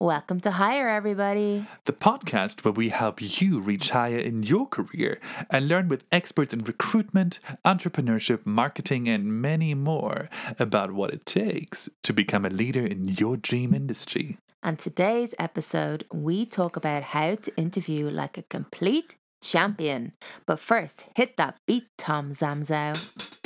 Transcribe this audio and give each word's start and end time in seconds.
Welcome 0.00 0.38
to 0.42 0.52
Hire, 0.52 0.88
everybody. 0.88 1.66
the 1.86 1.92
podcast 1.92 2.64
where 2.64 2.70
we 2.70 2.90
help 2.90 3.20
you 3.20 3.58
reach 3.58 3.90
higher 3.90 4.18
in 4.18 4.44
your 4.44 4.68
career 4.68 5.18
and 5.50 5.66
learn 5.66 5.88
with 5.88 6.04
experts 6.12 6.52
in 6.52 6.62
recruitment, 6.62 7.40
entrepreneurship, 7.64 8.46
marketing, 8.46 9.08
and 9.08 9.42
many 9.42 9.74
more 9.74 10.28
about 10.56 10.92
what 10.92 11.12
it 11.12 11.26
takes 11.26 11.88
to 12.04 12.12
become 12.12 12.44
a 12.44 12.48
leader 12.48 12.86
in 12.86 13.08
your 13.08 13.36
dream 13.36 13.74
industry. 13.74 14.38
And 14.62 14.78
today's 14.78 15.34
episode, 15.36 16.04
we 16.12 16.46
talk 16.46 16.76
about 16.76 17.02
how 17.02 17.34
to 17.34 17.56
interview 17.56 18.08
like 18.08 18.38
a 18.38 18.42
complete 18.42 19.16
champion. 19.42 20.12
But 20.46 20.60
first, 20.60 21.06
hit 21.16 21.36
that 21.38 21.56
beat, 21.66 21.88
Tom 21.96 22.34
Zamzow. 22.34 23.37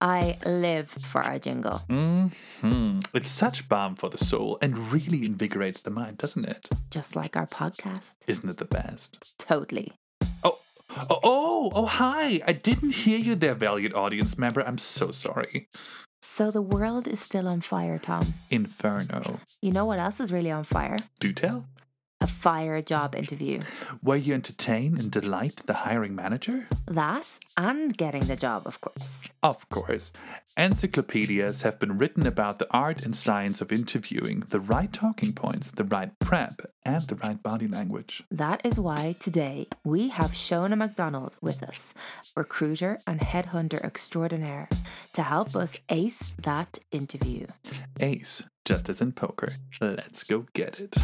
I 0.00 0.38
live 0.46 0.88
for 0.88 1.20
our 1.22 1.38
jingle. 1.38 1.78
hmm 1.88 3.00
It's 3.12 3.28
such 3.30 3.68
balm 3.68 3.96
for 3.96 4.08
the 4.08 4.18
soul 4.18 4.58
and 4.62 4.78
really 4.92 5.24
invigorates 5.26 5.80
the 5.80 5.90
mind, 5.90 6.18
doesn't 6.18 6.46
it? 6.46 6.68
Just 6.90 7.16
like 7.16 7.36
our 7.36 7.46
podcast. 7.46 8.14
Isn't 8.26 8.48
it 8.48 8.56
the 8.56 8.64
best? 8.64 9.18
Totally. 9.38 9.92
Oh, 10.42 10.58
oh, 11.10 11.20
oh, 11.22 11.72
oh, 11.74 11.84
hi. 11.86 12.40
I 12.46 12.52
didn't 12.52 12.94
hear 12.94 13.18
you 13.18 13.34
there, 13.34 13.54
valued 13.54 13.92
audience 13.94 14.38
member. 14.38 14.62
I'm 14.62 14.78
so 14.78 15.10
sorry. 15.10 15.68
So 16.22 16.50
the 16.50 16.62
world 16.62 17.06
is 17.06 17.20
still 17.20 17.46
on 17.48 17.60
fire, 17.60 17.98
Tom. 17.98 18.34
Inferno. 18.50 19.40
You 19.60 19.72
know 19.72 19.84
what 19.84 19.98
else 19.98 20.20
is 20.20 20.32
really 20.32 20.50
on 20.50 20.64
fire? 20.64 20.98
Do 21.18 21.32
tell. 21.32 21.66
A 22.22 22.26
fire 22.26 22.82
job 22.82 23.14
interview. 23.14 23.60
Where 24.02 24.18
you 24.18 24.34
entertain 24.34 24.98
and 24.98 25.10
delight 25.10 25.62
the 25.64 25.72
hiring 25.72 26.14
manager? 26.14 26.66
That 26.86 27.38
and 27.56 27.96
getting 27.96 28.26
the 28.26 28.36
job, 28.36 28.66
of 28.66 28.80
course. 28.82 29.30
Of 29.42 29.66
course. 29.70 30.12
Encyclopedias 30.54 31.62
have 31.62 31.78
been 31.78 31.96
written 31.96 32.26
about 32.26 32.58
the 32.58 32.66
art 32.70 33.00
and 33.02 33.16
science 33.16 33.62
of 33.62 33.72
interviewing, 33.72 34.42
the 34.50 34.60
right 34.60 34.92
talking 34.92 35.32
points, 35.32 35.70
the 35.70 35.84
right 35.84 36.10
prep, 36.18 36.60
and 36.84 37.06
the 37.08 37.14
right 37.14 37.42
body 37.42 37.66
language. 37.66 38.22
That 38.30 38.60
is 38.66 38.78
why 38.78 39.16
today 39.18 39.68
we 39.82 40.10
have 40.10 40.32
Shona 40.32 40.76
MacDonald 40.76 41.38
with 41.40 41.62
us, 41.62 41.94
recruiter 42.36 42.98
and 43.06 43.20
headhunter 43.20 43.82
extraordinaire, 43.82 44.68
to 45.14 45.22
help 45.22 45.56
us 45.56 45.78
ace 45.88 46.34
that 46.42 46.80
interview. 46.90 47.46
Ace, 47.98 48.42
just 48.66 48.90
as 48.90 49.00
in 49.00 49.12
poker. 49.12 49.54
Let's 49.80 50.22
go 50.24 50.44
get 50.52 50.78
it. 50.78 50.96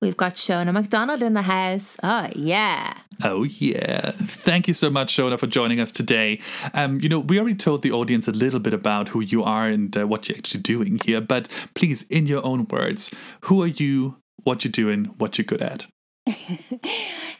We've 0.00 0.16
got 0.16 0.32
Shona 0.34 0.72
McDonald 0.72 1.22
in 1.22 1.34
the 1.34 1.42
house. 1.42 1.98
Oh, 2.02 2.28
yeah. 2.34 2.94
Oh, 3.22 3.42
yeah. 3.42 4.12
Thank 4.12 4.66
you 4.66 4.72
so 4.72 4.88
much, 4.88 5.14
Shona, 5.14 5.38
for 5.38 5.46
joining 5.46 5.78
us 5.78 5.92
today. 5.92 6.40
Um, 6.72 7.00
you 7.00 7.08
know, 7.10 7.18
we 7.18 7.38
already 7.38 7.54
told 7.56 7.82
the 7.82 7.92
audience 7.92 8.26
a 8.26 8.32
little 8.32 8.60
bit 8.60 8.72
about 8.72 9.08
who 9.08 9.20
you 9.20 9.44
are 9.44 9.66
and 9.66 9.94
uh, 9.94 10.06
what 10.06 10.26
you're 10.26 10.38
actually 10.38 10.62
doing 10.62 11.00
here, 11.04 11.20
but 11.20 11.48
please, 11.74 12.04
in 12.04 12.26
your 12.26 12.44
own 12.46 12.64
words, 12.70 13.10
who 13.42 13.62
are 13.62 13.66
you, 13.66 14.16
what 14.44 14.64
you're 14.64 14.72
doing, 14.72 15.04
what 15.18 15.36
you're 15.36 15.44
good 15.44 15.60
at? 15.60 15.86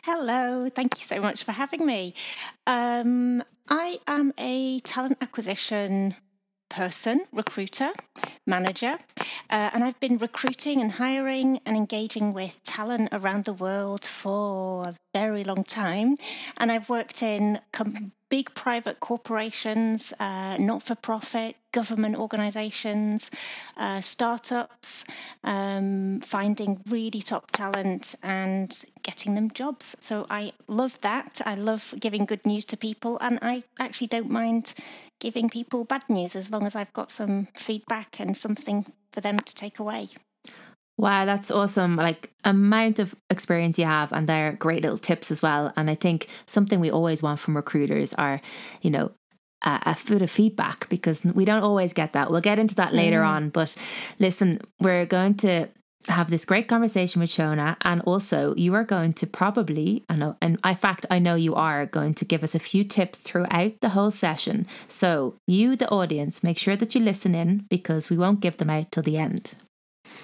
Hello, 0.02 0.68
thank 0.68 0.98
you 0.98 1.06
so 1.06 1.18
much 1.22 1.44
for 1.44 1.52
having 1.52 1.86
me. 1.86 2.12
Um, 2.66 3.42
I 3.70 3.98
am 4.06 4.34
a 4.36 4.80
talent 4.80 5.16
acquisition 5.22 6.14
person, 6.70 7.20
recruiter, 7.32 7.92
manager, 8.46 8.96
uh, 9.50 9.70
and 9.74 9.84
I've 9.84 10.00
been 10.00 10.16
recruiting 10.18 10.80
and 10.80 10.90
hiring 10.90 11.60
and 11.66 11.76
engaging 11.76 12.32
with 12.32 12.62
talent 12.62 13.10
around 13.12 13.44
the 13.44 13.52
world 13.52 14.04
for 14.04 14.88
a 14.88 14.94
very 15.12 15.44
long 15.44 15.64
time. 15.64 16.16
And 16.56 16.72
I've 16.72 16.88
worked 16.88 17.22
in 17.22 17.60
com- 17.72 18.12
big 18.30 18.54
private 18.54 19.00
corporations, 19.00 20.14
uh, 20.18 20.56
not 20.56 20.82
for 20.82 20.94
profit, 20.94 21.56
government 21.72 22.16
organizations, 22.16 23.30
uh, 23.76 24.00
startups, 24.00 25.04
um, 25.44 26.20
finding 26.20 26.80
really 26.88 27.20
top 27.20 27.50
talent 27.50 28.14
and 28.22 28.84
getting 29.02 29.34
them 29.34 29.50
jobs. 29.50 29.96
So 30.00 30.26
I 30.30 30.52
love 30.68 31.00
that. 31.02 31.40
I 31.44 31.54
love 31.54 31.94
giving 31.98 32.24
good 32.24 32.44
news 32.46 32.66
to 32.66 32.76
people, 32.76 33.18
and 33.20 33.38
I 33.42 33.62
actually 33.78 34.08
don't 34.08 34.30
mind 34.30 34.74
giving 35.20 35.48
people 35.50 35.84
bad 35.84 36.08
news 36.08 36.34
as 36.36 36.50
long 36.50 36.66
as 36.66 36.74
I've 36.74 36.92
got 36.92 37.10
some 37.10 37.46
feedback 37.54 38.20
and 38.20 38.36
something 38.36 38.86
for 39.12 39.20
them 39.20 39.38
to 39.38 39.54
take 39.54 39.78
away. 39.78 40.08
Wow, 41.00 41.24
that's 41.24 41.50
awesome. 41.50 41.96
Like 41.96 42.30
amount 42.44 42.98
of 42.98 43.14
experience 43.30 43.78
you 43.78 43.86
have 43.86 44.12
and 44.12 44.28
they're 44.28 44.52
great 44.52 44.82
little 44.82 44.98
tips 44.98 45.30
as 45.30 45.40
well. 45.40 45.72
And 45.74 45.88
I 45.88 45.94
think 45.94 46.26
something 46.44 46.78
we 46.78 46.90
always 46.90 47.22
want 47.22 47.40
from 47.40 47.56
recruiters 47.56 48.12
are, 48.14 48.42
you 48.82 48.90
know, 48.90 49.10
a, 49.62 49.80
a 49.86 49.96
bit 50.08 50.22
of 50.22 50.30
feedback 50.30 50.88
because 50.88 51.24
we 51.24 51.44
don't 51.44 51.62
always 51.62 51.92
get 51.92 52.12
that. 52.12 52.30
We'll 52.30 52.40
get 52.40 52.58
into 52.58 52.74
that 52.76 52.94
later 52.94 53.22
mm. 53.22 53.28
on. 53.28 53.48
But 53.50 53.76
listen, 54.18 54.60
we're 54.80 55.06
going 55.06 55.34
to 55.36 55.68
have 56.08 56.30
this 56.30 56.44
great 56.44 56.66
conversation 56.66 57.20
with 57.20 57.30
Shona, 57.30 57.76
and 57.82 58.00
also 58.02 58.54
you 58.56 58.74
are 58.74 58.84
going 58.84 59.12
to 59.14 59.26
probably, 59.26 60.04
I 60.08 60.16
know, 60.16 60.36
and 60.40 60.58
in 60.64 60.74
fact, 60.74 61.06
I 61.10 61.18
know 61.18 61.34
you 61.34 61.54
are 61.54 61.86
going 61.86 62.14
to 62.14 62.24
give 62.24 62.42
us 62.42 62.54
a 62.54 62.58
few 62.58 62.84
tips 62.84 63.20
throughout 63.20 63.80
the 63.80 63.90
whole 63.90 64.10
session. 64.10 64.66
So, 64.88 65.36
you, 65.46 65.76
the 65.76 65.90
audience, 65.90 66.42
make 66.42 66.58
sure 66.58 66.76
that 66.76 66.94
you 66.94 67.00
listen 67.00 67.34
in 67.34 67.66
because 67.68 68.08
we 68.08 68.16
won't 68.16 68.40
give 68.40 68.56
them 68.56 68.70
out 68.70 68.92
till 68.92 69.02
the 69.02 69.18
end. 69.18 69.54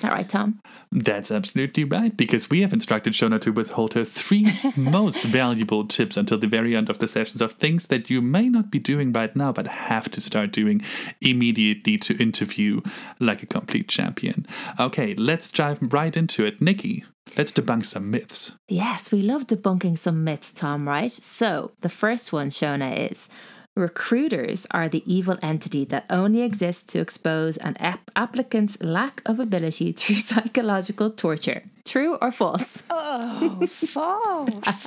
All 0.04 0.10
right, 0.10 0.28
Tom. 0.28 0.60
That's 0.92 1.30
absolutely 1.30 1.84
right, 1.84 2.16
because 2.16 2.50
we 2.50 2.60
have 2.60 2.72
instructed 2.72 3.12
Shona 3.12 3.40
to 3.40 3.52
withhold 3.52 3.94
her 3.94 4.04
three 4.04 4.46
most 4.76 5.22
valuable 5.22 5.86
tips 5.86 6.16
until 6.16 6.38
the 6.38 6.46
very 6.46 6.76
end 6.76 6.88
of 6.90 6.98
the 6.98 7.08
sessions 7.08 7.40
of 7.40 7.52
things 7.52 7.88
that 7.88 8.08
you 8.10 8.20
may 8.20 8.48
not 8.48 8.70
be 8.70 8.78
doing 8.78 9.12
right 9.12 9.34
now, 9.34 9.52
but 9.52 9.66
have 9.66 10.10
to 10.12 10.20
start 10.20 10.52
doing 10.52 10.82
immediately 11.20 11.98
to 11.98 12.16
interview 12.22 12.80
like 13.20 13.42
a 13.42 13.46
complete 13.46 13.88
champion. 13.88 14.46
Okay, 14.78 15.14
let's 15.14 15.50
dive 15.50 15.78
right 15.92 16.16
into 16.16 16.44
it. 16.44 16.60
Nikki, 16.60 17.04
let's 17.36 17.52
debunk 17.52 17.86
some 17.86 18.10
myths. 18.10 18.52
Yes, 18.68 19.10
we 19.10 19.22
love 19.22 19.46
debunking 19.46 19.98
some 19.98 20.24
myths, 20.24 20.52
Tom, 20.52 20.86
right? 20.86 21.12
So, 21.12 21.72
the 21.80 21.88
first 21.88 22.32
one, 22.32 22.50
Shona, 22.50 23.10
is 23.10 23.28
recruiters 23.76 24.66
are 24.70 24.88
the 24.88 25.02
evil 25.06 25.36
entity 25.42 25.84
that 25.84 26.06
only 26.10 26.42
exists 26.42 26.82
to 26.94 26.98
expose 26.98 27.56
an 27.58 27.76
ap- 27.78 28.10
applicant's 28.16 28.80
lack 28.82 29.20
of 29.26 29.38
ability 29.38 29.92
through 29.92 30.16
psychological 30.30 31.10
torture. 31.10 31.62
True 31.84 32.16
or 32.16 32.32
false? 32.32 32.82
Oh, 32.90 33.60
false. 33.66 34.86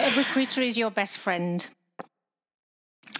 a 0.00 0.12
recruiter 0.18 0.60
is 0.60 0.76
your 0.76 0.90
best 0.90 1.18
friend. 1.18 1.66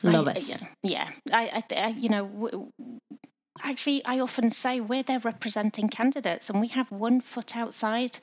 Love 0.02 0.28
I- 0.28 0.32
it. 0.32 0.62
Yeah, 0.82 1.08
I, 1.32 1.62
I, 1.70 1.74
I 1.76 1.88
you 1.90 2.08
know, 2.08 2.26
w- 2.26 2.72
actually, 3.62 4.04
I 4.04 4.20
often 4.20 4.50
say 4.50 4.80
we're 4.80 5.02
there 5.02 5.18
representing 5.18 5.88
candidates, 5.88 6.50
and 6.50 6.60
we 6.60 6.68
have 6.68 6.90
one 6.90 7.20
foot 7.20 7.56
outside 7.56 8.18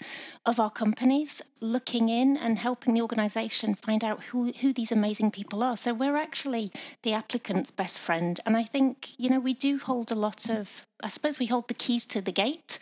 of 0.46 0.60
our 0.60 0.70
companies, 0.70 1.42
looking 1.62 2.10
in 2.10 2.38
and 2.38 2.58
helping 2.58 2.94
the 2.94 3.02
organisation 3.02 3.76
find 3.76 4.04
out 4.04 4.24
who 4.24 4.52
who 4.52 4.74
these 4.74 4.92
amazing 4.92 5.32
people 5.32 5.64
are. 5.64 5.78
So 5.78 5.94
we're 5.94 6.16
actually 6.16 6.72
the 7.04 7.14
applicant's 7.14 7.72
best 7.72 8.00
friend, 8.00 8.40
and 8.46 8.56
I 8.56 8.64
think 8.64 9.10
you 9.18 9.30
know 9.30 9.40
we 9.40 9.54
do 9.54 9.78
hold 9.78 10.12
a 10.12 10.16
lot 10.16 10.50
of. 10.50 10.86
I 11.02 11.08
suppose 11.08 11.40
we 11.40 11.46
hold 11.46 11.68
the 11.70 11.74
keys 11.74 12.06
to 12.08 12.22
the 12.22 12.32
gate, 12.32 12.80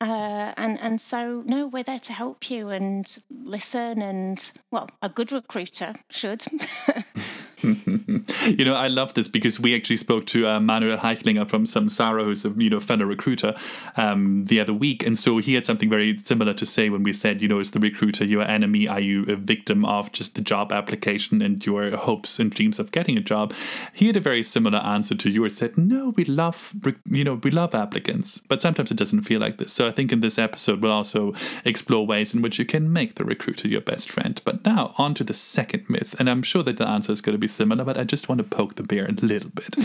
uh, 0.00 0.52
and 0.56 0.78
and 0.80 1.00
so 1.00 1.42
no, 1.44 1.66
we're 1.66 1.82
there 1.82 1.98
to 1.98 2.12
help 2.12 2.50
you 2.50 2.70
and 2.70 3.04
listen. 3.30 4.02
And 4.02 4.52
well, 4.70 4.88
a 5.02 5.08
good 5.08 5.32
recruiter 5.32 5.94
should. 6.10 6.44
you 7.62 8.64
know, 8.64 8.74
I 8.74 8.88
love 8.88 9.14
this 9.14 9.28
because 9.28 9.58
we 9.58 9.74
actually 9.74 9.96
spoke 9.96 10.26
to 10.26 10.46
uh, 10.46 10.60
Manuel 10.60 10.98
Heichlinger 10.98 11.48
from 11.48 11.64
Samsara, 11.64 12.24
who's 12.24 12.44
a 12.44 12.50
you 12.50 12.70
know 12.70 12.80
fellow 12.80 13.04
recruiter, 13.04 13.54
um, 13.96 14.44
the 14.44 14.60
other 14.60 14.72
week, 14.72 15.04
and 15.04 15.18
so 15.18 15.38
he 15.38 15.54
had 15.54 15.66
something 15.66 15.90
very 15.90 16.16
similar 16.16 16.54
to 16.54 16.64
say 16.64 16.88
when 16.88 17.02
we 17.02 17.12
said, 17.12 17.40
you 17.40 17.48
know, 17.48 17.58
is 17.58 17.72
the 17.72 17.80
recruiter 17.80 18.24
your 18.24 18.42
enemy? 18.42 18.86
Are 18.86 19.00
you 19.00 19.24
a 19.24 19.36
victim 19.36 19.84
of 19.84 20.12
just 20.12 20.34
the 20.36 20.40
job 20.40 20.72
application 20.72 21.42
and 21.42 21.64
your 21.64 21.96
hopes 21.96 22.38
and 22.38 22.50
dreams 22.50 22.78
of 22.78 22.92
getting 22.92 23.16
a 23.16 23.20
job? 23.20 23.52
He 23.92 24.06
had 24.06 24.16
a 24.16 24.20
very 24.20 24.44
similar 24.44 24.78
answer 24.78 25.14
to 25.16 25.30
yours. 25.30 25.56
Said, 25.56 25.76
no, 25.76 26.10
we 26.10 26.24
love 26.24 26.74
you 27.10 27.24
know 27.24 27.34
we 27.42 27.50
love 27.50 27.74
applicants, 27.74 28.38
but 28.48 28.62
sometimes 28.62 28.90
it 28.90 28.96
doesn't 28.98 29.22
feel 29.22 29.40
like 29.40 29.58
this. 29.58 29.72
So 29.72 29.88
I 29.88 29.90
think 29.90 30.12
in 30.12 30.20
this 30.20 30.38
episode 30.38 30.80
we'll 30.80 30.92
also 30.92 31.32
explore 31.64 32.06
ways 32.06 32.34
in 32.34 32.42
which 32.42 32.58
you 32.58 32.64
can 32.64 32.92
make 32.92 33.16
the 33.16 33.24
recruiter 33.24 33.66
your 33.66 33.80
best 33.80 34.10
friend. 34.10 34.40
But 34.44 34.64
now 34.64 34.94
on 34.96 35.14
to 35.14 35.24
the 35.24 35.34
second 35.34 35.90
myth, 35.90 36.14
and 36.20 36.30
I'm 36.30 36.42
sure 36.42 36.62
that 36.62 36.76
the 36.76 36.86
answer 36.88 37.12
is 37.12 37.20
going 37.20 37.34
to 37.34 37.38
be 37.38 37.47
similar, 37.48 37.84
but 37.84 37.98
I 37.98 38.04
just 38.04 38.28
want 38.28 38.38
to 38.38 38.44
poke 38.44 38.76
the 38.76 38.82
bear 38.82 39.06
a 39.06 39.12
little 39.12 39.50
bit. 39.50 39.76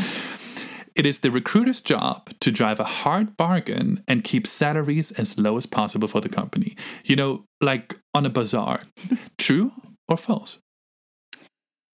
It 0.95 1.07
is 1.07 1.19
the 1.19 1.31
recruiter's 1.31 1.81
job 1.81 2.29
to 2.39 2.51
drive 2.51 2.79
a 2.79 2.83
hard 2.83 3.35
bargain 3.35 4.03
and 4.07 4.23
keep 4.23 4.45
salaries 4.45 5.11
as 5.13 5.39
low 5.39 5.57
as 5.57 5.65
possible 5.65 6.07
for 6.07 6.21
the 6.21 6.29
company. 6.29 6.75
You 7.03 7.15
know, 7.15 7.45
like 7.61 7.95
on 8.13 8.25
a 8.25 8.29
bazaar. 8.29 8.79
True 9.39 9.71
or 10.07 10.17
false? 10.17 10.59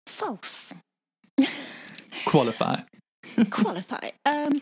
False. 0.06 0.74
Qualify. 2.25 2.81
qualify. 3.50 4.10
Um, 4.25 4.62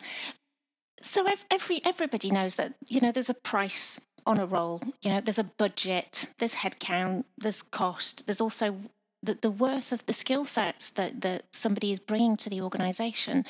so 1.02 1.26
every 1.50 1.82
everybody 1.84 2.30
knows 2.30 2.56
that 2.56 2.74
you 2.90 3.02
know 3.02 3.12
there's 3.12 3.30
a 3.30 3.36
price 3.36 4.00
on 4.28 4.40
a 4.40 4.46
role. 4.46 4.82
You 5.02 5.12
know, 5.12 5.22
there's 5.22 5.40
a 5.40 5.44
budget, 5.44 6.28
there's 6.38 6.54
headcount, 6.54 7.24
there's 7.38 7.62
cost, 7.62 8.28
there's 8.28 8.42
also 8.42 8.78
the, 9.24 9.38
the 9.42 9.52
worth 9.52 9.92
of 9.92 10.06
the 10.06 10.14
skill 10.14 10.46
sets 10.46 10.92
that, 10.92 11.22
that 11.22 11.44
somebody 11.52 11.92
is 11.92 12.00
bringing 12.00 12.38
to 12.38 12.50
the 12.50 12.62
organization. 12.62 13.46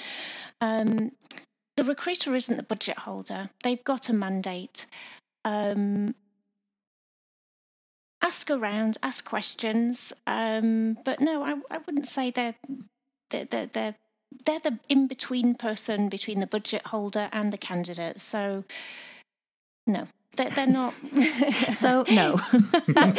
Um, 0.61 1.11
the 1.75 1.83
recruiter 1.83 2.35
isn't 2.35 2.57
the 2.57 2.63
budget 2.63 2.97
holder, 2.97 3.49
they've 3.63 3.83
got 3.83 4.09
a 4.09 4.13
mandate. 4.13 4.85
Um, 5.45 6.15
ask 8.21 8.49
around, 8.49 8.97
ask 9.03 9.23
questions. 9.23 10.13
Um, 10.25 10.97
but 11.05 11.21
no, 11.21 11.43
I, 11.43 11.53
I 11.69 11.77
wouldn't 11.77 12.07
say 12.07 12.31
they're, 12.31 12.55
they're, 13.29 13.45
they're, 13.45 13.67
they're 13.67 13.95
they're 14.45 14.59
the 14.59 14.79
in 14.89 15.07
between 15.07 15.55
person 15.55 16.09
between 16.09 16.39
the 16.39 16.47
budget 16.47 16.85
holder 16.85 17.29
and 17.31 17.51
the 17.51 17.57
candidate. 17.57 18.19
So, 18.19 18.63
no, 19.85 20.07
they're, 20.35 20.49
they're 20.49 20.67
not. 20.67 20.93
so 21.73 22.05
no. 22.09 22.39
no. 22.87 23.13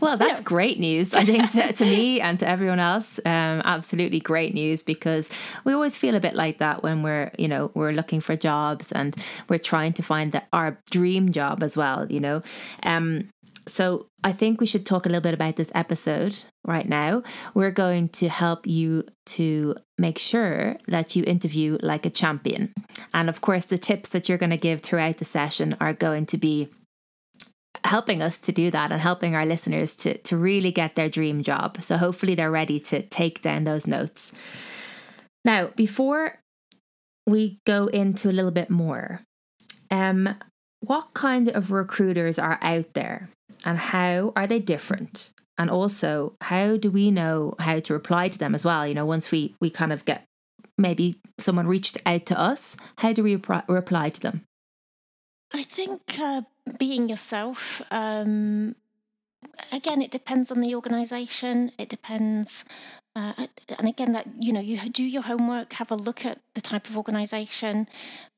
Well, 0.00 0.16
that's 0.16 0.40
no. 0.40 0.44
great 0.44 0.78
news. 0.80 1.14
I 1.14 1.24
think 1.24 1.50
to, 1.52 1.72
to, 1.72 1.84
me 1.84 2.20
and 2.20 2.38
to 2.40 2.48
everyone 2.48 2.80
else, 2.80 3.18
um, 3.24 3.62
absolutely 3.64 4.20
great 4.20 4.54
news 4.54 4.82
because 4.82 5.30
we 5.64 5.72
always 5.72 5.96
feel 5.96 6.14
a 6.14 6.20
bit 6.20 6.34
like 6.34 6.58
that 6.58 6.82
when 6.82 7.02
we're, 7.02 7.30
you 7.38 7.48
know, 7.48 7.70
we're 7.74 7.92
looking 7.92 8.20
for 8.20 8.36
jobs 8.36 8.92
and 8.92 9.14
we're 9.48 9.58
trying 9.58 9.92
to 9.94 10.02
find 10.02 10.32
the, 10.32 10.42
our 10.52 10.78
dream 10.90 11.30
job 11.30 11.62
as 11.62 11.76
well. 11.76 12.10
You 12.10 12.20
know, 12.20 12.42
um, 12.82 13.28
so 13.66 14.06
I 14.24 14.32
think 14.32 14.60
we 14.60 14.66
should 14.66 14.86
talk 14.86 15.06
a 15.06 15.08
little 15.08 15.22
bit 15.22 15.34
about 15.34 15.56
this 15.56 15.72
episode 15.74 16.44
right 16.64 16.88
now. 16.88 17.22
We're 17.54 17.70
going 17.70 18.08
to 18.10 18.28
help 18.28 18.66
you 18.66 19.04
to 19.26 19.76
make 19.98 20.18
sure 20.18 20.76
that 20.88 21.16
you 21.16 21.24
interview 21.26 21.78
like 21.82 22.06
a 22.06 22.10
champion. 22.10 22.72
And 23.14 23.28
of 23.28 23.40
course, 23.40 23.64
the 23.64 23.78
tips 23.78 24.10
that 24.10 24.28
you're 24.28 24.38
going 24.38 24.50
to 24.50 24.56
give 24.56 24.80
throughout 24.80 25.18
the 25.18 25.24
session 25.24 25.76
are 25.80 25.92
going 25.92 26.26
to 26.26 26.38
be 26.38 26.68
helping 27.84 28.22
us 28.22 28.38
to 28.38 28.52
do 28.52 28.70
that 28.70 28.92
and 28.92 29.00
helping 29.00 29.34
our 29.34 29.46
listeners 29.46 29.96
to, 29.96 30.18
to 30.18 30.36
really 30.36 30.70
get 30.70 30.94
their 30.94 31.08
dream 31.08 31.42
job. 31.42 31.80
So 31.80 31.96
hopefully 31.96 32.34
they're 32.34 32.50
ready 32.50 32.78
to 32.80 33.02
take 33.02 33.40
down 33.40 33.64
those 33.64 33.86
notes. 33.86 34.32
Now, 35.44 35.68
before 35.74 36.38
we 37.26 37.58
go 37.66 37.86
into 37.86 38.30
a 38.30 38.32
little 38.32 38.50
bit 38.50 38.70
more, 38.70 39.22
um, 39.90 40.36
what 40.80 41.14
kind 41.14 41.48
of 41.48 41.70
recruiters 41.70 42.38
are 42.38 42.58
out 42.60 42.94
there 42.94 43.28
and 43.64 43.78
how 43.78 44.32
are 44.36 44.46
they 44.46 44.58
different? 44.58 45.32
And 45.58 45.70
also, 45.70 46.34
how 46.40 46.76
do 46.76 46.90
we 46.90 47.10
know 47.10 47.54
how 47.58 47.78
to 47.80 47.92
reply 47.92 48.28
to 48.28 48.38
them 48.38 48.54
as 48.54 48.64
well? 48.64 48.86
You 48.86 48.94
know, 48.94 49.06
once 49.06 49.30
we, 49.30 49.54
we 49.60 49.70
kind 49.70 49.92
of 49.92 50.04
get 50.04 50.24
maybe 50.78 51.16
someone 51.38 51.66
reached 51.66 51.98
out 52.06 52.26
to 52.26 52.38
us, 52.38 52.76
how 52.98 53.12
do 53.12 53.22
we 53.22 53.36
reply, 53.68 54.10
to 54.10 54.20
them? 54.20 54.44
I 55.52 55.62
think 55.62 56.00
uh, 56.18 56.42
being 56.78 57.08
yourself, 57.08 57.82
um, 57.90 58.74
again, 59.70 60.00
it 60.00 60.10
depends 60.10 60.50
on 60.50 60.60
the 60.60 60.74
organization. 60.74 61.70
It 61.78 61.88
depends 61.88 62.64
uh, 63.14 63.34
and 63.78 63.88
again, 63.88 64.12
that 64.12 64.26
you 64.40 64.52
know, 64.52 64.60
you 64.60 64.78
do 64.88 65.04
your 65.04 65.22
homework, 65.22 65.74
have 65.74 65.90
a 65.90 65.96
look 65.96 66.24
at 66.24 66.38
the 66.54 66.62
type 66.62 66.88
of 66.88 66.96
organization, 66.96 67.86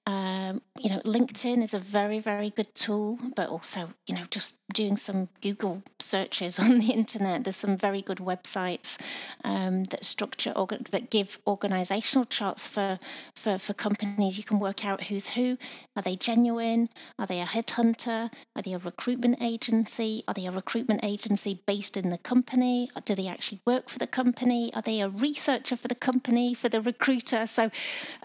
um, 0.06 0.60
you 0.78 0.90
know, 0.90 1.00
LinkedIn 1.00 1.62
is 1.62 1.72
a 1.72 1.78
very, 1.78 2.20
very 2.20 2.50
good 2.50 2.72
tool, 2.74 3.18
but 3.34 3.48
also, 3.48 3.88
you 4.06 4.14
know, 4.14 4.24
just 4.28 4.58
doing 4.72 4.98
some 4.98 5.28
Google 5.40 5.82
searches 5.98 6.58
on 6.60 6.78
the 6.78 6.92
internet. 6.92 7.42
There's 7.42 7.56
some 7.56 7.78
very 7.78 8.02
good 8.02 8.18
websites 8.18 9.00
um, 9.44 9.84
that 9.84 10.04
structure 10.04 10.52
that 10.90 11.10
give 11.10 11.38
organizational 11.46 12.26
charts 12.26 12.68
for, 12.68 12.98
for 13.34 13.56
for 13.56 13.72
companies. 13.72 14.36
You 14.36 14.44
can 14.44 14.58
work 14.58 14.84
out 14.84 15.02
who's 15.02 15.26
who. 15.26 15.56
Are 15.96 16.02
they 16.02 16.16
genuine? 16.16 16.90
Are 17.18 17.26
they 17.26 17.40
a 17.40 17.46
headhunter? 17.46 18.30
Are 18.56 18.62
they 18.62 18.74
a 18.74 18.78
recruitment 18.78 19.38
agency? 19.40 20.22
Are 20.28 20.34
they 20.34 20.46
a 20.46 20.50
recruitment 20.50 21.02
agency 21.02 21.62
based 21.66 21.96
in 21.96 22.10
the 22.10 22.18
company? 22.18 22.90
Do 23.06 23.14
they 23.14 23.28
actually 23.28 23.60
work 23.64 23.88
for 23.88 23.98
the 23.98 24.06
company? 24.06 24.72
Are 24.74 24.82
they 24.82 25.00
a 25.00 25.08
researcher 25.08 25.76
for 25.76 25.88
the 25.88 25.94
company 25.94 26.52
for 26.52 26.68
the 26.68 26.82
recruiter? 26.82 27.46
So 27.46 27.70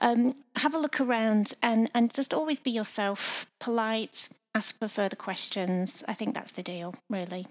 um, 0.02 0.36
have 0.56 0.76
a 0.76 0.80
look 0.80 1.00
around 1.00 1.54
and 1.70 1.90
and 1.94 2.14
just 2.14 2.34
always 2.34 2.60
be 2.60 2.72
yourself 2.72 3.46
polite 3.60 4.30
ask 4.56 4.78
for 4.80 4.88
further 4.88 5.16
questions. 5.16 6.04
I 6.08 6.14
think 6.14 6.34
that's 6.34 6.54
the 6.54 6.64
deal 6.64 6.96
really 7.10 7.46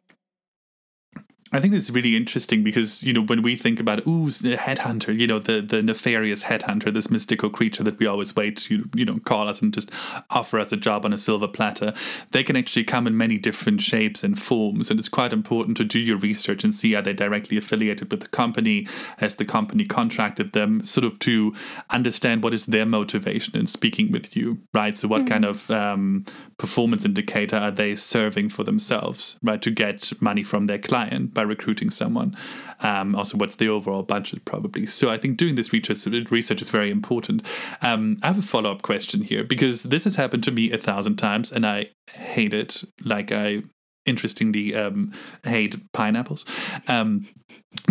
I 1.51 1.61
think 1.61 1.73
it's 1.73 1.89
really 1.89 2.15
interesting 2.15 2.63
because 2.63 3.03
you 3.03 3.13
know 3.13 3.23
when 3.23 3.41
we 3.41 3.57
think 3.57 3.81
about 3.81 4.07
ooh 4.07 4.31
the 4.31 4.57
headhunter, 4.57 5.19
you 5.19 5.27
know 5.27 5.39
the 5.39 5.63
the 5.63 5.83
nefarious 5.83 6.45
headhunter, 6.45 6.93
this 6.93 7.11
mystical 7.11 7.49
creature 7.49 7.83
that 7.85 7.99
we 7.99 8.07
always 8.07 8.37
wait 8.37 8.57
to 8.59 8.89
you 8.95 9.05
know 9.05 9.19
call 9.25 9.49
us 9.49 9.63
and 9.63 9.73
just 9.73 9.91
offer 10.31 10.59
us 10.59 10.73
a 10.73 10.77
job 10.77 11.07
on 11.07 11.13
a 11.13 11.19
silver 11.19 11.49
platter, 11.49 11.95
they 12.33 12.43
can 12.43 12.55
actually 12.55 12.85
come 12.85 13.07
in 13.07 13.17
many 13.17 13.39
different 13.39 13.81
shapes 13.81 14.23
and 14.23 14.39
forms, 14.39 14.91
and 14.91 15.01
it's 15.01 15.09
quite 15.09 15.33
important 15.33 15.77
to 15.79 15.85
do 15.85 15.99
your 15.99 16.19
research 16.19 16.65
and 16.65 16.75
see 16.75 16.95
are 16.95 17.03
they 17.03 17.15
directly 17.15 17.57
affiliated 17.57 18.11
with 18.11 18.21
the 18.21 18.29
company, 18.29 18.87
has 19.19 19.37
the 19.37 19.45
company 19.45 19.87
contracted 19.87 20.53
them, 20.53 20.85
sort 20.85 21.05
of 21.07 21.19
to 21.19 21.55
understand 21.89 22.43
what 22.43 22.53
is 22.53 22.67
their 22.67 22.87
motivation 22.87 23.57
in 23.57 23.67
speaking 23.67 24.13
with 24.13 24.37
you, 24.37 24.59
right? 24.75 24.97
So 24.97 25.09
what 25.09 25.21
mm-hmm. 25.21 25.29
kind 25.29 25.45
of 25.47 25.71
um, 25.71 26.27
performance 26.59 27.07
indicator 27.07 27.57
are 27.57 27.71
they 27.71 27.95
serving 27.95 28.51
for 28.51 28.65
themselves, 28.65 29.39
right, 29.43 29.63
to 29.63 29.71
get 29.71 30.13
money 30.21 30.43
from 30.43 30.67
their 30.67 30.79
client 30.79 31.38
by 31.39 31.43
recruiting 31.43 31.89
someone. 31.89 32.37
Um, 32.81 33.15
also, 33.15 33.39
what's 33.39 33.55
the 33.57 33.69
overall 33.69 34.03
budget, 34.03 34.45
probably. 34.45 34.87
So 34.87 35.09
I 35.09 35.17
think 35.17 35.37
doing 35.37 35.55
this 35.55 35.73
research, 35.73 36.05
research 36.33 36.61
is 36.61 36.71
very 36.71 36.91
important. 36.91 37.47
Um, 37.81 38.19
I 38.25 38.27
have 38.27 38.39
a 38.41 38.43
follow 38.43 38.73
up 38.73 38.83
question 38.83 39.23
here 39.23 39.45
because 39.45 39.85
this 39.85 40.03
has 40.03 40.17
happened 40.17 40.43
to 40.45 40.51
me 40.51 40.73
a 40.73 40.79
thousand 40.79 41.15
times 41.15 41.53
and 41.53 41.65
I 41.65 41.91
hate 42.13 42.53
it 42.53 42.83
like 43.05 43.31
I 43.31 43.63
interestingly 44.09 44.75
um, 44.75 45.13
hate 45.45 45.93
pineapples. 45.93 46.45
Um, 46.89 47.27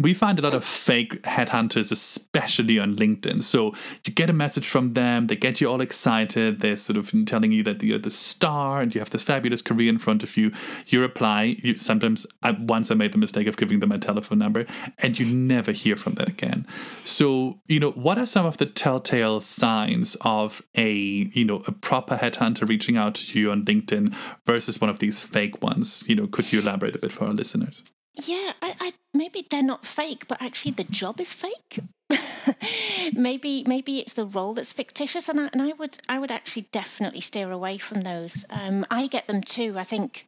we 0.02 0.14
find 0.14 0.38
a 0.38 0.42
lot 0.42 0.54
of 0.54 0.64
fake 0.64 1.22
headhunters, 1.24 1.92
especially 1.92 2.78
on 2.78 2.96
LinkedIn. 2.96 3.42
So 3.42 3.74
you 4.06 4.14
get 4.14 4.30
a 4.30 4.34
message 4.34 4.68
from 4.68 4.94
them, 4.94 5.28
they 5.28 5.36
get 5.36 5.62
you 5.62 5.70
all 5.70 5.82
excited, 5.82 6.60
they're 6.60 6.76
sort 6.76 6.98
of 6.98 7.12
telling 7.26 7.52
you 7.52 7.64
that 7.64 7.82
you're 7.82 7.98
the 7.98 8.12
star 8.12 8.82
and 8.82 8.94
you 8.94 9.00
have 9.00 9.10
this 9.10 9.24
fabulous 9.24 9.62
career 9.62 9.90
in 9.90 9.98
front 9.98 10.24
of 10.24 10.38
you. 10.38 10.52
You 10.88 11.02
reply. 11.02 11.58
You 11.64 11.78
sometimes 11.78 12.26
I, 12.44 12.52
once 12.52 12.92
I 12.92 12.96
made 12.96 13.12
the 13.12 13.18
mistake 13.18 13.48
of 13.48 13.58
giving 13.58 13.80
them 13.80 13.90
my 13.90 13.98
telephone 13.98 14.40
number, 14.40 14.66
and 15.00 15.18
you 15.18 15.34
never 15.36 15.72
hear 15.72 15.96
from 15.96 16.14
them 16.14 16.28
again. 16.28 16.68
So 17.04 17.60
you 17.68 17.80
know 17.80 17.92
what 17.92 18.18
are 18.18 18.26
some 18.26 18.46
of 18.46 18.58
the 18.58 18.66
telltale 18.66 19.42
signs 19.42 20.16
of 20.22 20.62
a 20.76 20.92
you 20.92 21.46
know 21.46 21.64
a 21.68 21.72
proper 21.72 22.18
headhunter 22.18 22.68
reaching 22.68 22.98
out 22.98 23.16
to 23.16 23.40
you 23.40 23.52
on 23.52 23.66
LinkedIn 23.66 24.16
versus 24.46 24.80
one 24.82 24.90
of 24.90 25.00
these 25.00 25.20
fake 25.22 25.62
ones? 25.64 26.04
You 26.08 26.16
know, 26.16 26.28
could 26.28 26.52
you 26.52 26.60
elaborate 26.60 26.96
a 26.96 27.00
bit 27.00 27.12
for 27.12 27.26
our 27.26 27.34
listeners? 27.34 27.84
Yeah, 28.16 28.54
I, 28.62 28.76
I, 28.80 28.94
maybe 29.14 29.46
they're 29.50 29.62
not 29.62 29.86
fake, 29.86 30.28
but 30.28 30.42
actually 30.42 30.72
the 30.72 30.86
job 30.86 31.22
is 31.22 31.34
fake. 31.34 31.80
maybe 33.14 33.64
maybe 33.68 34.00
it's 34.00 34.14
the 34.14 34.26
role 34.26 34.54
that's 34.54 34.74
fictitious, 34.74 35.30
and 35.30 35.40
I, 35.40 35.50
and 35.52 35.62
I 35.62 35.74
would 35.74 35.98
I 36.10 36.18
would 36.18 36.32
actually 36.32 36.68
definitely 36.72 37.22
steer 37.22 37.52
away 37.52 37.78
from 37.78 38.02
those. 38.02 38.46
Um, 38.50 38.86
I 38.90 39.08
get 39.08 39.28
them 39.28 39.42
too. 39.42 39.76
I 39.78 39.84
think 39.84 40.28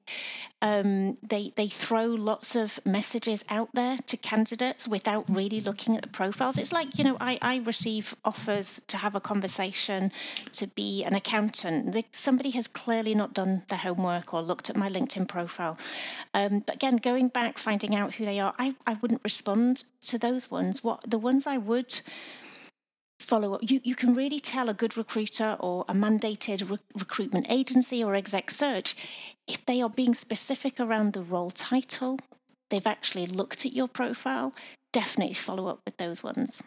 um, 0.62 1.18
they 1.24 1.54
they 1.56 1.68
throw 1.68 2.06
lots 2.06 2.56
of 2.56 2.80
messages 2.86 3.46
out 3.50 3.70
there 3.74 3.98
to 4.08 4.18
candidates 4.18 4.88
without 4.88 5.26
really 5.30 5.62
looking 5.62 5.96
at 5.96 6.02
the 6.02 6.10
profiles. 6.10 6.58
It's 6.58 6.74
like 6.74 6.98
you 6.98 7.06
know 7.06 7.18
I, 7.20 7.38
I 7.42 7.58
receive 7.58 8.16
offers 8.26 8.82
to 8.88 8.98
have 8.98 9.16
a 9.16 9.22
conversation 9.22 10.12
to 10.54 10.68
be 10.68 11.04
an 11.04 11.14
accountant. 11.14 11.94
They, 11.94 12.06
somebody 12.12 12.50
has 12.52 12.68
clearly 12.68 13.16
not 13.16 13.34
done 13.34 13.64
their 13.70 13.80
homework 13.80 14.34
or 14.34 14.42
looked 14.42 14.70
at 14.70 14.76
my 14.76 14.90
LinkedIn 14.90 15.28
profile. 15.28 15.78
Um, 16.34 16.60
but 16.60 16.76
again, 16.76 16.98
going 16.98 17.30
back, 17.30 17.58
finding 17.58 17.96
out 17.96 18.14
who 18.14 18.26
they 18.26 18.40
are, 18.40 18.54
I, 18.60 18.76
I 18.86 18.94
wouldn't 19.02 19.22
respond 19.24 19.84
to 20.04 20.18
those 20.18 20.52
ones. 20.52 20.84
What 20.84 21.10
the 21.10 21.18
ones 21.18 21.48
I 21.48 21.58
would 21.58 22.00
follow 23.20 23.54
up. 23.54 23.62
You, 23.64 23.82
you 23.84 23.96
can 23.96 24.14
really 24.14 24.40
tell 24.40 24.70
a 24.70 24.74
good 24.74 24.98
recruiter 24.98 25.58
or 25.60 25.86
a 25.88 25.94
mandated 25.94 26.70
re- 26.70 26.78
recruitment 26.96 27.48
agency 27.50 28.04
or 28.04 28.16
exec 28.16 28.50
search 28.50 28.96
if 29.50 29.66
they 29.66 29.82
are 29.82 29.90
being 29.90 30.14
specific 30.14 30.80
around 30.80 31.14
the 31.14 31.22
role 31.22 31.52
title, 31.52 32.20
they've 32.70 32.86
actually 32.86 33.26
looked 33.26 33.66
at 33.66 33.74
your 33.74 33.88
profile, 33.88 34.54
definitely 34.94 35.34
follow 35.34 35.68
up 35.68 35.82
with 35.86 35.98
those 35.98 36.24
ones. 36.24 36.62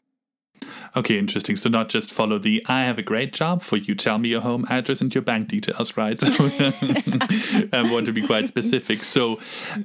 Okay, 0.95 1.19
interesting. 1.19 1.57
So 1.57 1.71
not 1.71 1.89
just 1.89 2.13
follow 2.13 2.39
the 2.39 2.65
I 2.69 2.83
have 2.83 2.99
a 2.99 3.03
great 3.03 3.33
job 3.33 3.63
for 3.63 3.77
you, 3.77 3.95
tell 3.95 4.19
me 4.19 4.29
your 4.29 4.43
home 4.43 4.67
address 4.69 5.01
and 5.01 5.15
your 5.15 5.23
bank 5.23 5.49
details, 5.49 5.97
right? 5.97 6.19
So 6.21 6.27
I 7.73 7.83
want 7.93 8.07
to 8.07 8.13
be 8.13 8.27
quite 8.27 8.49
specific. 8.49 9.03
So 9.03 9.41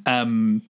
um 0.06 0.64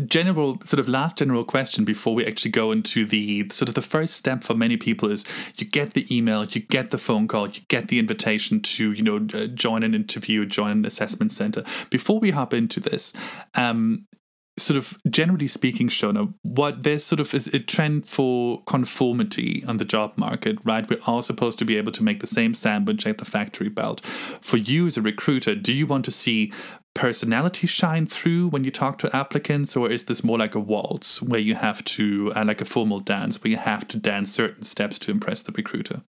general 0.00 0.58
sort 0.64 0.80
of 0.80 0.88
last 0.88 1.18
general 1.18 1.44
question 1.44 1.84
before 1.84 2.14
we 2.14 2.26
actually 2.26 2.50
go 2.50 2.72
into 2.72 3.04
the 3.04 3.48
sort 3.50 3.68
of 3.68 3.74
the 3.74 3.82
first 3.82 4.14
step 4.14 4.42
for 4.42 4.54
many 4.54 4.76
people 4.76 5.10
is 5.10 5.24
you 5.56 5.66
get 5.66 5.94
the 5.94 6.06
email 6.14 6.44
you 6.44 6.60
get 6.60 6.90
the 6.90 6.98
phone 6.98 7.28
call 7.28 7.48
you 7.48 7.60
get 7.68 7.88
the 7.88 7.98
invitation 7.98 8.60
to 8.60 8.92
you 8.92 9.02
know 9.02 9.16
uh, 9.34 9.46
join 9.46 9.82
an 9.82 9.94
interview 9.94 10.44
join 10.44 10.70
an 10.70 10.84
assessment 10.84 11.32
center 11.32 11.62
before 11.90 12.18
we 12.18 12.30
hop 12.30 12.52
into 12.52 12.80
this 12.80 13.12
um, 13.54 14.06
sort 14.56 14.76
of 14.76 14.96
generally 15.10 15.48
speaking, 15.48 15.88
Shona, 15.88 16.32
what 16.42 16.84
there's 16.84 17.04
sort 17.04 17.20
of 17.20 17.34
a, 17.34 17.56
a, 17.56 17.58
trend 17.58 18.06
for 18.06 18.62
conformity 18.66 19.64
on 19.66 19.78
the 19.78 19.84
job 19.84 20.12
market, 20.16 20.58
right? 20.64 20.88
We're 20.88 21.00
all 21.06 21.22
supposed 21.22 21.58
to 21.58 21.64
be 21.64 21.76
able 21.76 21.92
to 21.92 22.04
make 22.04 22.20
the 22.20 22.26
same 22.26 22.54
sandwich 22.54 23.06
at 23.06 23.18
the 23.18 23.24
factory 23.24 23.68
belt. 23.68 24.00
For 24.04 24.56
you 24.56 24.86
as 24.86 24.96
a 24.96 25.02
recruiter, 25.02 25.56
do 25.56 25.72
you 25.72 25.86
want 25.86 26.04
to 26.04 26.12
see 26.12 26.52
personality 26.94 27.66
shine 27.66 28.06
through 28.06 28.48
when 28.48 28.64
you 28.64 28.70
talk 28.70 28.98
to 28.98 29.14
applicants, 29.14 29.76
or 29.76 29.90
is 29.90 30.04
this 30.04 30.24
more 30.24 30.38
like 30.38 30.54
a 30.54 30.60
waltz 30.60 31.20
where 31.20 31.40
you 31.40 31.54
have 31.56 31.84
to, 31.84 32.32
uh, 32.34 32.44
like 32.44 32.60
a 32.60 32.64
formal 32.64 33.00
dance, 33.00 33.42
where 33.42 33.50
you 33.50 33.56
have 33.56 33.86
to 33.88 33.96
dance 33.98 34.32
certain 34.32 34.62
steps 34.62 34.98
to 35.00 35.10
impress 35.10 35.42
the 35.42 35.52
recruiter? 35.52 36.02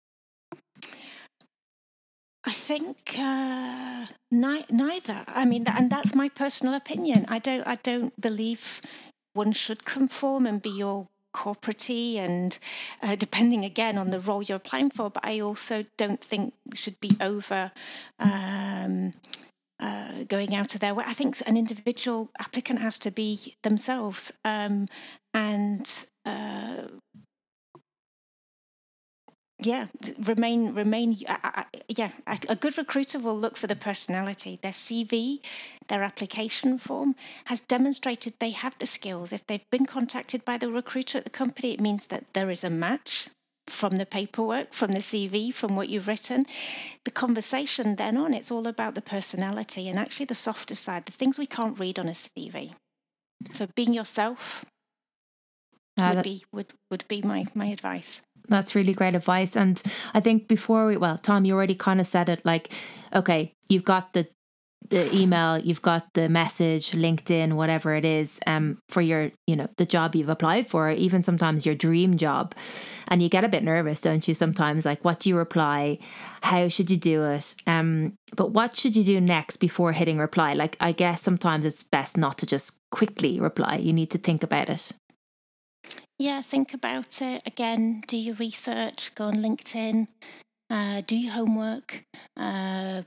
I 2.46 2.52
think 2.52 3.16
uh, 3.18 4.06
ni- 4.30 4.66
neither. 4.70 5.24
I 5.28 5.46
mean, 5.46 5.66
and 5.68 5.92
that's 5.92 6.14
my 6.14 6.30
personal 6.30 6.76
opinion. 6.76 7.26
I 7.28 7.40
don't. 7.40 7.66
I 7.66 7.76
don't 7.76 8.20
believe 8.22 8.82
one 9.34 9.52
should 9.52 9.84
conform 9.84 10.46
and 10.46 10.62
be 10.62 10.84
all 10.84 11.10
corporatey 11.34 12.18
and 12.18 12.58
uh, 13.02 13.16
depending 13.16 13.66
again 13.66 13.98
on 13.98 14.10
the 14.10 14.20
role 14.20 14.42
you're 14.44 14.58
applying 14.58 14.92
for. 14.92 15.10
But 15.10 15.26
I 15.26 15.40
also 15.40 15.84
don't 15.98 16.22
think 16.22 16.54
should 16.76 17.00
be 17.02 17.18
over. 17.20 17.72
Um, 18.20 19.12
uh, 19.80 20.24
going 20.24 20.56
out 20.56 20.76
of 20.76 20.82
their 20.82 20.94
way. 20.94 21.04
I 21.06 21.14
think 21.14 21.42
an 21.46 21.58
individual 21.58 22.30
applicant 22.40 22.80
has 22.80 23.00
to 23.00 23.12
be 23.12 23.56
themselves 23.62 24.32
um, 24.44 24.88
and 25.34 25.90
uh, 26.26 26.84
yeah 29.60 29.88
remain 30.24 30.74
remain 30.74 31.18
yeah 31.88 32.12
a 32.50 32.56
good 32.56 32.78
recruiter 32.78 33.20
will 33.20 33.40
look 33.40 33.56
for 33.56 33.68
the 33.68 33.76
personality 33.76 34.60
their 34.62 34.72
cv 34.72 35.40
their 35.88 36.04
application 36.04 36.78
form 36.78 37.16
has 37.46 37.62
demonstrated 37.62 38.34
they 38.40 38.50
have 38.50 38.78
the 38.80 38.86
skills 38.86 39.32
if 39.32 39.48
they've 39.48 39.70
been 39.72 39.86
contacted 39.86 40.44
by 40.44 40.58
the 40.58 40.70
recruiter 40.70 41.18
at 41.18 41.24
the 41.24 41.30
company 41.30 41.74
it 41.74 41.80
means 41.80 42.08
that 42.08 42.26
there 42.34 42.50
is 42.50 42.66
a 42.66 42.70
match 42.70 43.30
from 43.68 43.96
the 43.96 44.06
paperwork 44.06 44.74
from 44.74 44.92
the 44.92 45.00
cv 45.00 45.54
from 45.54 45.76
what 45.76 45.90
you've 45.90 46.08
written. 46.08 46.46
The 47.04 47.12
conversation 47.12 47.96
then 47.96 48.18
on 48.18 48.34
it's 48.34 48.52
all 48.52 48.68
about 48.68 48.96
the 48.96 49.02
personality 49.02 49.90
and 49.90 49.98
actually 49.98 50.28
the 50.28 50.36
softer 50.36 50.76
side 50.76 51.06
the 51.06 51.12
things 51.12 51.40
we 51.40 51.48
can't 51.48 51.80
read 51.80 52.00
on 52.00 52.08
a 52.08 52.12
cv 52.12 52.74
so 53.54 53.68
being 53.76 53.94
yourself 53.94 54.66
uh, 55.98 56.14
would 56.16 56.24
be 56.24 56.44
would 56.52 56.74
would 56.92 57.08
be 57.08 57.22
my 57.22 57.46
my 57.54 57.68
advice. 57.68 58.22
That's 58.48 58.76
really 58.76 58.94
great 58.94 59.16
advice. 59.16 59.56
And 59.56 59.82
I 60.14 60.20
think 60.20 60.48
before 60.48 60.86
we, 60.86 60.98
well, 60.98 61.18
Tom, 61.18 61.46
you 61.46 61.56
already 61.56 61.74
kind 61.74 62.00
of 62.00 62.06
said 62.06 62.30
it 62.30 62.46
like, 62.46 62.72
okay, 63.12 63.54
you've 63.70 63.84
got 63.84 64.14
the 64.14 64.28
the 64.90 65.14
email, 65.16 65.58
you've 65.58 65.82
got 65.82 66.14
the 66.14 66.30
message, 66.30 66.92
LinkedIn, 66.92 67.54
whatever 67.54 67.96
it 67.96 68.06
is, 68.06 68.40
um, 68.48 68.80
for 68.90 69.02
your, 69.02 69.32
you 69.48 69.56
know, 69.56 69.68
the 69.78 69.86
job 69.86 70.16
you've 70.16 70.30
applied 70.30 70.68
for, 70.68 70.90
even 70.90 71.24
sometimes 71.24 71.66
your 71.66 71.76
dream 71.76 72.18
job. 72.18 72.54
And 73.08 73.22
you 73.22 73.30
get 73.30 73.44
a 73.44 73.50
bit 73.50 73.64
nervous, 73.64 74.02
don't 74.02 74.28
you? 74.28 74.34
Sometimes, 74.34 74.86
like, 74.86 75.06
what 75.06 75.20
do 75.20 75.30
you 75.30 75.38
reply? 75.38 76.00
How 76.42 76.68
should 76.68 76.90
you 76.90 76.98
do 76.98 77.24
it? 77.24 77.56
Um, 77.68 78.14
but 78.36 78.52
what 78.52 78.76
should 78.76 78.96
you 78.96 79.04
do 79.04 79.22
next 79.22 79.58
before 79.58 79.92
hitting 79.92 80.18
reply? 80.18 80.54
Like, 80.54 80.76
I 80.80 80.92
guess 80.92 81.22
sometimes 81.22 81.66
it's 81.66 81.84
best 81.84 82.18
not 82.18 82.38
to 82.40 82.46
just 82.46 82.80
quickly 82.92 83.40
reply. 83.40 83.78
You 83.78 83.94
need 83.94 84.12
to 84.12 84.18
think 84.18 84.44
about 84.44 84.70
it. 84.70 84.92
Yeah, 86.18 86.42
think 86.42 86.74
about 86.74 87.22
it. 87.22 87.44
Again, 87.46 88.02
do 88.08 88.18
your 88.18 88.36
research, 88.36 89.14
go 89.16 89.26
on 89.26 89.36
LinkedIn, 89.36 90.08
uh, 90.70 91.02
do 91.06 91.18
your 91.18 91.34
homework. 91.34 92.06
Uh, 92.38 93.04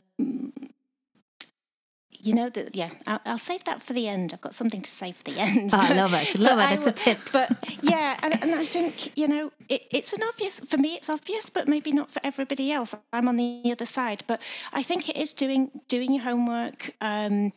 you 2.20 2.34
know 2.34 2.48
that 2.48 2.74
yeah 2.74 2.90
I'll, 3.06 3.20
I'll, 3.24 3.38
save 3.38 3.64
that 3.64 3.82
for 3.82 3.92
the 3.92 4.08
end. 4.08 4.32
I've 4.32 4.40
got 4.40 4.54
something 4.54 4.82
to 4.82 4.90
say 4.90 5.12
for 5.12 5.24
the 5.24 5.38
end. 5.38 5.70
Oh, 5.72 5.78
i 5.80 5.92
love 5.94 6.14
it. 6.14 6.38
Love 6.38 6.58
it. 6.58 6.74
It's 6.74 6.86
a 6.86 6.92
tip. 6.92 7.18
but 7.32 7.50
yeah 7.82 8.18
and, 8.22 8.32
and 8.32 8.54
i 8.54 8.64
think 8.64 9.16
you 9.16 9.28
know 9.28 9.52
it, 9.68 9.86
it's 9.90 10.12
an 10.12 10.22
obvious 10.22 10.60
for 10.60 10.76
me 10.76 10.94
it's 10.94 11.08
obvious 11.08 11.50
but 11.50 11.68
maybe 11.68 11.92
not 11.92 12.10
for 12.10 12.20
everybody 12.24 12.72
else. 12.72 12.94
I'm 13.12 13.28
on 13.28 13.36
the 13.36 13.70
other 13.72 13.86
side. 13.86 14.24
But 14.26 14.42
i 14.72 14.82
think 14.82 15.08
it 15.08 15.16
is 15.16 15.34
doing 15.34 15.70
doing 15.88 16.12
your 16.12 16.24
homework 16.24 16.90
um, 17.00 17.52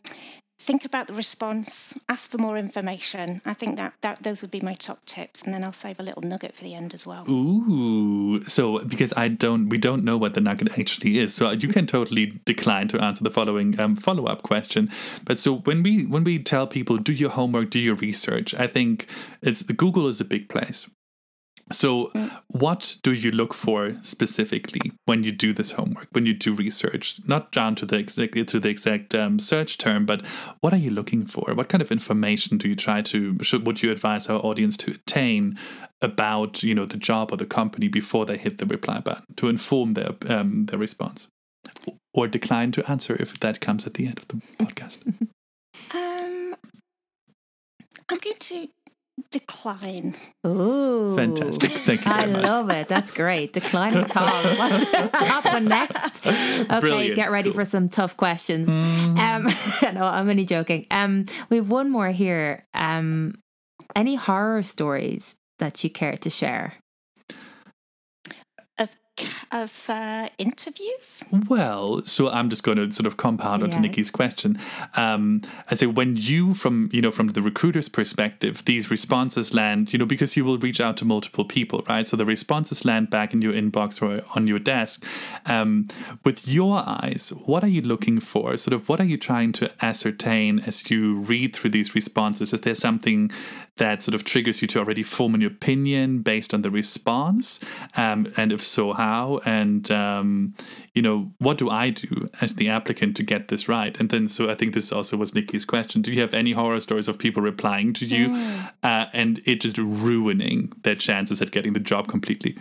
think 0.58 0.84
about 0.84 1.06
the 1.06 1.14
response, 1.14 1.98
ask 2.08 2.30
for 2.30 2.38
more 2.38 2.56
information. 2.56 3.40
I 3.44 3.52
think 3.52 3.78
that, 3.78 3.94
that 4.02 4.22
those 4.22 4.42
would 4.42 4.50
be 4.50 4.60
my 4.60 4.74
top 4.74 5.04
tips, 5.06 5.42
and 5.42 5.52
then 5.52 5.64
I'll 5.64 5.72
save 5.72 5.98
a 5.98 6.02
little 6.02 6.22
nugget 6.22 6.54
for 6.54 6.64
the 6.64 6.74
end 6.74 6.94
as 6.94 7.06
well. 7.06 7.28
Ooh, 7.30 8.42
so 8.44 8.78
because 8.84 9.12
I 9.16 9.28
don't, 9.28 9.68
we 9.68 9.78
don't 9.78 10.04
know 10.04 10.16
what 10.16 10.34
the 10.34 10.40
nugget 10.40 10.78
actually 10.78 11.18
is, 11.18 11.34
so 11.34 11.50
you 11.50 11.68
can 11.68 11.86
totally 11.86 12.40
decline 12.44 12.88
to 12.88 13.00
answer 13.00 13.24
the 13.24 13.30
following 13.30 13.78
um, 13.80 13.96
follow 13.96 14.26
up 14.26 14.42
question. 14.42 14.90
But 15.24 15.38
so 15.38 15.58
when 15.58 15.82
we 15.82 16.06
when 16.06 16.24
we 16.24 16.38
tell 16.38 16.66
people 16.66 16.98
do 16.98 17.12
your 17.12 17.30
homework, 17.30 17.70
do 17.70 17.80
your 17.80 17.96
research, 17.96 18.54
I 18.54 18.66
think 18.66 19.06
it's 19.42 19.62
Google 19.62 20.08
is 20.08 20.20
a 20.20 20.24
big 20.24 20.48
place. 20.48 20.88
So, 21.70 22.12
what 22.48 22.96
do 23.02 23.12
you 23.12 23.30
look 23.30 23.54
for 23.54 23.96
specifically 24.02 24.92
when 25.06 25.22
you 25.22 25.32
do 25.32 25.52
this 25.52 25.72
homework, 25.72 26.08
when 26.12 26.26
you 26.26 26.34
do 26.34 26.54
research? 26.54 27.20
Not 27.26 27.52
down 27.52 27.74
to 27.76 27.86
the 27.86 27.96
exact 27.96 28.34
to 28.48 28.60
the 28.60 28.68
exact 28.68 29.14
um, 29.14 29.38
search 29.38 29.78
term, 29.78 30.04
but 30.04 30.24
what 30.60 30.74
are 30.74 30.78
you 30.78 30.90
looking 30.90 31.24
for? 31.24 31.54
What 31.54 31.68
kind 31.68 31.80
of 31.80 31.92
information 31.92 32.58
do 32.58 32.68
you 32.68 32.76
try 32.76 33.00
to? 33.02 33.36
Should 33.42 33.66
would 33.66 33.82
you 33.82 33.90
advise 33.90 34.28
our 34.28 34.40
audience 34.40 34.76
to 34.78 34.92
attain 34.92 35.58
about 36.00 36.62
you 36.62 36.74
know 36.74 36.84
the 36.84 36.98
job 36.98 37.32
or 37.32 37.36
the 37.36 37.46
company 37.46 37.88
before 37.88 38.26
they 38.26 38.36
hit 38.36 38.58
the 38.58 38.66
reply 38.66 39.00
button 39.00 39.24
to 39.36 39.48
inform 39.48 39.92
their 39.92 40.10
um, 40.28 40.66
their 40.66 40.78
response, 40.78 41.28
or 42.12 42.26
decline 42.26 42.72
to 42.72 42.90
answer 42.90 43.16
if 43.18 43.38
that 43.40 43.60
comes 43.60 43.86
at 43.86 43.94
the 43.94 44.06
end 44.06 44.18
of 44.18 44.28
the 44.28 44.36
podcast? 44.64 45.28
Um, 45.94 46.54
I'm 48.10 48.18
going 48.18 48.36
to 48.38 48.68
decline. 49.30 50.14
Ooh. 50.46 51.14
Fantastic. 51.16 51.70
Thank 51.70 52.04
you. 52.04 52.10
I 52.12 52.26
much. 52.26 52.42
love 52.42 52.70
it. 52.70 52.88
That's 52.88 53.10
great. 53.10 53.52
Declining 53.52 54.04
Tom. 54.06 54.26
What's 54.58 54.84
happen 55.14 55.64
next? 55.66 56.26
Okay, 56.26 56.80
Brilliant. 56.80 57.16
get 57.16 57.30
ready 57.30 57.50
cool. 57.50 57.56
for 57.56 57.64
some 57.64 57.88
tough 57.88 58.16
questions. 58.16 58.68
Mm. 58.68 59.18
Um, 59.18 59.94
no, 59.94 60.04
I'm 60.04 60.28
only 60.28 60.44
joking. 60.44 60.86
Um, 60.90 61.26
we 61.50 61.56
have 61.56 61.70
one 61.70 61.90
more 61.90 62.10
here. 62.10 62.66
Um, 62.74 63.34
any 63.94 64.14
horror 64.14 64.62
stories 64.62 65.34
that 65.58 65.82
you 65.84 65.90
care 65.90 66.16
to 66.16 66.30
share? 66.30 66.74
Of 69.50 69.86
uh, 69.88 70.28
interviews? 70.38 71.24
Well, 71.48 72.02
so 72.04 72.28
I'm 72.30 72.50
just 72.50 72.62
going 72.62 72.78
to 72.78 72.90
sort 72.92 73.06
of 73.06 73.16
compound 73.16 73.62
onto 73.62 73.74
Yes. 73.74 73.82
Nikki's 73.82 74.10
question. 74.10 74.58
Um, 74.96 75.42
I 75.70 75.74
say 75.74 75.86
when 75.86 76.16
you, 76.16 76.54
from 76.54 76.90
you 76.92 77.00
know, 77.00 77.10
from 77.10 77.28
the 77.28 77.42
recruiter's 77.42 77.88
perspective, 77.88 78.64
these 78.64 78.90
responses 78.90 79.54
land, 79.54 79.92
you 79.92 79.98
know, 79.98 80.04
because 80.06 80.36
you 80.36 80.44
will 80.44 80.58
reach 80.58 80.80
out 80.80 80.96
to 80.98 81.04
multiple 81.04 81.44
people, 81.44 81.84
right? 81.88 82.06
So 82.06 82.16
the 82.16 82.26
responses 82.26 82.84
land 82.84 83.10
back 83.10 83.32
in 83.32 83.42
your 83.42 83.52
inbox 83.52 84.02
or 84.02 84.24
on 84.36 84.46
your 84.46 84.58
desk. 84.58 85.04
Um, 85.46 85.88
with 86.24 86.46
your 86.46 86.82
eyes, 86.86 87.32
what 87.46 87.64
are 87.64 87.68
you 87.68 87.82
looking 87.82 88.20
for? 88.20 88.56
Sort 88.56 88.74
of, 88.74 88.88
what 88.88 89.00
are 89.00 89.04
you 89.04 89.16
trying 89.16 89.52
to 89.52 89.70
ascertain 89.84 90.60
as 90.60 90.90
you 90.90 91.18
read 91.20 91.54
through 91.54 91.70
these 91.70 91.94
responses? 91.94 92.52
Is 92.52 92.60
there 92.60 92.74
something 92.74 93.30
that 93.78 94.02
sort 94.02 94.14
of 94.14 94.24
triggers 94.24 94.60
you 94.60 94.68
to 94.68 94.78
already 94.78 95.02
form 95.02 95.34
an 95.34 95.42
opinion 95.42 96.20
based 96.20 96.52
on 96.52 96.62
the 96.62 96.70
response? 96.70 97.58
Um, 97.96 98.32
and 98.36 98.52
if 98.52 98.60
so, 98.60 98.92
how? 98.92 99.40
And, 99.44 99.90
um, 99.90 100.54
you 100.94 101.02
know, 101.02 101.32
what 101.38 101.58
do 101.58 101.70
I 101.70 101.90
do 101.90 102.28
as 102.40 102.56
the 102.56 102.68
applicant 102.68 103.16
to 103.16 103.22
get 103.22 103.48
this 103.48 103.68
right? 103.68 103.98
And 103.98 104.10
then, 104.10 104.28
so 104.28 104.50
I 104.50 104.54
think 104.54 104.74
this 104.74 104.92
also 104.92 105.16
was 105.16 105.34
Nikki's 105.34 105.64
question. 105.64 106.02
Do 106.02 106.12
you 106.12 106.20
have 106.20 106.34
any 106.34 106.52
horror 106.52 106.80
stories 106.80 107.08
of 107.08 107.18
people 107.18 107.42
replying 107.42 107.92
to 107.94 108.06
you 108.06 108.34
uh, 108.82 109.06
and 109.12 109.40
it 109.46 109.60
just 109.62 109.78
ruining 109.78 110.72
their 110.82 110.94
chances 110.94 111.40
at 111.40 111.50
getting 111.50 111.72
the 111.72 111.80
job 111.80 112.08
completely? 112.08 112.56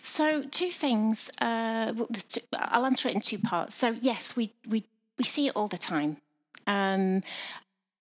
So, 0.00 0.42
two 0.50 0.70
things. 0.70 1.30
Uh, 1.40 1.92
well, 1.94 2.06
the 2.10 2.22
two- 2.26 2.40
I'll 2.58 2.86
answer 2.86 3.08
it 3.08 3.14
in 3.14 3.20
two 3.20 3.38
parts. 3.38 3.74
So, 3.74 3.90
yes, 3.90 4.34
we 4.34 4.52
we 4.66 4.84
we 5.18 5.24
see 5.24 5.48
it 5.48 5.52
all 5.54 5.68
the 5.68 5.76
time. 5.76 6.16
Um, 6.66 7.20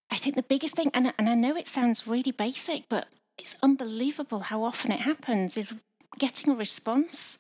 I 0.10 0.16
think 0.18 0.36
the 0.36 0.44
biggest 0.44 0.76
thing, 0.76 0.92
and 0.94 1.10
I- 1.10 1.14
and 1.18 1.30
I 1.30 1.36
know 1.36 1.56
it 1.58 1.68
sounds 1.68 2.08
really 2.08 2.32
basic, 2.32 2.88
but 2.90 3.08
it's 3.38 3.56
unbelievable 3.62 4.40
how 4.40 4.64
often 4.64 4.92
it 4.92 5.02
happens, 5.02 5.58
is 5.58 5.74
getting 6.18 6.54
a 6.54 6.56
response 6.56 7.38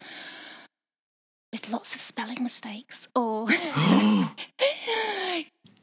with 1.53 1.69
lots 1.71 1.95
of 1.95 2.01
spelling 2.01 2.43
mistakes 2.43 3.07
or 3.15 3.47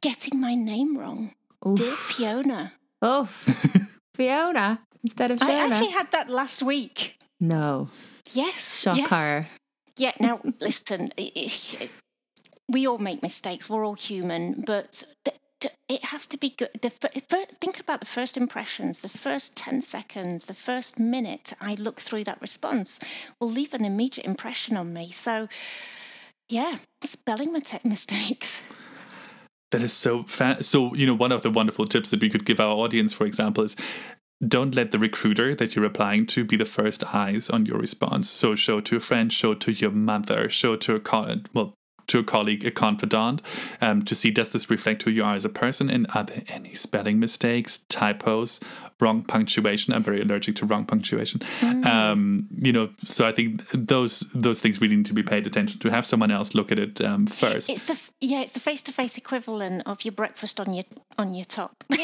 getting 0.01 0.41
my 0.41 0.55
name 0.55 0.97
wrong. 0.99 1.35
Oof. 1.67 1.79
Dear 1.79 1.93
Fiona, 1.97 2.73
Oh, 3.01 3.25
Fiona 4.15 4.81
instead 5.03 5.31
of 5.31 5.43
I 5.43 5.47
Shona. 5.47 5.71
actually 5.71 5.91
had 5.93 6.11
that 6.13 6.31
last 6.31 6.63
week. 6.63 7.19
no, 7.41 7.89
Yes, 8.33 8.81
shock 8.83 8.97
yes. 8.97 9.47
Yeah, 9.97 10.13
now 10.21 10.41
listen, 10.61 11.11
i- 11.19 11.33
i- 11.37 11.89
we 12.69 12.87
all 12.87 12.99
make 12.99 13.23
mistakes. 13.23 13.69
We're 13.69 13.85
all 13.87 13.95
human, 13.95 14.63
but 14.67 15.05
th- 15.25 15.37
it 15.89 16.05
has 16.05 16.27
to 16.29 16.39
be 16.39 16.51
good. 16.51 16.71
The 16.81 16.91
think 16.91 17.81
about 17.81 18.01
the 18.01 18.07
first 18.07 18.37
impressions, 18.37 19.01
the 19.01 19.09
first 19.09 19.57
10 19.57 19.83
seconds, 19.83 20.47
the 20.47 20.55
first 20.55 20.99
minute 20.99 21.53
I 21.61 21.75
look 21.75 22.01
through 22.01 22.25
that 22.25 22.41
response 22.41 23.01
will 23.41 23.51
leave 23.51 23.75
an 23.75 23.85
immediate 23.85 24.27
impression 24.27 24.77
on 24.77 24.93
me. 24.93 25.11
So, 25.11 25.49
yeah, 26.49 26.77
spelling 27.03 27.53
mistakes. 27.85 28.63
That 29.71 29.83
is 29.83 29.93
so 29.93 30.23
fa- 30.25 30.63
so. 30.63 30.95
You 30.95 31.07
know, 31.07 31.15
one 31.15 31.33
of 31.33 31.43
the 31.43 31.51
wonderful 31.51 31.87
tips 31.87 32.11
that 32.11 32.21
we 32.21 32.31
could 32.31 32.45
give 32.45 32.61
our 32.61 32.77
audience, 32.77 33.13
for 33.13 33.27
example, 33.27 33.65
is 33.65 33.75
don't 34.47 34.75
let 34.75 34.91
the 34.91 34.99
recruiter 34.99 35.55
that 35.55 35.75
you're 35.75 35.85
applying 35.85 36.27
to 36.27 36.45
be 36.45 36.57
the 36.57 36.65
first 36.65 37.15
eyes 37.15 37.51
on 37.51 37.67
your 37.67 37.79
response. 37.79 38.31
So 38.31 38.55
show 38.55 38.81
to 38.83 38.97
a 38.97 39.01
friend, 39.01 39.33
show 39.33 39.55
to 39.55 39.73
your 39.73 39.91
mother, 39.91 40.49
show 40.49 40.77
to 40.77 40.95
a 40.95 41.01
co- 41.01 41.41
well 41.53 41.75
to 42.09 42.19
a 42.19 42.25
colleague, 42.25 42.65
a 42.65 42.71
confidant, 42.71 43.43
um, 43.81 44.05
to 44.05 44.15
see 44.15 44.31
does 44.31 44.51
this 44.51 44.71
reflect 44.71 45.03
who 45.03 45.11
you 45.11 45.25
are 45.25 45.35
as 45.35 45.45
a 45.45 45.49
person, 45.49 45.91
and 45.91 46.07
are 46.15 46.25
there 46.25 46.43
any 46.49 46.75
spelling 46.75 47.19
mistakes, 47.19 47.79
typos, 47.89 48.61
wrong 49.01 49.23
punctuation? 49.23 49.93
I'm 49.95 50.03
very 50.03 50.21
allergic 50.21 50.57
to 50.57 50.67
wrong 50.67 50.85
punctuation. 50.85 51.41
Mm. 51.61 51.87
Um, 51.87 52.49
you 52.57 52.73
know, 52.73 52.91
so 53.05 53.27
I 53.27 53.33
think 53.33 53.69
those 53.71 54.21
those 54.35 54.61
things 54.61 54.81
really 54.81 54.97
need 54.97 55.07
to 55.07 55.15
be 55.15 55.23
paid 55.23 55.47
attention 55.47 55.81
to. 55.81 55.91
Have 55.91 56.07
someone 56.07 56.31
else 56.31 56.55
look 56.55 56.73
at 56.73 56.79
it 56.79 57.01
um, 57.01 57.27
first. 57.27 57.69
It's 57.71 57.85
the 57.85 58.01
yeah, 58.21 58.41
it's 58.41 58.53
the 58.53 58.61
face 58.61 58.83
to 58.85 58.93
face 58.93 59.19
equivalent 59.19 59.83
of 59.87 60.05
your 60.05 60.13
breakfast 60.13 60.61
on 60.61 60.73
your 60.73 60.85
on 61.19 61.35
your 61.35 61.45
top. 61.45 61.85
you 61.91 61.99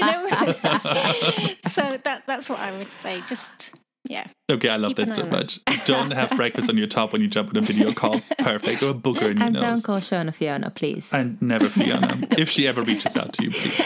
know, 0.00 0.28
so 1.68 1.98
that 2.04 2.22
that's 2.26 2.50
what 2.50 2.58
I 2.58 2.76
would 2.76 2.90
say. 2.90 3.22
Just 3.28 3.80
yeah. 4.08 4.26
Okay, 4.50 4.68
I 4.68 4.76
love 4.76 4.94
Keep 4.94 5.08
that 5.08 5.14
so 5.14 5.24
much. 5.26 5.60
Don't 5.86 6.10
have 6.10 6.30
breakfast 6.36 6.68
on 6.68 6.76
your 6.76 6.86
top 6.86 7.12
when 7.14 7.22
you 7.22 7.28
jump 7.28 7.48
on 7.48 7.56
a 7.56 7.62
video 7.62 7.92
call. 7.92 8.20
Perfect. 8.38 8.82
Or 8.82 8.90
a 8.90 8.94
booger 8.94 9.30
in 9.30 9.38
your 9.38 9.46
and 9.46 9.54
nose. 9.54 9.62
don't 9.62 9.82
call 9.82 9.96
Shona 10.00 10.34
Fiona, 10.34 10.70
please. 10.70 11.14
And 11.14 11.40
never 11.40 11.66
Fiona. 11.66 12.18
if 12.38 12.50
she 12.50 12.68
ever 12.68 12.82
reaches 12.82 13.16
out 13.16 13.32
to 13.32 13.44
you, 13.44 13.50
please. 13.50 13.80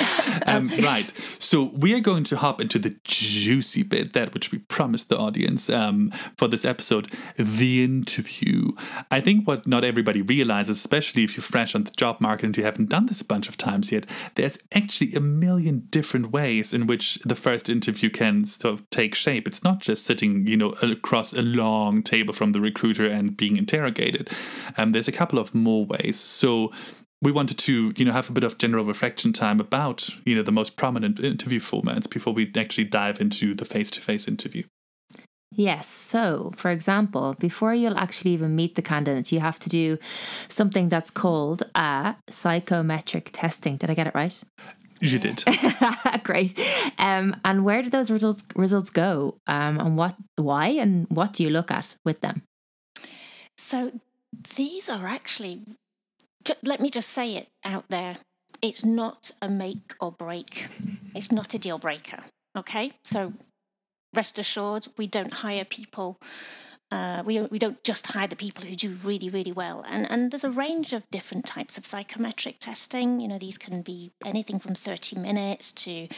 Um, 0.47 0.69
right. 0.83 1.13
So 1.39 1.71
we 1.75 1.95
are 1.95 2.01
going 2.01 2.25
to 2.25 2.37
hop 2.37 2.61
into 2.61 2.81
the 2.81 2.99
juicy 3.05 3.85
bit, 3.85 4.15
that 4.15 4.35
which 4.35 4.51
we 4.51 4.59
promised 4.59 5.11
the 5.11 5.17
audience 5.17 5.71
um, 5.71 6.11
for 6.37 6.49
this 6.49 6.65
episode, 6.65 7.13
the 7.37 7.85
interview. 7.85 8.73
I 9.13 9.21
think 9.21 9.47
what 9.47 9.69
not 9.69 9.85
everybody 9.85 10.23
realizes, 10.23 10.79
especially 10.79 11.23
if 11.23 11.37
you're 11.37 11.45
fresh 11.45 11.77
on 11.77 11.85
the 11.85 11.93
job 11.93 12.21
market 12.21 12.47
and 12.47 12.57
you 12.57 12.65
haven't 12.65 12.89
done 12.89 13.07
this 13.07 13.21
a 13.21 13.25
bunch 13.25 13.49
of 13.49 13.57
times 13.57 13.93
yet, 13.93 14.07
there's 14.35 14.59
actually 14.75 15.15
a 15.15 15.21
million 15.21 15.87
different 15.91 16.33
ways 16.33 16.75
in 16.75 16.89
which 16.89 17.21
the 17.25 17.37
first 17.37 17.69
interview 17.69 18.11
can 18.11 18.45
sort 18.45 18.75
of 18.75 18.91
take 18.91 19.15
shape. 19.15 19.47
It's 19.47 19.63
not 19.63 19.79
just 19.79 20.08
sitting 20.09 20.47
you 20.47 20.57
know, 20.57 20.71
across 20.83 21.33
a 21.33 21.43
long 21.43 22.03
table 22.03 22.35
from 22.35 22.53
the 22.53 22.61
recruiter 22.61 23.07
and 23.07 23.37
being 23.37 23.57
interrogated. 23.57 24.29
Um, 24.77 24.93
there's 24.93 25.09
a 25.09 25.19
couple 25.21 25.39
of 25.39 25.55
more 25.55 25.85
ways. 25.87 26.19
So 26.19 26.73
we 27.21 27.33
wanted 27.33 27.59
to, 27.59 27.93
you 27.97 28.05
know, 28.05 28.13
have 28.13 28.31
a 28.31 28.33
bit 28.33 28.45
of 28.45 28.59
general 28.59 28.85
reflection 28.85 29.33
time 29.33 29.61
about, 29.61 30.09
you 30.25 30.35
know, 30.37 30.43
the 30.43 30.53
most 30.61 30.77
prominent 30.77 31.21
interview 31.21 31.61
formats 31.61 32.09
before 32.09 32.33
we 32.33 32.51
actually 32.57 32.85
dive 32.85 33.21
into 33.21 33.55
the 33.55 33.65
face-to-face 33.65 34.29
interview. 34.29 34.65
Yes. 35.51 35.89
So, 35.89 36.53
for 36.55 36.71
example, 36.71 37.35
before 37.39 37.75
you'll 37.75 37.99
actually 37.99 38.33
even 38.33 38.55
meet 38.55 38.75
the 38.75 38.83
candidate, 38.83 39.33
you 39.33 39.41
have 39.41 39.59
to 39.61 39.69
do 39.69 39.99
something 40.47 40.89
that's 40.89 41.11
called 41.11 41.63
a 41.75 42.15
psychometric 42.29 43.31
testing. 43.33 43.77
Did 43.77 43.91
I 43.91 43.95
get 43.95 44.07
it 44.07 44.15
right? 44.15 44.45
You 45.01 45.19
did. 45.19 45.45
Great. 46.25 46.59
Um, 46.99 47.37
and 47.45 47.65
where 47.65 47.83
did 47.83 47.93
those 47.93 48.11
results 48.11 48.47
results 48.57 48.91
go? 48.91 49.39
Um, 49.47 49.79
and 49.79 49.97
what, 49.97 50.17
why, 50.37 50.69
and 50.69 51.07
what 51.09 51.33
do 51.33 51.43
you 51.43 51.51
look 51.51 51.71
at 51.71 51.97
with 52.05 52.21
them? 52.21 52.43
So 53.57 53.93
these 54.57 54.89
are 54.89 55.07
actually. 55.07 55.63
Let 56.63 56.81
me 56.81 56.91
just 56.91 57.11
say 57.11 57.37
it 57.37 57.49
out 57.65 57.85
there. 57.89 58.17
It's 58.63 58.85
not 58.85 59.31
a 59.43 59.49
make 59.49 59.95
or 60.01 60.13
break. 60.13 60.67
It's 61.15 61.33
not 61.33 61.55
a 61.55 61.59
deal 61.59 61.79
breaker. 61.79 62.23
Okay. 62.57 62.93
So 63.05 63.33
rest 64.15 64.39
assured, 64.39 64.87
we 64.97 65.07
don't 65.07 65.33
hire 65.33 65.65
people 65.65 66.19
uh, 66.91 67.23
we, 67.25 67.41
we 67.43 67.59
don't 67.59 67.83
just 67.85 68.07
hire 68.07 68.29
the 68.29 68.37
people 68.37 68.65
who 68.65 68.75
do 68.75 68.91
really, 69.05 69.29
really 69.29 69.53
well. 69.53 69.85
And, 69.87 70.11
and 70.11 70.31
there's 70.31 70.45
a 70.45 70.51
range 70.51 70.95
of 70.95 71.09
different 71.11 71.45
types 71.45 71.77
of 71.77 71.85
psychometric 71.85 72.59
testing. 72.59 73.21
You 73.21 73.29
know, 73.29 73.39
these 73.39 73.59
can 73.59 73.83
be 73.83 74.11
anything 74.25 74.59
from 74.59 74.75
30 74.75 75.19
minutes 75.19 75.73
to 75.73 76.09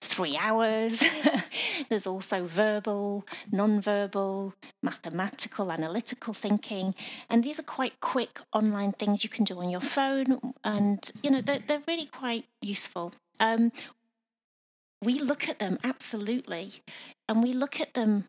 three 0.00 0.36
hours. 0.36 1.04
there's 1.88 2.08
also 2.08 2.46
verbal, 2.48 3.24
non-verbal, 3.52 4.54
mathematical, 4.82 5.70
analytical 5.70 6.34
thinking. 6.34 6.96
And 7.30 7.44
these 7.44 7.60
are 7.60 7.64
quite 7.64 8.00
quick 8.00 8.40
online 8.52 8.92
things 8.92 9.22
you 9.22 9.30
can 9.30 9.44
do 9.44 9.60
on 9.60 9.70
your 9.70 9.80
phone. 9.80 10.40
And, 10.64 11.10
you 11.22 11.30
know, 11.30 11.42
they're, 11.42 11.60
they're 11.64 11.82
really 11.86 12.06
quite 12.06 12.44
useful. 12.60 13.12
Um, 13.38 13.70
we 15.00 15.20
look 15.20 15.48
at 15.48 15.60
them 15.60 15.78
absolutely. 15.84 16.72
And 17.28 17.40
we 17.40 17.52
look 17.52 17.80
at 17.80 17.94
them 17.94 18.24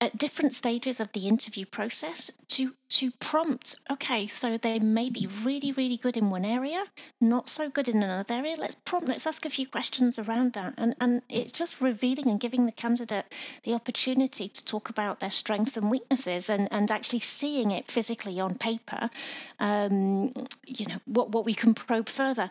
at 0.00 0.16
different 0.18 0.52
stages 0.52 1.00
of 1.00 1.10
the 1.12 1.26
interview 1.26 1.64
process 1.64 2.30
to 2.48 2.72
to 2.88 3.10
prompt 3.12 3.76
okay 3.90 4.26
so 4.26 4.58
they 4.58 4.78
may 4.78 5.08
be 5.08 5.26
really 5.42 5.72
really 5.72 5.96
good 5.96 6.16
in 6.16 6.28
one 6.28 6.44
area 6.44 6.84
not 7.20 7.48
so 7.48 7.70
good 7.70 7.88
in 7.88 8.02
another 8.02 8.34
area. 8.34 8.56
Let's 8.58 8.74
prompt 8.74 9.08
let's 9.08 9.26
ask 9.26 9.44
a 9.46 9.50
few 9.50 9.66
questions 9.66 10.18
around 10.18 10.52
that. 10.54 10.74
And 10.76 10.94
and 11.00 11.22
it's 11.28 11.52
just 11.52 11.80
revealing 11.80 12.28
and 12.28 12.40
giving 12.40 12.66
the 12.66 12.72
candidate 12.72 13.24
the 13.62 13.74
opportunity 13.74 14.48
to 14.48 14.64
talk 14.64 14.90
about 14.90 15.20
their 15.20 15.30
strengths 15.30 15.76
and 15.76 15.90
weaknesses 15.90 16.50
and 16.50 16.68
and 16.70 16.90
actually 16.90 17.20
seeing 17.20 17.70
it 17.70 17.90
physically 17.90 18.40
on 18.40 18.56
paper 18.56 19.10
um, 19.58 20.32
you 20.66 20.86
know 20.86 21.00
what 21.06 21.30
what 21.30 21.44
we 21.44 21.54
can 21.54 21.74
probe 21.74 22.08
further 22.08 22.50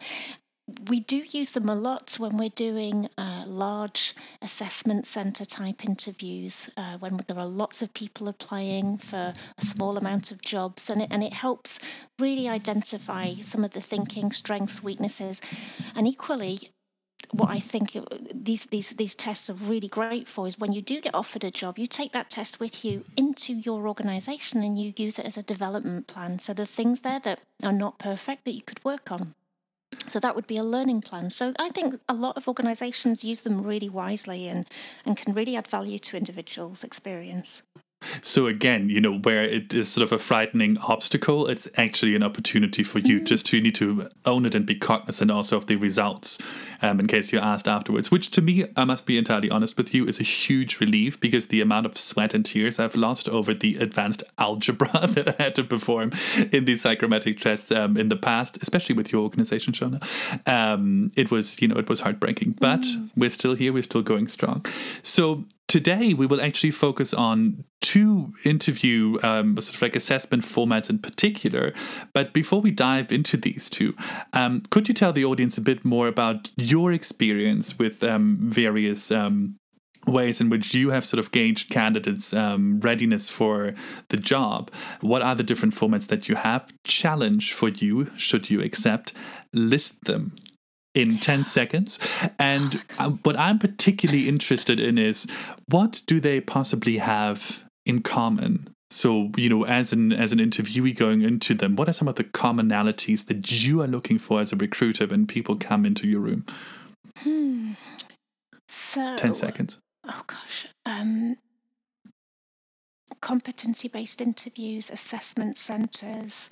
we 0.89 0.99
do 0.99 1.17
use 1.17 1.51
them 1.51 1.69
a 1.69 1.75
lot 1.75 2.15
when 2.17 2.37
we're 2.37 2.49
doing 2.49 3.07
uh, 3.19 3.43
large 3.45 4.15
assessment 4.41 5.05
center 5.05 5.45
type 5.45 5.85
interviews, 5.85 6.71
uh, 6.75 6.97
when 6.97 7.17
there 7.27 7.37
are 7.37 7.47
lots 7.47 7.83
of 7.83 7.93
people 7.93 8.27
applying 8.27 8.97
for 8.97 9.33
a 9.57 9.61
small 9.61 9.95
amount 9.97 10.31
of 10.31 10.41
jobs, 10.41 10.89
and 10.89 11.03
it, 11.03 11.09
and 11.11 11.21
it 11.23 11.33
helps 11.33 11.79
really 12.17 12.49
identify 12.49 13.35
some 13.41 13.63
of 13.63 13.71
the 13.71 13.81
thinking, 13.81 14.31
strengths, 14.31 14.83
weaknesses, 14.83 15.41
and 15.95 16.07
equally. 16.07 16.59
What 17.31 17.49
I 17.49 17.59
think 17.59 17.97
these, 18.33 18.65
these 18.65 18.91
these 18.91 19.15
tests 19.15 19.49
are 19.49 19.53
really 19.53 19.87
great 19.87 20.27
for 20.27 20.47
is 20.47 20.59
when 20.59 20.73
you 20.73 20.81
do 20.81 21.01
get 21.01 21.15
offered 21.15 21.43
a 21.43 21.51
job, 21.51 21.79
you 21.79 21.87
take 21.87 22.13
that 22.13 22.29
test 22.29 22.59
with 22.59 22.85
you 22.85 23.03
into 23.17 23.53
your 23.53 23.87
organization 23.87 24.61
and 24.63 24.77
you 24.77 24.93
use 24.95 25.19
it 25.19 25.25
as 25.25 25.37
a 25.37 25.43
development 25.43 26.07
plan. 26.07 26.39
So 26.39 26.53
the 26.53 26.65
things 26.65 27.01
there 27.01 27.19
that 27.19 27.39
are 27.63 27.73
not 27.73 27.97
perfect 27.99 28.45
that 28.45 28.53
you 28.53 28.61
could 28.61 28.83
work 28.83 29.11
on. 29.11 29.33
So 30.07 30.19
that 30.19 30.35
would 30.35 30.47
be 30.47 30.57
a 30.57 30.63
learning 30.63 31.01
plan. 31.01 31.29
So 31.29 31.53
I 31.59 31.69
think 31.69 31.99
a 32.09 32.13
lot 32.13 32.37
of 32.37 32.47
organizations 32.47 33.23
use 33.23 33.41
them 33.41 33.61
really 33.63 33.89
wisely 33.89 34.47
and, 34.49 34.67
and 35.05 35.17
can 35.17 35.33
really 35.33 35.55
add 35.57 35.67
value 35.67 35.99
to 35.99 36.17
individuals' 36.17 36.83
experience. 36.83 37.61
So 38.21 38.47
again, 38.47 38.89
you 38.89 39.01
know, 39.01 39.17
where 39.19 39.43
it 39.43 39.73
is 39.73 39.89
sort 39.89 40.03
of 40.03 40.11
a 40.11 40.19
frightening 40.19 40.77
obstacle, 40.77 41.47
it's 41.47 41.67
actually 41.77 42.15
an 42.15 42.23
opportunity 42.23 42.83
for 42.83 42.99
you 42.99 43.19
mm. 43.19 43.25
just 43.25 43.45
to 43.47 43.61
need 43.61 43.75
to 43.75 44.09
own 44.25 44.45
it 44.45 44.55
and 44.55 44.65
be 44.65 44.75
cognizant 44.75 45.31
also 45.31 45.57
of 45.57 45.67
the 45.67 45.75
results. 45.75 46.37
Um, 46.81 46.99
in 46.99 47.07
case 47.07 47.31
you're 47.31 47.41
asked 47.41 47.67
afterwards, 47.67 48.11
which 48.11 48.29
to 48.31 48.41
me, 48.41 48.65
I 48.75 48.83
must 48.83 49.05
be 49.05 49.17
entirely 49.17 49.49
honest 49.49 49.77
with 49.77 49.93
you, 49.93 50.05
is 50.05 50.19
a 50.19 50.23
huge 50.23 50.79
relief 50.79 51.19
because 51.19 51.47
the 51.47 51.61
amount 51.61 51.85
of 51.85 51.97
sweat 51.97 52.33
and 52.33 52.45
tears 52.45 52.79
I've 52.79 52.95
lost 52.95 53.29
over 53.29 53.53
the 53.53 53.77
advanced 53.77 54.23
algebra 54.37 54.89
that 55.07 55.39
I 55.39 55.43
had 55.43 55.55
to 55.55 55.63
perform 55.63 56.11
in 56.51 56.65
these 56.65 56.81
psychometric 56.81 57.39
tests 57.39 57.71
um, 57.71 57.97
in 57.97 58.09
the 58.09 58.17
past, 58.17 58.57
especially 58.61 58.95
with 58.95 59.11
your 59.11 59.21
organization, 59.21 59.73
Shona, 59.73 60.03
um, 60.47 61.11
it 61.15 61.31
was, 61.31 61.61
you 61.61 61.67
know, 61.67 61.77
it 61.77 61.89
was 61.89 62.01
heartbreaking. 62.01 62.57
But 62.59 62.81
mm. 62.81 63.09
we're 63.15 63.29
still 63.29 63.55
here, 63.55 63.71
we're 63.71 63.83
still 63.83 64.01
going 64.01 64.27
strong. 64.27 64.65
So 65.01 65.45
today 65.67 66.13
we 66.13 66.25
will 66.25 66.41
actually 66.41 66.71
focus 66.71 67.13
on 67.13 67.63
two 67.81 68.33
interview 68.43 69.17
um, 69.23 69.55
sort 69.59 69.75
of 69.75 69.81
like 69.81 69.95
assessment 69.95 70.43
formats 70.43 70.89
in 70.89 70.99
particular. 70.99 71.73
But 72.13 72.33
before 72.33 72.61
we 72.61 72.71
dive 72.71 73.11
into 73.11 73.37
these 73.37 73.69
two 73.69 73.95
um, 74.33 74.61
could 74.69 74.87
you 74.87 74.93
tell 74.93 75.13
the 75.13 75.25
audience 75.25 75.57
a 75.57 75.61
bit 75.61 75.85
more 75.85 76.07
about 76.07 76.49
your 76.57 76.91
experience 76.91 77.77
with 77.79 78.03
um, 78.03 78.37
various 78.41 79.11
um, 79.11 79.57
ways 80.07 80.39
in 80.39 80.49
which 80.49 80.73
you 80.73 80.91
have 80.91 81.05
sort 81.05 81.19
of 81.19 81.31
gauged 81.31 81.71
candidates 81.71 82.33
um, 82.33 82.79
readiness 82.79 83.29
for 83.29 83.73
the 84.09 84.17
job? 84.17 84.71
What 85.01 85.21
are 85.21 85.35
the 85.35 85.43
different 85.43 85.73
formats 85.73 86.07
that 86.07 86.29
you 86.29 86.35
have? 86.35 86.71
Challenge 86.83 87.53
for 87.53 87.69
you 87.69 88.11
should 88.17 88.49
you 88.49 88.61
accept 88.61 89.13
list 89.53 90.05
them 90.05 90.35
in 90.95 91.19
10 91.19 91.43
seconds. 91.43 91.99
And 92.39 92.83
uh, 92.97 93.11
what 93.11 93.37
I'm 93.37 93.59
particularly 93.59 94.27
interested 94.27 94.79
in 94.79 94.97
is 94.97 95.27
what 95.67 96.01
do 96.07 96.19
they 96.19 96.41
possibly 96.41 96.97
have 96.97 97.63
in 97.85 98.01
common? 98.01 98.69
So, 98.89 99.31
you 99.35 99.49
know, 99.49 99.65
as 99.65 99.91
an 99.91 100.13
as 100.13 100.31
an 100.31 100.39
interviewee 100.39 100.95
going 100.95 101.21
into 101.21 101.53
them, 101.53 101.75
what 101.75 101.89
are 101.89 101.93
some 101.93 102.07
of 102.07 102.15
the 102.15 102.23
commonalities 102.23 103.25
that 103.25 103.51
you 103.63 103.81
are 103.81 103.87
looking 103.87 104.17
for 104.17 104.39
as 104.39 104.53
a 104.53 104.55
recruiter 104.55 105.05
when 105.05 105.27
people 105.27 105.55
come 105.55 105.85
into 105.85 106.07
your 106.07 106.21
room? 106.21 106.45
Hmm. 107.17 107.73
So 108.67 109.15
10 109.17 109.33
seconds. 109.33 109.79
Oh 110.07 110.23
gosh. 110.27 110.67
Um 110.85 111.35
competency 113.21 113.87
based 113.87 114.21
interviews, 114.21 114.91
assessment 114.91 115.57
centers, 115.57 116.49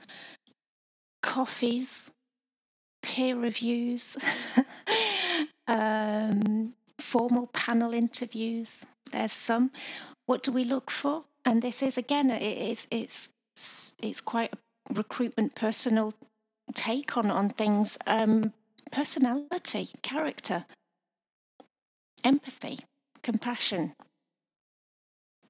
coffees, 1.22 2.12
peer 3.04 3.36
reviews, 3.36 4.18
um, 5.68 6.74
formal 6.98 7.48
panel 7.48 7.94
interviews. 7.94 8.86
There's 9.12 9.34
some. 9.34 9.70
What 10.26 10.42
do 10.42 10.52
we 10.52 10.64
look 10.64 10.90
for? 10.90 11.24
And 11.46 11.62
this 11.62 11.84
is 11.84 11.98
again, 11.98 12.32
it 12.32 12.42
is 12.42 12.88
it's 12.90 13.30
it's 14.02 14.22
quite 14.22 14.54
a 14.54 14.94
recruitment 14.94 15.54
personal 15.54 16.14
take 16.74 17.18
on 17.18 17.30
on 17.30 17.50
things. 17.50 18.00
Um, 18.08 18.52
personality, 18.92 19.90
character, 20.02 20.66
empathy, 22.24 22.80
compassion. 23.22 23.94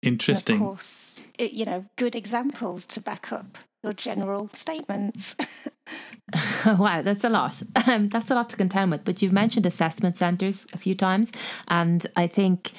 Interesting. 0.01 0.55
And 0.55 0.63
of 0.63 0.69
course, 0.69 1.21
you 1.39 1.65
know, 1.65 1.85
good 1.95 2.15
examples 2.15 2.85
to 2.87 3.01
back 3.01 3.31
up 3.31 3.57
your 3.83 3.93
general 3.93 4.49
statements. 4.53 5.35
wow, 6.65 7.01
that's 7.01 7.23
a 7.23 7.29
lot. 7.29 7.61
Um, 7.87 8.07
that's 8.07 8.31
a 8.31 8.35
lot 8.35 8.49
to 8.49 8.57
contend 8.57 8.91
with. 8.91 9.03
But 9.03 9.21
you've 9.21 9.33
mentioned 9.33 9.65
assessment 9.65 10.17
centres 10.17 10.67
a 10.73 10.77
few 10.77 10.95
times, 10.95 11.31
and 11.67 12.05
I 12.15 12.27
think 12.27 12.71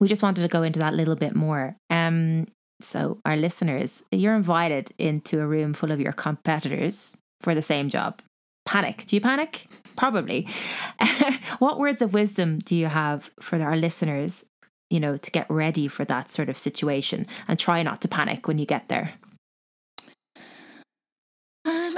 we 0.00 0.08
just 0.08 0.22
wanted 0.22 0.42
to 0.42 0.48
go 0.48 0.62
into 0.62 0.80
that 0.80 0.92
a 0.92 0.96
little 0.96 1.16
bit 1.16 1.34
more. 1.34 1.76
Um, 1.90 2.46
so, 2.80 3.18
our 3.24 3.36
listeners, 3.36 4.04
you're 4.12 4.36
invited 4.36 4.92
into 4.98 5.40
a 5.40 5.46
room 5.46 5.72
full 5.72 5.90
of 5.90 6.00
your 6.00 6.12
competitors 6.12 7.16
for 7.40 7.54
the 7.54 7.62
same 7.62 7.88
job. 7.88 8.20
Panic. 8.64 9.04
Do 9.06 9.16
you 9.16 9.20
panic? 9.20 9.66
Probably. 9.96 10.46
what 11.58 11.78
words 11.78 12.02
of 12.02 12.12
wisdom 12.12 12.58
do 12.58 12.76
you 12.76 12.86
have 12.86 13.30
for 13.40 13.60
our 13.60 13.74
listeners, 13.74 14.44
you 14.90 15.00
know, 15.00 15.16
to 15.16 15.30
get 15.30 15.50
ready 15.50 15.88
for 15.88 16.04
that 16.04 16.30
sort 16.30 16.48
of 16.48 16.56
situation 16.56 17.26
and 17.48 17.58
try 17.58 17.82
not 17.82 18.02
to 18.02 18.08
panic 18.08 18.46
when 18.46 18.58
you 18.58 18.66
get 18.66 18.88
there? 18.88 19.14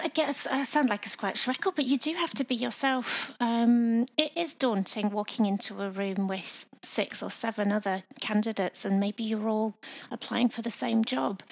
I 0.03 0.09
guess 0.09 0.47
I 0.47 0.65
sound 0.65 0.89
like 0.91 1.07
a 1.07 1.09
scratch 1.09 1.47
record, 1.47 1.75
but 1.77 1.85
you 1.85 1.99
do 1.99 2.15
have 2.15 2.33
to 2.35 2.45
be 2.45 2.55
yourself. 2.55 3.33
Um, 3.41 4.07
it 4.17 4.33
is 4.37 4.55
daunting 4.55 5.11
walking 5.11 5.47
into 5.47 5.81
a 5.83 5.91
room 5.91 6.29
with 6.29 6.67
six 6.83 7.23
or 7.23 7.31
seven 7.31 7.73
other 7.73 8.03
candidates, 8.21 8.85
and 8.85 9.01
maybe 9.01 9.25
you're 9.25 9.49
all 9.49 9.77
applying 10.11 10.49
for 10.49 10.63
the 10.63 10.71
same 10.71 11.05
job. 11.05 11.43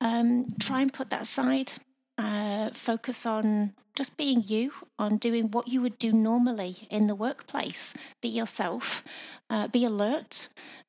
Um, 0.00 0.46
try 0.60 0.80
and 0.80 0.92
put 0.92 1.10
that 1.10 1.22
aside. 1.22 1.72
Uh, 2.16 2.70
focus 2.70 3.26
on 3.26 3.72
just 3.94 4.16
being 4.16 4.42
you, 4.44 4.72
on 4.98 5.18
doing 5.18 5.50
what 5.50 5.68
you 5.68 5.82
would 5.82 5.98
do 5.98 6.12
normally 6.12 6.76
in 6.90 7.06
the 7.06 7.14
workplace. 7.14 7.94
Be 8.20 8.28
yourself. 8.28 9.04
Uh, 9.50 9.68
be 9.68 9.84
alert. 9.84 10.48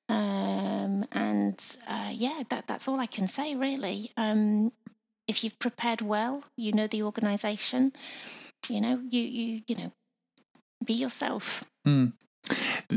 Um, 0.09 1.05
and 1.11 1.77
uh, 1.87 2.09
yeah, 2.11 2.41
that, 2.49 2.65
that's 2.65 2.87
all 2.87 2.99
I 2.99 3.05
can 3.05 3.27
say 3.27 3.55
really. 3.55 4.11
Um, 4.17 4.71
if 5.29 5.43
you've 5.43 5.57
prepared 5.59 6.01
well, 6.01 6.43
you 6.57 6.73
know 6.73 6.87
the 6.87 7.03
organization, 7.03 7.93
you 8.67 8.81
know, 8.81 8.99
you 9.09 9.21
you 9.21 9.61
you 9.67 9.75
know, 9.75 9.91
be 10.83 10.93
yourself. 10.93 11.63
Mm. 11.87 12.13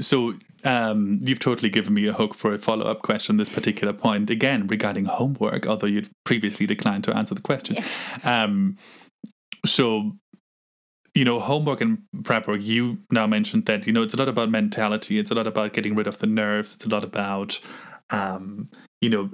So 0.00 0.34
um, 0.64 1.18
you've 1.20 1.40
totally 1.40 1.68
given 1.68 1.92
me 1.92 2.06
a 2.06 2.12
hook 2.12 2.34
for 2.34 2.54
a 2.54 2.58
follow 2.58 2.86
up 2.86 3.02
question. 3.02 3.36
This 3.36 3.54
particular 3.54 3.92
point 3.92 4.30
again 4.30 4.66
regarding 4.66 5.04
homework, 5.04 5.66
although 5.66 5.86
you'd 5.86 6.08
previously 6.24 6.64
declined 6.64 7.04
to 7.04 7.14
answer 7.14 7.34
the 7.34 7.42
question. 7.42 7.76
Yeah. 7.76 8.42
Um, 8.42 8.76
so 9.66 10.12
you 11.14 11.26
know, 11.26 11.38
homework 11.38 11.82
and 11.82 11.98
prep 12.24 12.48
work. 12.48 12.62
You 12.62 12.96
now 13.10 13.26
mentioned 13.26 13.66
that 13.66 13.86
you 13.86 13.92
know 13.92 14.02
it's 14.02 14.14
a 14.14 14.16
lot 14.16 14.30
about 14.30 14.48
mentality. 14.48 15.18
It's 15.18 15.30
a 15.30 15.34
lot 15.34 15.46
about 15.46 15.74
getting 15.74 15.94
rid 15.94 16.06
of 16.06 16.16
the 16.18 16.26
nerves. 16.26 16.72
It's 16.74 16.86
a 16.86 16.88
lot 16.88 17.04
about 17.04 17.60
um, 18.08 18.70
you 19.02 19.10
know 19.10 19.30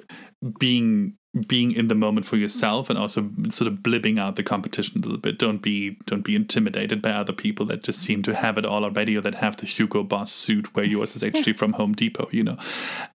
being 0.58 1.16
being 1.46 1.72
in 1.72 1.88
the 1.88 1.94
moment 1.94 2.26
for 2.26 2.36
yourself 2.36 2.88
and 2.88 2.98
also 2.98 3.30
sort 3.50 3.70
of 3.70 3.78
blibbing 3.78 4.18
out 4.18 4.36
the 4.36 4.42
competition 4.42 4.98
a 4.98 5.02
little 5.02 5.20
bit. 5.20 5.38
Don't 5.38 5.58
be 5.58 5.98
don't 6.06 6.24
be 6.24 6.34
intimidated 6.34 7.02
by 7.02 7.10
other 7.10 7.34
people 7.34 7.66
that 7.66 7.84
just 7.84 8.00
seem 8.00 8.22
to 8.24 8.34
have 8.34 8.58
it 8.58 8.66
all 8.66 8.82
already 8.82 9.16
or 9.16 9.20
that 9.20 9.36
have 9.36 9.58
the 9.58 9.66
hugo 9.66 10.02
boss 10.02 10.32
suit 10.32 10.74
where 10.74 10.84
yours 10.84 11.14
is 11.14 11.22
actually 11.22 11.52
from 11.60 11.74
home 11.74 11.92
depot 11.92 12.28
you 12.32 12.42
know. 12.42 12.56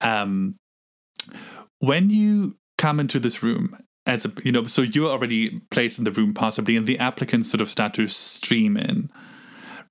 Um, 0.01 0.57
when 1.79 2.11
you 2.11 2.59
come 2.79 3.01
into 3.01 3.19
this 3.19 3.43
room 3.43 3.77
as 4.07 4.25
a 4.25 4.33
you 4.45 4.53
know 4.53 4.65
so 4.65 4.83
you're 4.83 5.11
already 5.11 5.61
placed 5.71 5.99
in 5.99 6.05
the 6.05 6.13
room 6.13 6.35
possibly 6.35 6.77
and 6.77 6.87
the 6.87 6.99
applicants 6.99 7.51
sort 7.51 7.61
of 7.61 7.71
start 7.71 7.95
to 7.95 8.07
stream 8.09 8.77
in 8.77 9.11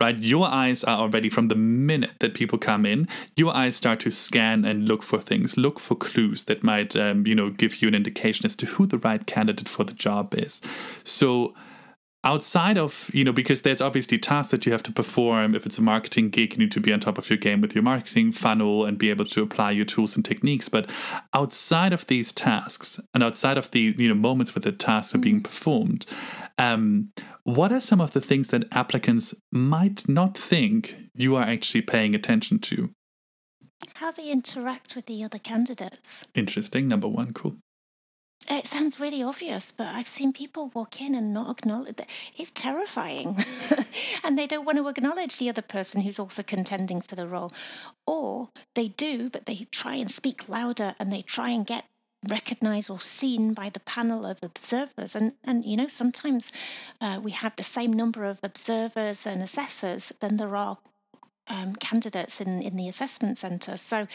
right? 0.02 0.18
Your 0.18 0.48
eyes 0.48 0.84
are 0.84 0.98
already 0.98 1.30
from 1.30 1.48
the 1.48 1.56
minute 1.56 2.16
that 2.20 2.34
people 2.34 2.58
come 2.58 2.86
in, 2.86 3.08
your 3.36 3.56
eyes 3.56 3.76
start 3.76 4.00
to 4.02 4.12
scan 4.12 4.66
and 4.66 4.88
look 4.88 5.04
for 5.04 5.20
things, 5.20 5.58
look 5.58 5.80
for 5.80 5.96
clues 5.96 6.46
that 6.46 6.64
might, 6.64 6.96
um, 6.96 7.28
you 7.28 7.36
know, 7.36 7.52
give 7.52 7.82
you 7.82 7.88
an 7.88 7.96
indication 7.96 8.46
as 8.46 8.56
to 8.58 8.66
who 8.66 8.88
the 8.88 8.98
right 8.98 9.26
candidate 9.28 9.70
for 9.70 9.84
the 9.84 9.94
job 9.94 10.34
is. 10.36 10.62
So, 11.04 11.54
outside 12.24 12.78
of 12.78 13.10
you 13.14 13.24
know 13.24 13.34
because 13.34 13.64
there's 13.64 13.82
obviously 13.82 14.18
tasks 14.18 14.52
that 14.52 14.64
you 14.66 14.72
have 14.72 14.84
to 14.84 14.92
perform 14.92 15.56
if 15.56 15.66
it's 15.66 15.80
a 15.80 15.82
marketing 15.82 16.30
gig 16.30 16.54
you 16.54 16.60
need 16.60 16.72
to 16.72 16.80
be 16.80 16.94
on 16.94 17.00
top 17.00 17.18
of 17.18 17.28
your 17.32 17.38
game 17.38 17.62
with 17.62 17.74
your 17.74 17.84
marketing 17.84 18.32
funnel 18.32 18.86
and 18.86 19.00
be 19.00 19.10
able 19.10 19.26
to 19.26 19.42
apply 19.42 19.72
your 19.72 19.86
tools 19.86 20.16
and 20.16 20.24
techniques 20.24 20.70
but 20.70 20.88
outside 21.34 21.92
of 21.92 22.06
these 22.08 22.32
tasks 22.32 23.00
and 23.16 23.24
outside 23.24 23.58
of 23.58 23.72
the 23.72 23.96
you 23.98 24.08
know 24.08 24.14
moments 24.14 24.54
where 24.54 24.62
the 24.62 24.72
tasks 24.72 25.16
are 25.16 25.18
being 25.18 25.40
mm. 25.40 25.44
performed 25.44 26.06
um, 26.62 27.12
what 27.44 27.72
are 27.72 27.82
some 27.82 28.00
of 28.00 28.14
the 28.14 28.22
things 28.22 28.50
that 28.50 28.68
applicants 28.72 29.34
might 29.52 30.08
not 30.08 30.38
think 30.38 30.96
you 31.16 31.36
are 31.36 31.44
actually 31.44 31.82
paying 31.82 32.14
attention 32.14 32.60
to? 32.60 32.92
How 33.96 34.12
they 34.12 34.30
interact 34.30 34.96
with 34.96 35.08
the 35.08 35.24
other 35.24 35.40
candidates. 35.40 36.28
Interesting. 36.36 36.88
Number 36.88 37.08
one, 37.08 37.34
cool. 37.34 37.58
It 38.50 38.66
sounds 38.66 39.00
really 39.00 39.22
obvious, 39.22 39.72
but 39.72 39.88
I've 39.88 40.08
seen 40.08 40.34
people 40.34 40.72
walk 40.74 41.00
in 41.00 41.14
and 41.14 41.34
not 41.34 41.52
acknowledge 41.52 41.98
that. 41.98 42.10
It's 42.36 42.52
terrifying. 42.52 43.38
and 44.24 44.38
they 44.38 44.48
don't 44.48 44.66
want 44.66 44.78
to 44.78 44.88
acknowledge 44.88 45.38
the 45.38 45.50
other 45.50 45.62
person 45.62 46.02
who's 46.02 46.20
also 46.20 46.42
contending 46.42 47.02
for 47.02 47.16
the 47.16 47.28
role. 47.28 47.52
Or 48.08 48.50
they 48.74 48.88
do, 48.88 49.30
but 49.30 49.46
they 49.46 49.68
try 49.72 49.96
and 49.96 50.10
speak 50.10 50.50
louder 50.50 50.96
and 51.00 51.14
they 51.14 51.22
try 51.22 51.50
and 51.50 51.66
get 51.66 51.86
recognized 52.28 52.90
or 52.90 53.00
seen 53.00 53.54
by 53.54 53.70
the 53.70 53.80
panel 53.82 54.26
of 54.26 54.38
observers. 54.44 55.16
And, 55.16 55.34
and 55.44 55.66
you 55.66 55.78
know, 55.78 55.88
sometimes 55.88 56.52
uh, 57.00 57.20
we 57.22 57.32
have 57.32 57.56
the 57.56 57.64
same 57.64 57.94
number 57.94 58.26
of 58.26 58.40
observers 58.44 59.26
and 59.26 59.42
assessors 59.42 60.14
than 60.20 60.38
there 60.38 60.56
are 60.56 60.78
um, 61.48 61.76
candidates 61.76 62.42
in, 62.42 62.62
in 62.62 62.76
the 62.76 62.88
assessment 62.88 63.38
centre. 63.38 63.78
So 63.78 64.08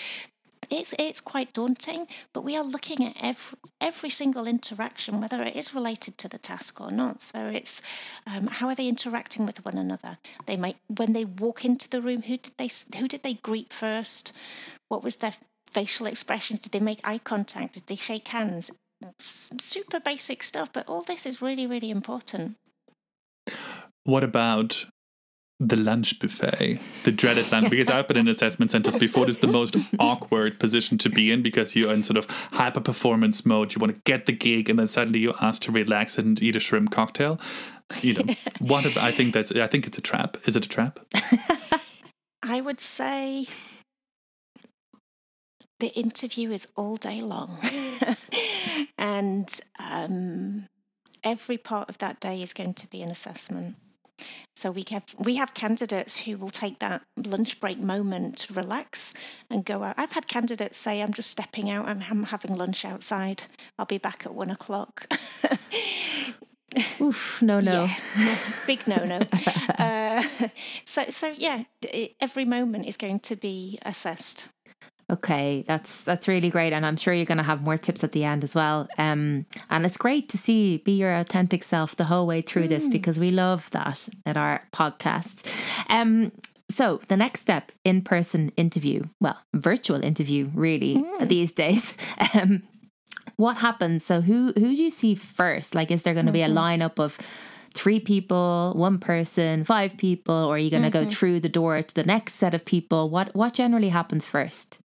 it's 0.70 0.94
it's 0.98 1.20
quite 1.20 1.52
daunting, 1.52 2.08
but 2.32 2.42
we 2.42 2.56
are 2.56 2.64
looking 2.64 3.04
at 3.04 3.16
every 3.20 3.58
every 3.80 4.10
single 4.10 4.46
interaction, 4.46 5.20
whether 5.20 5.42
it 5.42 5.54
is 5.54 5.74
related 5.74 6.18
to 6.18 6.28
the 6.28 6.38
task 6.38 6.80
or 6.80 6.90
not. 6.90 7.20
So 7.20 7.38
it's 7.48 7.82
um, 8.26 8.46
how 8.46 8.68
are 8.68 8.74
they 8.74 8.88
interacting 8.88 9.46
with 9.46 9.64
one 9.64 9.78
another? 9.78 10.18
They 10.46 10.56
might 10.56 10.76
when 10.88 11.12
they 11.12 11.24
walk 11.24 11.64
into 11.64 11.88
the 11.88 12.00
room, 12.00 12.22
who 12.22 12.38
did 12.38 12.56
they 12.56 12.70
who 12.98 13.06
did 13.06 13.22
they 13.22 13.34
greet 13.34 13.72
first? 13.72 14.32
What 14.88 15.04
was 15.04 15.16
their 15.16 15.32
facial 15.76 16.06
expressions? 16.06 16.60
Did 16.60 16.72
they 16.72 16.80
make 16.80 17.00
eye 17.04 17.18
contact? 17.18 17.74
Did 17.74 17.86
they 17.86 17.96
shake 17.96 18.26
hands? 18.28 18.72
Super 19.20 20.00
basic 20.00 20.42
stuff, 20.42 20.72
but 20.72 20.88
all 20.88 21.02
this 21.02 21.26
is 21.26 21.42
really, 21.42 21.66
really 21.66 21.90
important. 21.90 22.56
What 24.04 24.24
about 24.24 24.86
the 25.60 25.76
lunch 25.76 26.18
buffet, 26.18 26.78
the 27.04 27.12
dreaded 27.12 27.52
lunch, 27.52 27.68
because 27.68 27.90
I've 27.90 28.08
been 28.08 28.16
in 28.16 28.28
assessment 28.28 28.70
centers 28.70 28.96
before. 28.96 29.28
It's 29.28 29.38
the 29.38 29.46
most 29.46 29.76
awkward 29.98 30.58
position 30.58 30.96
to 30.98 31.10
be 31.10 31.30
in 31.30 31.42
because 31.42 31.76
you're 31.76 31.92
in 31.92 32.02
sort 32.02 32.16
of 32.16 32.26
hyper 32.52 32.80
performance 32.80 33.44
mode. 33.44 33.74
You 33.74 33.80
want 33.80 33.94
to 33.94 34.00
get 34.04 34.24
the 34.24 34.32
gig, 34.32 34.70
and 34.70 34.78
then 34.78 34.86
suddenly 34.86 35.18
you're 35.18 35.40
asked 35.42 35.62
to 35.64 35.72
relax 35.72 36.16
and 36.16 36.42
eat 36.42 36.56
a 36.56 36.60
shrimp 36.60 36.90
cocktail. 36.90 37.38
You 38.00 38.14
know, 38.14 38.34
what? 38.60 38.84
I 38.96 39.12
think 39.12 39.34
that's. 39.34 39.52
I 39.52 39.66
think 39.66 39.86
it's 39.86 39.98
a 39.98 40.02
trap. 40.02 40.36
Is 40.46 40.56
it 40.56 40.64
a 40.66 40.68
trap? 40.68 41.00
I 42.42 42.60
would 42.60 42.80
say 42.80 43.46
the 45.78 45.88
interview 45.88 46.50
is 46.52 46.66
all 46.76 46.96
day 46.96 47.20
long. 47.20 47.58
and 48.98 49.60
um, 49.78 50.66
every 51.22 51.58
part 51.58 51.88
of 51.88 51.98
that 51.98 52.20
day 52.20 52.42
is 52.42 52.52
going 52.52 52.74
to 52.74 52.86
be 52.88 53.02
an 53.02 53.10
assessment. 53.10 53.76
So 54.54 54.70
we 54.70 54.84
have 54.90 55.04
we 55.18 55.36
have 55.36 55.52
candidates 55.52 56.16
who 56.16 56.38
will 56.38 56.48
take 56.48 56.78
that 56.78 57.02
lunch 57.18 57.60
break 57.60 57.78
moment 57.78 58.38
to 58.38 58.54
relax 58.54 59.12
and 59.50 59.62
go 59.62 59.82
out. 59.82 59.96
I've 59.98 60.12
had 60.12 60.26
candidates 60.26 60.78
say, 60.78 61.02
"I'm 61.02 61.12
just 61.12 61.30
stepping 61.30 61.70
out. 61.70 61.86
I'm, 61.86 62.02
I'm 62.02 62.22
having 62.22 62.56
lunch 62.56 62.86
outside. 62.86 63.42
I'll 63.78 63.84
be 63.84 63.98
back 63.98 64.24
at 64.24 64.34
one 64.34 64.50
o'clock." 64.50 65.06
Oof! 67.00 67.42
No, 67.42 67.60
no, 67.60 67.84
yeah, 68.16 68.38
big 68.66 68.86
no, 68.86 69.04
no. 69.04 69.20
uh, 69.78 70.22
so, 70.84 71.04
so 71.10 71.34
yeah, 71.36 71.64
every 72.20 72.44
moment 72.46 72.86
is 72.86 72.96
going 72.96 73.20
to 73.20 73.36
be 73.36 73.78
assessed. 73.82 74.48
Okay, 75.08 75.62
that's 75.68 76.02
that's 76.02 76.26
really 76.26 76.50
great, 76.50 76.72
and 76.72 76.84
I'm 76.84 76.96
sure 76.96 77.14
you're 77.14 77.26
going 77.26 77.38
to 77.38 77.44
have 77.44 77.62
more 77.62 77.78
tips 77.78 78.02
at 78.02 78.10
the 78.10 78.24
end 78.24 78.42
as 78.42 78.56
well. 78.56 78.88
Um, 78.98 79.46
and 79.70 79.86
it's 79.86 79.96
great 79.96 80.28
to 80.30 80.38
see 80.38 80.78
be 80.78 80.92
your 80.92 81.14
authentic 81.14 81.62
self 81.62 81.94
the 81.94 82.04
whole 82.04 82.26
way 82.26 82.40
through 82.40 82.64
mm. 82.64 82.70
this 82.70 82.88
because 82.88 83.20
we 83.20 83.30
love 83.30 83.70
that 83.70 84.08
at 84.24 84.36
our 84.36 84.62
podcast. 84.72 85.46
Um, 85.88 86.32
so 86.68 87.00
the 87.06 87.16
next 87.16 87.40
step, 87.40 87.70
in 87.84 88.02
person 88.02 88.50
interview, 88.56 89.04
well, 89.20 89.40
virtual 89.54 90.02
interview, 90.02 90.50
really 90.54 90.96
mm. 90.96 91.28
these 91.28 91.52
days. 91.52 91.96
Um, 92.34 92.62
what 93.36 93.58
happens? 93.58 94.04
So 94.04 94.20
who 94.20 94.52
who 94.56 94.74
do 94.74 94.82
you 94.82 94.90
see 94.90 95.14
first? 95.14 95.74
Like, 95.74 95.90
is 95.90 96.02
there 96.02 96.14
going 96.14 96.26
to 96.26 96.32
mm-hmm. 96.32 96.34
be 96.34 96.42
a 96.42 96.48
mm-hmm. 96.48 96.82
lineup 96.82 96.98
of 96.98 97.18
three 97.74 98.00
people, 98.00 98.72
one 98.74 98.98
person, 98.98 99.64
five 99.64 99.96
people, 99.96 100.34
or 100.34 100.54
are 100.54 100.58
you 100.58 100.70
going 100.70 100.82
to 100.82 100.90
mm-hmm. 100.90 101.04
go 101.04 101.08
through 101.08 101.40
the 101.40 101.48
door 101.48 101.82
to 101.82 101.94
the 101.94 102.04
next 102.04 102.34
set 102.34 102.54
of 102.54 102.64
people? 102.64 103.10
What 103.10 103.34
what 103.34 103.52
generally 103.52 103.90
happens 103.90 104.26
first? 104.26 104.80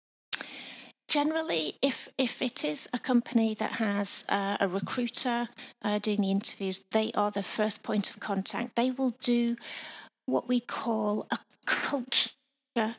Generally, 1.10 1.74
if 1.82 2.08
if 2.16 2.40
it 2.40 2.64
is 2.64 2.88
a 2.92 2.98
company 2.98 3.54
that 3.54 3.72
has 3.72 4.22
uh, 4.28 4.58
a 4.60 4.68
recruiter 4.68 5.44
uh, 5.82 5.98
doing 5.98 6.20
the 6.20 6.30
interviews, 6.30 6.80
they 6.92 7.10
are 7.16 7.32
the 7.32 7.42
first 7.42 7.82
point 7.82 8.10
of 8.10 8.20
contact. 8.20 8.76
They 8.76 8.92
will 8.92 9.10
do 9.20 9.56
what 10.26 10.46
we 10.46 10.60
call 10.60 11.26
a 11.32 11.38
culture 11.66 12.30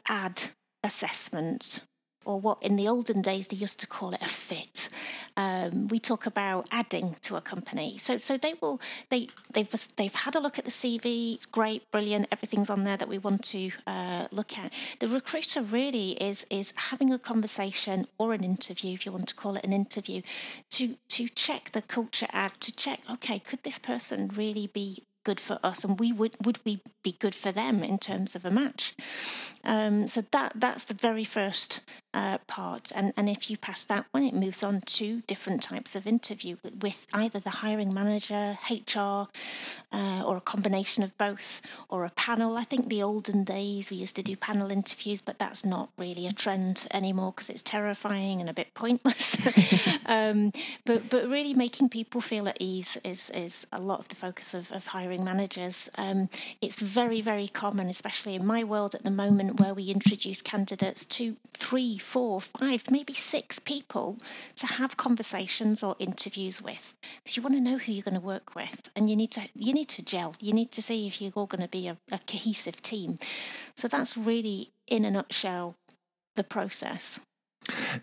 add 0.06 0.43
assessment 0.84 1.80
or 2.25 2.39
what 2.39 2.62
in 2.62 2.75
the 2.75 2.88
olden 2.88 3.21
days 3.21 3.47
they 3.47 3.57
used 3.57 3.81
to 3.81 3.88
call 3.88 4.13
it 4.13 4.21
a 4.21 4.27
fit. 4.27 4.89
Um, 5.38 5.88
we 5.88 5.99
talk 5.99 6.25
about 6.25 6.67
adding 6.71 7.15
to 7.23 7.36
a 7.36 7.41
company. 7.41 7.97
So 7.97 8.17
so 8.17 8.38
they 8.38 8.53
will 8.62 8.79
they 9.10 9.27
they've 9.53 9.89
they've 9.95 10.13
had 10.13 10.36
a 10.36 10.39
look 10.39 10.60
at 10.60 10.65
the 10.65 10.71
CV. 10.71 11.36
It's 11.36 11.45
great, 11.45 11.89
brilliant. 11.91 12.27
Everything's 12.31 12.69
on 12.69 12.84
there 12.84 12.97
that 12.97 13.07
we 13.07 13.17
want 13.17 13.45
to 13.45 13.71
uh, 13.88 14.27
look 14.31 14.57
at. 14.57 14.71
The 14.99 15.07
recruiter 15.07 15.62
really 15.62 16.12
is 16.12 16.45
is 16.49 16.73
having 16.75 17.13
a 17.13 17.19
conversation 17.19 18.07
or 18.17 18.34
an 18.34 18.43
interview, 18.43 18.93
if 18.93 19.05
you 19.05 19.12
want 19.12 19.27
to 19.29 19.36
call 19.36 19.55
it 19.55 19.65
an 19.65 19.73
interview, 19.73 20.21
to 20.71 20.95
to 21.10 21.27
check 21.29 21.71
the 21.71 21.81
culture 21.81 22.27
add 22.31 22.53
to 22.62 22.75
check. 22.75 22.99
Okay, 23.13 23.39
could 23.39 23.63
this 23.63 23.79
person 23.79 24.29
really 24.36 24.67
be 24.67 25.03
good 25.23 25.39
for 25.39 25.60
us 25.63 25.84
and 25.84 25.99
we 25.99 26.12
would 26.12 26.36
would 26.45 26.60
we 26.65 26.81
be 27.03 27.15
good 27.19 27.36
for 27.36 27.51
them 27.51 27.84
in 27.84 27.97
terms 27.97 28.36
of 28.36 28.45
a 28.45 28.51
match? 28.51 28.95
Um, 29.63 30.07
so 30.07 30.21
that 30.31 30.53
that's 30.55 30.86
the 30.86 30.93
very 30.93 31.23
first 31.23 31.81
uh, 32.13 32.39
part 32.47 32.91
and 32.95 33.13
and 33.15 33.29
if 33.29 33.49
you 33.49 33.57
pass 33.57 33.84
that 33.86 34.05
one 34.12 34.23
it 34.23 34.34
moves 34.34 34.63
on 34.63 34.81
to 34.81 35.21
different 35.27 35.62
types 35.63 35.95
of 35.95 36.07
interview 36.07 36.57
with 36.81 37.07
either 37.13 37.39
the 37.39 37.49
hiring 37.49 37.93
manager 37.93 38.57
hr 38.69 39.27
uh, 39.93 40.23
or 40.25 40.38
a 40.38 40.41
combination 40.41 41.03
of 41.03 41.17
both 41.17 41.62
or 41.89 42.05
a 42.05 42.10
panel. 42.10 42.57
I 42.57 42.63
think 42.63 42.88
the 42.88 43.03
olden 43.03 43.43
days 43.43 43.91
we 43.91 43.97
used 43.97 44.15
to 44.15 44.23
do 44.23 44.36
panel 44.36 44.71
interviews 44.71 45.21
but 45.21 45.38
that's 45.38 45.63
not 45.63 45.89
really 45.97 46.27
a 46.27 46.31
trend 46.31 46.88
anymore 46.91 47.31
because 47.31 47.49
it's 47.49 47.62
terrifying 47.62 48.41
and 48.41 48.49
a 48.49 48.53
bit 48.53 48.73
pointless. 48.73 49.38
Um, 50.03 50.51
but 50.86 51.10
but 51.10 51.29
really 51.29 51.53
making 51.53 51.89
people 51.89 52.21
feel 52.21 52.47
at 52.49 52.57
ease 52.60 52.97
is 53.03 53.29
is 53.29 53.67
a 53.71 53.79
lot 53.79 53.99
of 53.99 54.07
the 54.07 54.15
focus 54.15 54.53
of, 54.53 54.71
of 54.71 54.86
hiring 54.86 55.11
hiring 55.12 55.26
managers. 55.26 55.89
Um, 55.97 56.30
it's 56.62 56.80
very, 56.80 57.21
very 57.21 57.47
common, 57.47 57.89
especially 57.89 58.36
in 58.36 58.45
my 58.45 58.63
world 58.63 58.95
at 58.95 59.04
the 59.04 59.12
moment, 59.12 59.60
where 59.60 59.74
we 59.74 59.89
introduce 59.89 60.41
candidates 60.41 61.06
to 61.17 61.36
three, 61.54 61.97
four, 61.97 62.39
five, 62.39 62.89
maybe 62.89 63.13
six 63.13 63.60
people 63.60 64.17
to 64.58 64.67
have 64.67 64.95
conversations 64.95 65.84
or 65.84 65.97
interviews 66.00 66.62
with. 66.62 66.95
Because 67.24 67.36
you 67.36 67.43
want 67.43 67.56
to 67.56 67.62
know 67.62 67.78
who 67.78 67.91
you're 67.91 68.04
going 68.04 68.21
to 68.21 68.26
work 68.26 68.56
with, 68.56 68.89
and 68.95 69.10
you 69.10 69.17
need 69.17 69.32
to 69.32 69.41
you 69.54 69.74
need 69.74 69.89
to 69.89 70.06
gel. 70.06 70.34
You 70.39 70.54
need 70.54 70.71
to 70.71 70.82
see 70.82 71.08
if 71.08 71.21
you're 71.21 71.34
all 71.36 71.45
going 71.45 71.62
to 71.62 71.67
be 71.67 71.89
a, 71.89 71.97
a 72.12 72.19
cohesive 72.26 72.82
team. 72.82 73.15
So 73.76 73.89
that's 73.89 74.15
really, 74.15 74.69
in 74.88 75.04
a 75.04 75.12
nutshell, 75.12 75.76
the 76.36 76.43
process. 76.43 77.19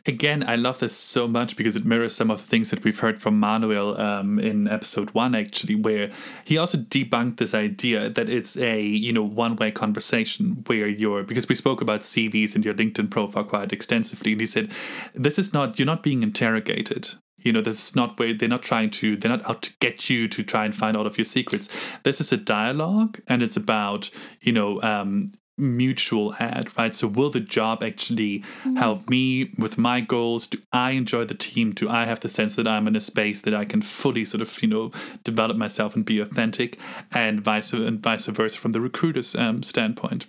Again, 0.07 0.45
I 0.47 0.55
love 0.55 0.79
this 0.79 0.97
so 0.97 1.27
much 1.27 1.57
because 1.57 1.75
it 1.75 1.85
mirrors 1.85 2.15
some 2.15 2.31
of 2.31 2.41
the 2.41 2.47
things 2.47 2.71
that 2.71 2.85
we've 2.85 2.99
heard 2.99 3.21
from 3.21 3.41
Manuel 3.41 4.01
um, 4.01 4.39
in 4.39 4.69
episode 4.69 5.11
one, 5.11 5.35
actually, 5.35 5.75
where 5.75 6.11
he 6.45 6.57
also 6.57 6.79
debunked 6.79 7.39
this 7.39 7.55
idea 7.55 8.09
that 8.09 8.29
it's 8.29 8.57
a 8.57 8.81
you 8.81 9.13
know 9.13 9.25
one 9.25 9.57
way 9.57 9.71
conversation 9.73 10.63
where 10.67 10.87
you're 10.87 11.25
because 11.25 11.49
we 11.49 11.57
spoke 11.57 11.81
about 11.81 12.03
CVs 12.03 12.55
and 12.55 12.65
your 12.65 12.75
LinkedIn 12.75 13.11
profile 13.11 13.45
quite 13.45 13.73
extensively, 13.73 14.33
and 14.33 14.41
he 14.41 14.47
said 14.47 14.71
this 15.13 15.39
is 15.39 15.53
not 15.53 15.79
you're 15.79 15.87
not 15.87 16.05
being 16.05 16.23
interrogated. 16.23 17.11
You 17.41 17.53
know, 17.53 17.61
this 17.61 17.89
is 17.89 17.97
not 17.97 18.19
where 18.19 18.35
they're 18.35 18.49
not 18.49 18.63
trying 18.63 18.91
to, 18.91 19.17
they're 19.17 19.31
not 19.31 19.49
out 19.49 19.63
to 19.63 19.73
get 19.79 20.11
you 20.11 20.27
to 20.29 20.43
try 20.43 20.65
and 20.65 20.75
find 20.75 20.97
all 20.97 21.07
of 21.07 21.17
your 21.17 21.25
secrets. 21.25 21.69
This 22.03 22.21
is 22.21 22.33
a 22.33 22.37
dialogue 22.37 23.21
and 23.29 23.43
it's 23.43 23.57
about, 23.57 24.11
you 24.41 24.51
know, 24.51 24.83
um, 24.83 25.33
mutual 25.59 26.35
ad, 26.39 26.77
right? 26.79 26.95
So 26.95 27.07
will 27.07 27.31
the 27.31 27.41
job 27.41 27.83
actually 27.83 28.41
mm-hmm. 28.41 28.77
help 28.77 29.09
me 29.09 29.53
with 29.59 29.79
my 29.79 30.01
goals? 30.01 30.47
Do 30.47 30.59
I 30.73 30.93
enjoy 30.93 31.25
the 31.25 31.35
team? 31.35 31.73
Do 31.73 31.89
I 31.89 32.05
have 32.05 32.21
the 32.21 32.29
sense 32.29 32.55
that 32.57 32.69
I'm 32.69 32.87
in 32.87 32.97
a 32.97 33.01
space 33.01 33.43
that 33.43 33.55
I 33.55 33.65
can 33.65 33.83
fully 33.83 34.25
sort 34.25 34.43
of, 34.43 34.63
you 34.63 34.69
know, 34.69 34.93
develop 35.25 35.57
myself 35.57 35.95
and 35.95 36.05
be 36.05 36.21
authentic 36.21 36.79
and 37.13 37.41
vice 37.41 37.73
and 37.73 38.01
vice 38.01 38.27
versa 38.27 38.59
from 38.59 38.73
the 38.73 38.81
recruiter's 38.81 39.35
um, 39.35 39.63
standpoint? 39.63 40.27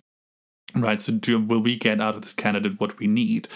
Right. 0.76 1.02
So 1.02 1.14
do 1.14 1.40
will 1.40 1.62
we 1.62 1.78
get 1.78 2.00
out 2.00 2.16
of 2.16 2.22
this 2.22 2.34
candidate 2.34 2.80
what 2.80 3.00
we 3.00 3.08
need? 3.08 3.48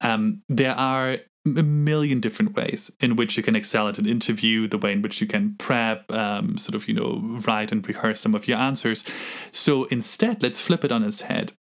Um, 0.00 0.42
there 0.48 0.74
are 0.74 1.18
a 1.46 1.62
million 1.62 2.20
different 2.20 2.54
ways 2.54 2.90
in 3.00 3.16
which 3.16 3.36
you 3.36 3.42
can 3.42 3.56
excel 3.56 3.88
at 3.88 3.98
an 3.98 4.06
interview, 4.06 4.68
the 4.68 4.78
way 4.78 4.92
in 4.92 5.02
which 5.02 5.20
you 5.20 5.26
can 5.26 5.54
prep, 5.58 6.10
um, 6.12 6.58
sort 6.58 6.74
of, 6.74 6.86
you 6.86 6.94
know, 6.94 7.20
write 7.46 7.72
and 7.72 7.86
rehearse 7.86 8.20
some 8.20 8.34
of 8.34 8.46
your 8.46 8.58
answers. 8.58 9.04
So 9.50 9.84
instead, 9.84 10.42
let's 10.42 10.60
flip 10.60 10.84
it 10.84 10.92
on 10.92 11.02
its 11.02 11.22
head. 11.22 11.52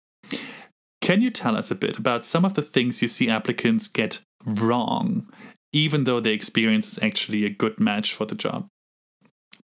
Can 1.01 1.23
you 1.23 1.31
tell 1.31 1.57
us 1.57 1.71
a 1.71 1.77
bit 1.77 1.97
about 1.97 2.25
some 2.25 2.45
of 2.45 2.55
the 2.55 2.63
things 2.63 3.01
you 3.01 3.09
see 3.09 3.31
applicants 3.31 3.87
get 3.87 4.21
wrong, 4.45 5.31
even 5.73 6.05
though 6.05 6.21
the 6.21 6.33
experience 6.33 6.93
is 6.93 7.03
actually 7.03 7.45
a 7.45 7.51
good 7.51 7.79
match 7.79 8.13
for 8.13 8.27
the 8.27 8.35
job? 8.35 8.67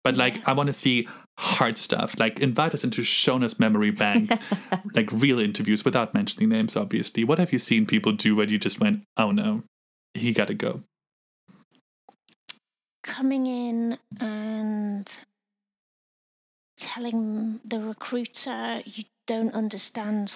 But 0.04 0.16
like, 0.16 0.46
I 0.46 0.52
want 0.52 0.68
to 0.68 0.72
see 0.74 1.08
hard 1.38 1.76
stuff. 1.76 2.18
Like, 2.18 2.38
invite 2.38 2.72
us 2.72 2.84
into 2.84 3.02
Shona's 3.02 3.58
memory 3.58 3.90
bank, 3.90 4.30
like 4.94 5.10
real 5.10 5.40
interviews 5.40 5.84
without 5.84 6.14
mentioning 6.14 6.50
names, 6.50 6.76
obviously. 6.76 7.24
What 7.24 7.38
have 7.38 7.52
you 7.52 7.58
seen 7.58 7.84
people 7.84 8.12
do 8.12 8.36
where 8.36 8.46
you 8.46 8.58
just 8.58 8.80
went, 8.80 9.02
oh 9.16 9.32
no? 9.32 9.64
He 10.14 10.32
got 10.32 10.48
to 10.48 10.54
go? 10.54 10.82
Coming 13.02 13.46
in 13.46 13.98
and 14.20 15.20
telling 16.76 17.60
the 17.64 17.80
recruiter 17.80 18.82
you 18.84 19.04
don't 19.26 19.54
understand 19.54 20.32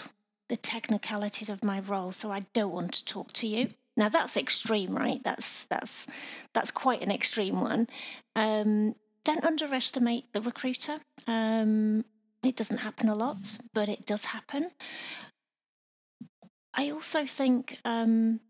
the 0.48 0.56
technicalities 0.56 1.48
of 1.48 1.64
my 1.64 1.80
role, 1.80 2.12
so 2.12 2.30
I 2.30 2.40
don't 2.52 2.72
want 2.72 2.94
to 2.94 3.04
talk 3.04 3.32
to 3.34 3.46
you. 3.46 3.68
Now 3.96 4.08
that's 4.08 4.36
extreme, 4.36 4.94
right? 4.94 5.22
That's 5.22 5.64
that's 5.66 6.06
that's 6.52 6.70
quite 6.70 7.02
an 7.02 7.10
extreme 7.10 7.60
one. 7.60 7.88
Um, 8.36 8.94
don't 9.24 9.44
underestimate 9.44 10.32
the 10.32 10.40
recruiter. 10.40 10.96
Um, 11.26 12.04
it 12.42 12.56
doesn't 12.56 12.78
happen 12.78 13.08
a 13.08 13.14
lot, 13.14 13.58
but 13.74 13.88
it 13.88 14.06
does 14.06 14.24
happen. 14.24 14.70
I 16.72 16.90
also 16.90 17.26
think 17.26 17.76
um, 17.84 18.40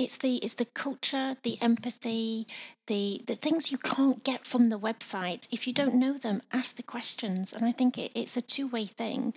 it's 0.00 0.16
the 0.16 0.36
it's 0.36 0.54
the 0.54 0.64
culture, 0.64 1.36
the 1.42 1.60
empathy, 1.60 2.46
the 2.86 3.20
the 3.26 3.34
things 3.34 3.70
you 3.70 3.76
can't 3.76 4.24
get 4.24 4.46
from 4.46 4.64
the 4.64 4.78
website. 4.78 5.46
If 5.52 5.66
you 5.66 5.74
don't 5.74 5.96
know 5.96 6.14
them, 6.16 6.40
ask 6.52 6.76
the 6.76 6.82
questions, 6.82 7.52
and 7.52 7.66
I 7.66 7.72
think 7.72 7.98
it, 7.98 8.12
it's 8.14 8.38
a 8.38 8.40
two 8.40 8.66
way 8.68 8.86
thing. 8.86 9.34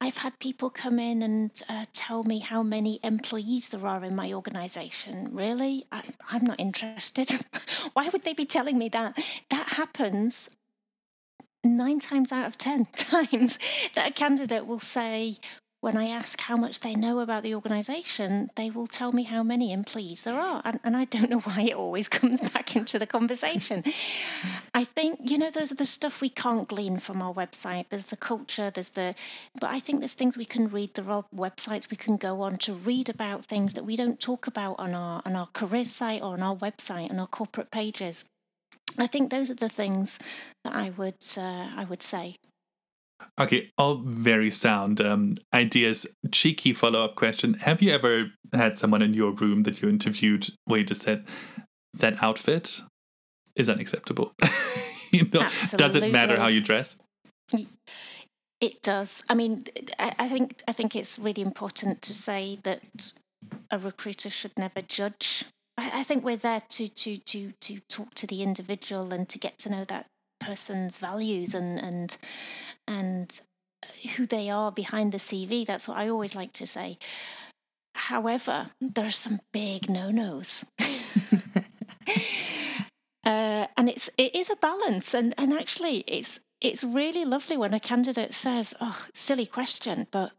I've 0.00 0.16
had 0.16 0.38
people 0.40 0.68
come 0.68 0.98
in 0.98 1.22
and 1.22 1.62
uh, 1.68 1.84
tell 1.92 2.24
me 2.24 2.40
how 2.40 2.64
many 2.64 2.98
employees 3.04 3.68
there 3.68 3.86
are 3.86 4.04
in 4.04 4.16
my 4.16 4.32
organisation. 4.32 5.28
Really, 5.32 5.86
I, 5.92 6.02
I'm 6.28 6.44
not 6.44 6.58
interested. 6.58 7.30
Why 7.92 8.08
would 8.08 8.24
they 8.24 8.34
be 8.34 8.46
telling 8.46 8.76
me 8.76 8.88
that? 8.88 9.16
That 9.50 9.68
happens 9.68 10.50
nine 11.62 12.00
times 12.00 12.32
out 12.32 12.46
of 12.48 12.58
ten 12.58 12.84
times 12.96 13.60
that 13.94 14.10
a 14.10 14.12
candidate 14.12 14.66
will 14.66 14.80
say, 14.80 15.36
when 15.80 15.96
I 15.96 16.08
ask 16.08 16.38
how 16.38 16.56
much 16.56 16.80
they 16.80 16.94
know 16.94 17.20
about 17.20 17.42
the 17.42 17.54
organization, 17.54 18.50
they 18.54 18.70
will 18.70 18.86
tell 18.86 19.12
me 19.12 19.22
how 19.22 19.42
many 19.42 19.72
employees 19.72 20.24
there 20.24 20.38
are. 20.38 20.60
And, 20.62 20.78
and 20.84 20.94
I 20.94 21.06
don't 21.06 21.30
know 21.30 21.40
why 21.44 21.62
it 21.62 21.74
always 21.74 22.08
comes 22.08 22.46
back 22.50 22.76
into 22.76 22.98
the 22.98 23.06
conversation. 23.06 23.84
I 24.74 24.84
think, 24.84 25.30
you 25.30 25.38
know, 25.38 25.50
those 25.50 25.72
are 25.72 25.76
the 25.76 25.86
stuff 25.86 26.20
we 26.20 26.28
can't 26.28 26.68
glean 26.68 26.98
from 26.98 27.22
our 27.22 27.32
website. 27.32 27.88
There's 27.88 28.06
the 28.06 28.16
culture, 28.16 28.70
there's 28.70 28.90
the, 28.90 29.14
but 29.58 29.70
I 29.70 29.80
think 29.80 30.00
there's 30.00 30.14
things 30.14 30.36
we 30.36 30.44
can 30.44 30.68
read. 30.68 30.94
There 30.94 31.10
are 31.10 31.24
websites 31.34 31.90
we 31.90 31.96
can 31.96 32.18
go 32.18 32.42
on 32.42 32.58
to 32.58 32.74
read 32.74 33.08
about 33.08 33.46
things 33.46 33.74
that 33.74 33.84
we 33.84 33.96
don't 33.96 34.20
talk 34.20 34.48
about 34.48 34.80
on 34.80 34.94
our, 34.94 35.22
on 35.24 35.34
our 35.34 35.46
career 35.46 35.86
site 35.86 36.20
or 36.20 36.34
on 36.34 36.42
our 36.42 36.56
website, 36.56 37.10
on 37.10 37.18
our 37.18 37.26
corporate 37.26 37.70
pages. 37.70 38.26
I 38.98 39.06
think 39.06 39.30
those 39.30 39.50
are 39.50 39.54
the 39.54 39.68
things 39.68 40.18
that 40.64 40.74
I 40.74 40.90
would, 40.90 41.24
uh, 41.38 41.70
I 41.76 41.86
would 41.88 42.02
say. 42.02 42.36
Okay, 43.38 43.70
all 43.78 43.96
very 43.96 44.50
sound 44.50 45.00
um, 45.00 45.36
ideas. 45.54 46.06
Cheeky 46.30 46.72
follow 46.72 47.02
up 47.02 47.14
question 47.14 47.54
Have 47.54 47.80
you 47.82 47.90
ever 47.92 48.30
had 48.52 48.78
someone 48.78 49.02
in 49.02 49.14
your 49.14 49.32
room 49.32 49.62
that 49.62 49.80
you 49.80 49.88
interviewed 49.88 50.48
where 50.66 50.80
you 50.80 50.86
just 50.86 51.02
said, 51.02 51.26
that 51.94 52.22
outfit 52.22 52.80
is 53.56 53.68
unacceptable? 53.68 54.32
you 55.12 55.28
know, 55.32 55.46
does 55.76 55.94
it 55.94 56.12
matter 56.12 56.36
how 56.36 56.48
you 56.48 56.60
dress? 56.60 56.98
It 58.60 58.82
does. 58.82 59.24
I 59.28 59.34
mean, 59.34 59.64
I 59.98 60.28
think 60.28 60.62
I 60.68 60.72
think 60.72 60.94
it's 60.94 61.18
really 61.18 61.42
important 61.42 62.02
to 62.02 62.14
say 62.14 62.58
that 62.64 62.82
a 63.70 63.78
recruiter 63.78 64.28
should 64.28 64.52
never 64.58 64.82
judge. 64.82 65.46
I, 65.78 66.00
I 66.00 66.02
think 66.02 66.24
we're 66.24 66.36
there 66.36 66.60
to 66.60 66.88
to 66.88 67.16
to 67.16 67.52
to 67.52 67.80
talk 67.88 68.12
to 68.16 68.26
the 68.26 68.42
individual 68.42 69.14
and 69.14 69.26
to 69.30 69.38
get 69.38 69.58
to 69.60 69.70
know 69.70 69.84
that 69.86 70.06
person's 70.40 70.96
values 70.96 71.54
and 71.54 71.78
and 71.78 72.16
and 72.88 73.40
who 74.16 74.26
they 74.26 74.50
are 74.50 74.72
behind 74.72 75.12
the 75.12 75.18
CV. 75.18 75.66
That's 75.66 75.86
what 75.86 75.98
I 75.98 76.08
always 76.08 76.34
like 76.34 76.52
to 76.54 76.66
say. 76.66 76.98
However, 77.94 78.70
there 78.80 79.06
are 79.06 79.10
some 79.10 79.40
big 79.52 79.88
no-nos. 79.88 80.64
uh, 83.24 83.66
and 83.76 83.88
it's 83.88 84.10
it 84.16 84.34
is 84.34 84.50
a 84.50 84.56
balance 84.56 85.14
and 85.14 85.34
and 85.38 85.52
actually 85.52 85.98
it's 85.98 86.40
it's 86.60 86.84
really 86.84 87.24
lovely 87.24 87.56
when 87.56 87.74
a 87.74 87.80
candidate 87.80 88.34
says, 88.34 88.74
"Oh, 88.80 89.06
silly 89.14 89.46
question, 89.46 90.06
but 90.10 90.32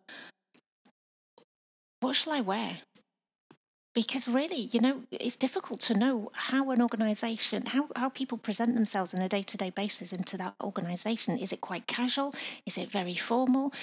what 2.01 2.15
shall 2.15 2.33
I 2.33 2.41
wear?" 2.41 2.77
Because 3.93 4.27
really, 4.27 4.69
you 4.71 4.79
know, 4.79 5.01
it's 5.11 5.35
difficult 5.35 5.81
to 5.81 5.97
know 5.97 6.31
how 6.33 6.71
an 6.71 6.81
organization, 6.81 7.65
how, 7.65 7.89
how 7.95 8.09
people 8.09 8.37
present 8.37 8.73
themselves 8.73 9.13
on 9.13 9.21
a 9.21 9.27
day 9.27 9.41
to 9.41 9.57
day 9.57 9.69
basis 9.69 10.13
into 10.13 10.37
that 10.37 10.55
organization. 10.63 11.37
Is 11.37 11.51
it 11.51 11.59
quite 11.59 11.87
casual? 11.87 12.33
Is 12.65 12.77
it 12.77 12.89
very 12.89 13.15
formal? 13.15 13.73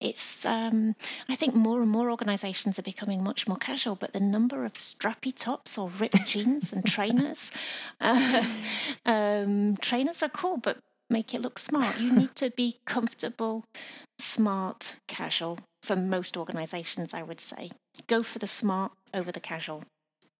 it's 0.00 0.44
um, 0.44 0.94
I 1.28 1.34
think 1.36 1.54
more 1.54 1.80
and 1.80 1.90
more 1.90 2.10
organisations 2.10 2.78
are 2.78 2.82
becoming 2.82 3.24
much 3.24 3.48
more 3.48 3.56
casual, 3.56 3.94
but 3.94 4.12
the 4.12 4.20
number 4.20 4.64
of 4.64 4.74
strappy 4.74 5.34
tops 5.34 5.78
or 5.78 5.88
ripped 5.88 6.26
jeans 6.26 6.72
and 6.72 6.84
trainers, 6.84 7.52
uh, 8.00 8.44
um, 9.06 9.76
trainers 9.76 10.22
are 10.22 10.28
cool, 10.28 10.58
but 10.58 10.78
make 11.08 11.34
it 11.34 11.40
look 11.40 11.58
smart. 11.58 11.98
You 12.00 12.14
need 12.14 12.34
to 12.36 12.50
be 12.50 12.76
comfortable, 12.84 13.64
smart, 14.18 14.94
casual 15.06 15.58
for 15.82 15.96
most 15.96 16.36
organisations. 16.36 17.14
I 17.14 17.22
would 17.22 17.40
say 17.40 17.70
go 18.06 18.22
for 18.22 18.38
the 18.38 18.46
smart 18.46 18.92
over 19.16 19.32
the 19.32 19.40
casual. 19.40 19.82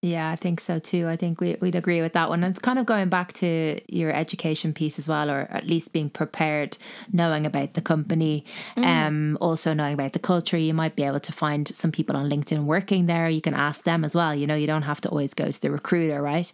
Yeah, 0.03 0.29
I 0.29 0.35
think 0.35 0.59
so 0.59 0.77
too. 0.77 1.07
I 1.07 1.15
think 1.15 1.41
we, 1.41 1.57
would 1.59 1.73
agree 1.73 2.01
with 2.01 2.13
that 2.13 2.29
one. 2.29 2.43
And 2.43 2.51
it's 2.51 2.59
kind 2.59 2.77
of 2.77 2.85
going 2.85 3.09
back 3.09 3.33
to 3.33 3.79
your 3.87 4.13
education 4.13 4.71
piece 4.71 4.99
as 4.99 5.09
well, 5.09 5.31
or 5.31 5.47
at 5.49 5.65
least 5.65 5.91
being 5.91 6.11
prepared, 6.11 6.77
knowing 7.11 7.47
about 7.47 7.73
the 7.73 7.81
company, 7.81 8.45
mm. 8.75 8.85
um, 8.85 9.39
also 9.41 9.73
knowing 9.73 9.95
about 9.95 10.13
the 10.13 10.19
culture. 10.19 10.55
You 10.55 10.75
might 10.75 10.95
be 10.95 11.03
able 11.03 11.19
to 11.21 11.33
find 11.33 11.67
some 11.67 11.91
people 11.91 12.15
on 12.15 12.29
LinkedIn 12.29 12.65
working 12.65 13.07
there. 13.07 13.27
You 13.27 13.41
can 13.41 13.55
ask 13.55 13.85
them 13.85 14.05
as 14.05 14.13
well. 14.13 14.35
You 14.35 14.45
know, 14.45 14.53
you 14.53 14.67
don't 14.67 14.83
have 14.83 15.01
to 15.01 15.09
always 15.09 15.33
go 15.33 15.49
to 15.49 15.61
the 15.61 15.71
recruiter, 15.71 16.21
right? 16.21 16.51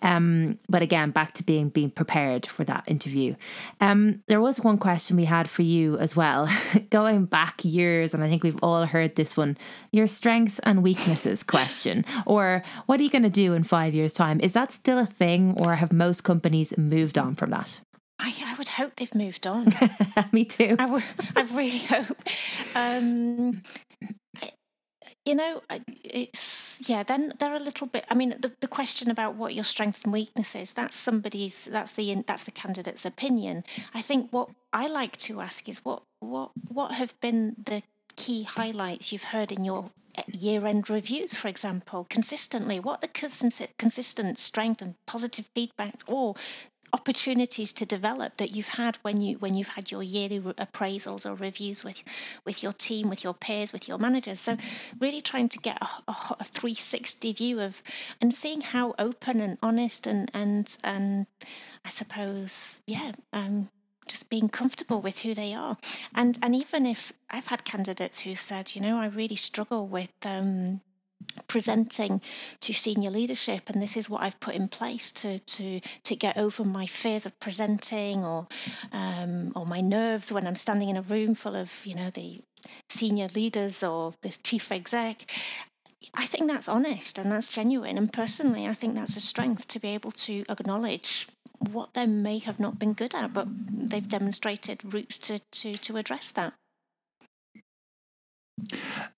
Um, 0.00 0.60
but 0.68 0.82
again, 0.82 1.10
back 1.10 1.32
to 1.32 1.42
being 1.42 1.70
being 1.70 1.90
prepared 1.90 2.46
for 2.46 2.62
that 2.62 2.84
interview. 2.86 3.34
Um, 3.80 4.22
there 4.28 4.40
was 4.40 4.60
one 4.60 4.78
question 4.78 5.16
we 5.16 5.24
had 5.24 5.50
for 5.50 5.62
you 5.62 5.98
as 5.98 6.14
well, 6.14 6.48
going 6.90 7.24
back 7.24 7.64
years, 7.64 8.14
and 8.14 8.22
I 8.22 8.28
think 8.28 8.44
we've 8.44 8.62
all 8.62 8.86
heard 8.86 9.16
this 9.16 9.36
one: 9.36 9.58
your 9.90 10.06
strengths 10.06 10.60
and 10.60 10.84
weaknesses 10.84 11.42
question, 11.42 12.04
or 12.24 12.62
what 12.86 13.00
are 13.00 13.02
you 13.02 13.10
going 13.10 13.22
to 13.22 13.30
do 13.30 13.54
in 13.54 13.62
five 13.62 13.94
years' 13.94 14.12
time? 14.12 14.40
Is 14.40 14.52
that 14.52 14.72
still 14.72 14.98
a 14.98 15.06
thing, 15.06 15.56
or 15.60 15.74
have 15.76 15.92
most 15.92 16.22
companies 16.22 16.76
moved 16.76 17.18
on 17.18 17.34
from 17.34 17.50
that? 17.50 17.80
I, 18.18 18.32
I 18.46 18.54
would 18.56 18.68
hope 18.68 18.96
they've 18.96 19.14
moved 19.14 19.46
on. 19.46 19.66
Me 20.32 20.44
too. 20.44 20.76
I, 20.78 20.86
w- 20.86 21.02
I 21.36 21.42
really 21.42 21.78
hope. 21.78 22.16
Um, 22.74 23.62
I, 24.40 24.50
you 25.24 25.34
know, 25.34 25.62
it's 26.04 26.88
yeah. 26.88 27.02
Then 27.02 27.32
they're 27.38 27.54
a 27.54 27.60
little 27.60 27.86
bit. 27.86 28.04
I 28.10 28.14
mean, 28.14 28.36
the, 28.38 28.52
the 28.60 28.68
question 28.68 29.10
about 29.10 29.34
what 29.34 29.54
your 29.54 29.64
strengths 29.64 30.04
and 30.04 30.12
weaknesses. 30.12 30.72
That's 30.74 30.96
somebody's. 30.96 31.64
That's 31.64 31.92
the 31.92 32.22
that's 32.26 32.44
the 32.44 32.50
candidate's 32.50 33.04
opinion. 33.04 33.64
I 33.92 34.00
think 34.00 34.32
what 34.32 34.48
I 34.72 34.86
like 34.88 35.16
to 35.18 35.40
ask 35.40 35.68
is 35.68 35.84
what 35.84 36.02
what 36.20 36.50
what 36.68 36.92
have 36.92 37.18
been 37.20 37.56
the 37.64 37.82
key 38.16 38.42
highlights 38.42 39.12
you've 39.12 39.24
heard 39.24 39.52
in 39.52 39.64
your 39.64 39.90
year 40.28 40.66
end 40.66 40.90
reviews, 40.90 41.34
for 41.34 41.48
example, 41.48 42.06
consistently? 42.08 42.80
What 42.80 43.00
the 43.00 43.08
consistent 43.08 44.38
strength 44.38 44.82
and 44.82 44.94
positive 45.06 45.48
feedback 45.54 45.94
or 46.06 46.34
opportunities 46.94 47.72
to 47.72 47.86
develop 47.86 48.36
that 48.36 48.54
you've 48.54 48.68
had 48.68 48.96
when 49.02 49.20
you 49.20 49.36
when 49.38 49.54
you've 49.54 49.66
had 49.66 49.90
your 49.90 50.00
yearly 50.00 50.38
appraisals 50.38 51.28
or 51.28 51.34
reviews 51.34 51.82
with 51.82 52.00
with 52.44 52.62
your 52.62 52.72
team 52.72 53.10
with 53.10 53.24
your 53.24 53.34
peers 53.34 53.72
with 53.72 53.88
your 53.88 53.98
managers 53.98 54.38
so 54.38 54.56
really 55.00 55.20
trying 55.20 55.48
to 55.48 55.58
get 55.58 55.76
a, 55.82 55.88
a, 56.06 56.36
a 56.38 56.44
360 56.44 57.32
view 57.32 57.60
of 57.60 57.82
and 58.20 58.32
seeing 58.32 58.60
how 58.60 58.94
open 58.96 59.40
and 59.40 59.58
honest 59.60 60.06
and 60.06 60.30
and 60.34 60.76
and 60.84 61.26
i 61.84 61.88
suppose 61.88 62.78
yeah 62.86 63.10
um 63.32 63.68
just 64.06 64.28
being 64.30 64.48
comfortable 64.48 65.00
with 65.00 65.18
who 65.18 65.34
they 65.34 65.54
are. 65.54 65.76
And 66.14 66.38
and 66.42 66.54
even 66.54 66.86
if 66.86 67.12
i've 67.30 67.46
had 67.46 67.64
candidates 67.64 68.18
who 68.18 68.34
said 68.36 68.74
you 68.74 68.80
know 68.80 68.96
i 68.98 69.06
really 69.06 69.36
struggle 69.36 69.86
with 69.86 70.12
um, 70.24 70.80
presenting 71.48 72.20
to 72.60 72.72
senior 72.72 73.10
leadership 73.10 73.70
and 73.70 73.82
this 73.82 73.96
is 73.96 74.08
what 74.08 74.22
I've 74.22 74.38
put 74.40 74.54
in 74.54 74.68
place 74.68 75.12
to 75.12 75.38
to 75.38 75.80
to 76.04 76.16
get 76.16 76.36
over 76.36 76.64
my 76.64 76.86
fears 76.86 77.26
of 77.26 77.38
presenting 77.40 78.24
or 78.24 78.46
um, 78.92 79.52
or 79.54 79.66
my 79.66 79.80
nerves 79.80 80.32
when 80.32 80.46
I'm 80.46 80.54
standing 80.54 80.88
in 80.88 80.96
a 80.96 81.02
room 81.02 81.34
full 81.34 81.56
of 81.56 81.70
you 81.84 81.94
know 81.94 82.10
the 82.10 82.40
senior 82.88 83.28
leaders 83.34 83.82
or 83.82 84.12
the 84.22 84.30
chief 84.30 84.70
exec. 84.72 85.30
I 86.14 86.26
think 86.26 86.48
that's 86.48 86.68
honest 86.68 87.18
and 87.18 87.32
that's 87.32 87.48
genuine. 87.48 87.98
And 87.98 88.12
personally 88.12 88.66
I 88.66 88.74
think 88.74 88.94
that's 88.94 89.16
a 89.16 89.20
strength 89.20 89.68
to 89.68 89.80
be 89.80 89.88
able 89.88 90.12
to 90.12 90.44
acknowledge 90.48 91.26
what 91.58 91.94
they 91.94 92.06
may 92.06 92.38
have 92.38 92.60
not 92.60 92.78
been 92.78 92.92
good 92.92 93.14
at, 93.14 93.32
but 93.32 93.46
they've 93.48 94.08
demonstrated 94.08 94.94
routes 94.94 95.18
to, 95.18 95.38
to, 95.52 95.76
to 95.78 95.96
address 95.96 96.32
that. 96.32 96.52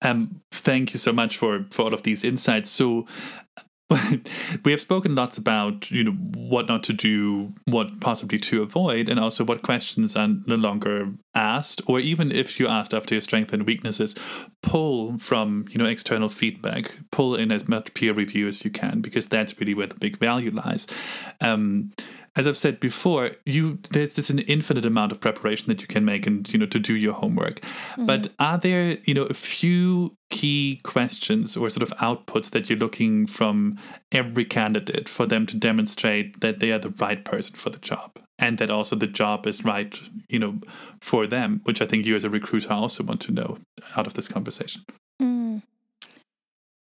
Um, 0.01 0.41
thank 0.51 0.93
you 0.93 0.99
so 0.99 1.13
much 1.13 1.37
for, 1.37 1.65
for 1.69 1.83
all 1.83 1.93
of 1.93 2.03
these 2.03 2.23
insights. 2.23 2.69
So, 2.69 3.07
we 4.65 4.71
have 4.71 4.81
spoken 4.81 5.15
lots 5.15 5.37
about 5.37 5.89
you 5.91 6.03
know 6.03 6.11
what 6.11 6.67
not 6.67 6.83
to 6.83 6.93
do, 6.93 7.53
what 7.65 8.01
possibly 8.01 8.37
to 8.37 8.61
avoid, 8.61 9.07
and 9.07 9.17
also 9.17 9.45
what 9.45 9.61
questions 9.61 10.15
are 10.17 10.27
no 10.45 10.55
longer 10.55 11.13
asked, 11.33 11.81
or 11.87 11.99
even 11.99 12.29
if 12.31 12.59
you 12.59 12.67
asked 12.67 12.93
after 12.93 13.15
your 13.15 13.21
strengths 13.21 13.53
and 13.53 13.65
weaknesses, 13.65 14.13
pull 14.61 15.17
from 15.17 15.65
you 15.69 15.77
know 15.77 15.85
external 15.85 16.27
feedback, 16.27 16.97
pull 17.11 17.35
in 17.35 17.49
as 17.49 17.69
much 17.69 17.93
peer 17.93 18.13
review 18.13 18.47
as 18.47 18.65
you 18.65 18.71
can, 18.71 18.99
because 18.99 19.29
that's 19.29 19.57
really 19.57 19.73
where 19.73 19.87
the 19.87 19.95
big 19.95 20.17
value 20.17 20.51
lies. 20.51 20.85
Um, 21.39 21.91
as 22.37 22.47
I've 22.47 22.57
said 22.57 22.79
before, 22.79 23.31
you 23.45 23.79
there's 23.89 24.13
just 24.13 24.29
an 24.29 24.39
infinite 24.39 24.85
amount 24.85 25.11
of 25.11 25.19
preparation 25.19 25.67
that 25.67 25.81
you 25.81 25.87
can 25.87 26.05
make 26.05 26.27
and 26.27 26.51
you 26.53 26.59
know 26.59 26.67
to 26.67 26.79
do 26.79 26.95
your 26.95 27.13
homework. 27.13 27.61
Mm-hmm. 27.61 28.05
But 28.05 28.29
are 28.39 28.59
there, 28.59 28.99
you 29.05 29.15
know, 29.15 29.23
a 29.23 29.33
few 29.33 30.11
key 30.29 30.79
questions 30.83 31.57
or 31.57 31.69
sort 31.71 31.81
of 31.81 31.97
outputs 31.97 32.51
that 32.51 32.69
you're 32.69 32.77
looking 32.77 33.25
from 33.25 33.79
every 34.11 34.45
candidate 34.45 35.09
for 35.09 35.25
them 35.25 35.47
to 35.47 35.57
demonstrate 35.57 36.39
that 36.41 36.59
they 36.59 36.71
are 36.71 36.79
the 36.79 36.89
right 36.89 37.25
person 37.25 37.55
for 37.55 37.71
the 37.71 37.79
job 37.79 38.11
and 38.37 38.59
that 38.59 38.69
also 38.69 38.95
the 38.95 39.07
job 39.07 39.47
is 39.47 39.65
right, 39.65 39.99
you 40.29 40.37
know, 40.37 40.59
for 41.01 41.25
them, 41.25 41.61
which 41.63 41.81
I 41.81 41.85
think 41.85 42.05
you 42.05 42.15
as 42.15 42.23
a 42.23 42.29
recruiter 42.29 42.71
also 42.71 43.03
want 43.03 43.21
to 43.21 43.31
know 43.31 43.57
out 43.95 44.05
of 44.05 44.13
this 44.13 44.27
conversation. 44.27 44.83
Mm. 45.19 45.63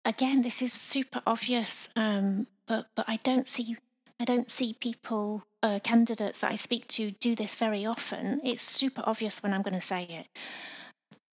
Again, 0.04 0.42
this 0.42 0.62
is 0.62 0.72
super 0.72 1.22
obvious, 1.26 1.88
um, 1.96 2.46
but 2.66 2.86
but 2.96 3.04
I 3.08 3.16
don't 3.22 3.48
see 3.48 3.76
I 4.20 4.24
don't 4.24 4.50
see 4.50 4.74
people, 4.74 5.42
uh, 5.62 5.80
candidates 5.82 6.38
that 6.40 6.52
I 6.52 6.54
speak 6.54 6.86
to, 6.88 7.10
do 7.10 7.34
this 7.34 7.56
very 7.56 7.86
often. 7.86 8.40
It's 8.44 8.62
super 8.62 9.02
obvious 9.04 9.42
when 9.42 9.52
I'm 9.52 9.62
going 9.62 9.74
to 9.74 9.80
say 9.80 10.04
it. 10.04 10.26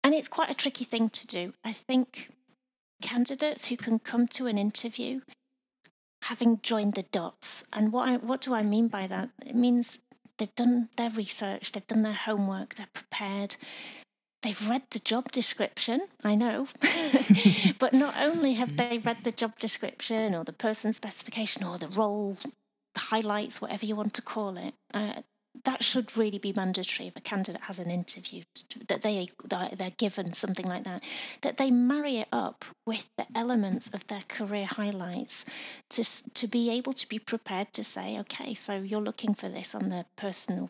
And 0.02 0.12
it's 0.12 0.28
quite 0.28 0.50
a 0.50 0.54
tricky 0.54 0.84
thing 0.84 1.08
to 1.08 1.26
do. 1.26 1.54
I 1.64 1.72
think 1.72 2.30
candidates 3.00 3.64
who 3.64 3.76
can 3.76 3.98
come 3.98 4.26
to 4.28 4.46
an 4.46 4.58
interview 4.58 5.20
having 6.22 6.60
joined 6.62 6.94
the 6.94 7.02
dots. 7.04 7.64
And 7.72 7.92
what 7.92 8.08
I, 8.08 8.16
what 8.16 8.40
do 8.40 8.54
I 8.54 8.62
mean 8.62 8.88
by 8.88 9.06
that? 9.06 9.28
It 9.46 9.54
means 9.54 9.98
they've 10.38 10.54
done 10.54 10.88
their 10.96 11.10
research, 11.10 11.72
they've 11.72 11.86
done 11.86 12.02
their 12.02 12.12
homework, 12.12 12.74
they're 12.74 12.88
prepared, 12.92 13.54
they've 14.42 14.68
read 14.68 14.82
the 14.90 15.00
job 15.00 15.30
description, 15.32 16.00
I 16.22 16.34
know, 16.34 16.66
but 17.78 17.92
not 17.92 18.14
only 18.18 18.54
have 18.54 18.76
they 18.76 18.98
read 18.98 19.22
the 19.22 19.32
job 19.32 19.58
description 19.58 20.34
or 20.34 20.44
the 20.44 20.52
person 20.52 20.92
specification 20.92 21.64
or 21.64 21.78
the 21.78 21.88
role 21.88 22.38
highlights, 23.04 23.60
whatever 23.60 23.86
you 23.86 23.96
want 23.96 24.14
to 24.14 24.22
call 24.22 24.56
it, 24.56 24.74
uh, 24.92 25.22
that 25.64 25.84
should 25.84 26.16
really 26.16 26.38
be 26.38 26.52
mandatory 26.52 27.08
if 27.08 27.16
a 27.16 27.20
candidate 27.20 27.60
has 27.62 27.78
an 27.78 27.90
interview 27.90 28.42
that 28.88 29.02
they 29.02 29.28
they're 29.76 29.90
given 29.90 30.32
something 30.32 30.66
like 30.66 30.84
that 30.84 31.02
that 31.42 31.56
they 31.56 31.70
marry 31.70 32.16
it 32.18 32.28
up 32.32 32.64
with 32.86 33.06
the 33.16 33.26
elements 33.34 33.88
of 33.94 34.04
their 34.08 34.22
career 34.26 34.66
highlights 34.66 35.44
to 35.90 36.02
to 36.34 36.48
be 36.48 36.70
able 36.70 36.92
to 36.92 37.08
be 37.08 37.18
prepared 37.20 37.72
to 37.72 37.84
say 37.84 38.18
okay 38.20 38.54
so 38.54 38.74
you're 38.74 39.00
looking 39.00 39.34
for 39.34 39.48
this 39.48 39.74
on 39.74 39.88
the 39.88 40.04
personal 40.16 40.68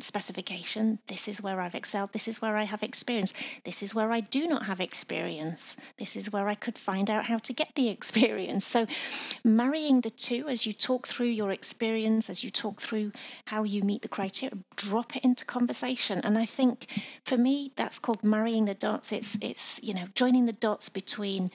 specification. 0.00 0.98
This 1.06 1.28
is 1.28 1.42
where 1.42 1.60
I've 1.60 1.74
excelled. 1.74 2.12
This 2.12 2.28
is 2.28 2.42
where 2.42 2.56
I 2.56 2.64
have 2.64 2.82
experience. 2.82 3.32
This 3.64 3.82
is 3.82 3.94
where 3.94 4.10
I 4.10 4.20
do 4.20 4.48
not 4.48 4.66
have 4.66 4.80
experience. 4.80 5.76
This 5.98 6.16
is 6.16 6.32
where 6.32 6.48
I 6.48 6.54
could 6.54 6.76
find 6.76 7.10
out 7.10 7.26
how 7.26 7.38
to 7.38 7.52
get 7.52 7.70
the 7.74 7.88
experience. 7.96 8.66
So, 8.66 8.86
marrying 9.44 10.00
the 10.00 10.10
two 10.10 10.48
as 10.48 10.66
you 10.66 10.72
talk 10.72 11.06
through 11.06 11.28
your 11.28 11.52
experience, 11.52 12.28
as 12.28 12.42
you 12.42 12.50
talk 12.50 12.80
through 12.80 13.12
how 13.46 13.62
you 13.62 13.82
meet 13.82 14.02
the 14.02 14.08
criteria, 14.08 14.54
drop 14.76 15.16
it 15.16 15.24
into 15.24 15.44
conversation. 15.44 16.20
And 16.24 16.36
I 16.36 16.44
think 16.44 16.86
for 17.24 17.36
me, 17.36 17.72
that's 17.76 17.98
called 17.98 18.24
marrying 18.24 18.64
the 18.64 18.74
dots. 18.74 19.12
It's 19.12 19.38
it's 19.40 19.80
you 19.82 19.94
know 19.94 20.06
joining 20.14 20.46
the 20.46 20.52
dots 20.52 20.88
between 20.88 21.50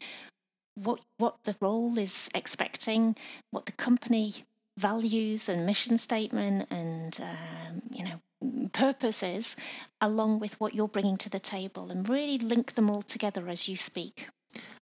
what 0.76 1.02
what 1.18 1.36
the 1.44 1.56
role 1.60 1.98
is 1.98 2.30
expecting, 2.34 3.16
what 3.52 3.66
the 3.66 3.74
company 3.74 4.34
values 4.80 5.50
and 5.50 5.66
mission 5.66 5.98
statement 5.98 6.68
and 6.72 7.20
um, 7.22 7.82
you 7.92 8.04
know 8.04 8.20
purposes 8.72 9.56
along 10.00 10.40
with 10.40 10.60
what 10.60 10.74
you're 10.74 10.88
bringing 10.88 11.18
to 11.18 11.30
the 11.30 11.40
table 11.40 11.92
and 11.92 12.08
really 12.08 12.38
link 12.38 12.74
them 12.76 12.90
all 12.90 13.02
together 13.02 13.50
as 13.50 13.68
you 13.68 13.76
speak. 13.76 14.28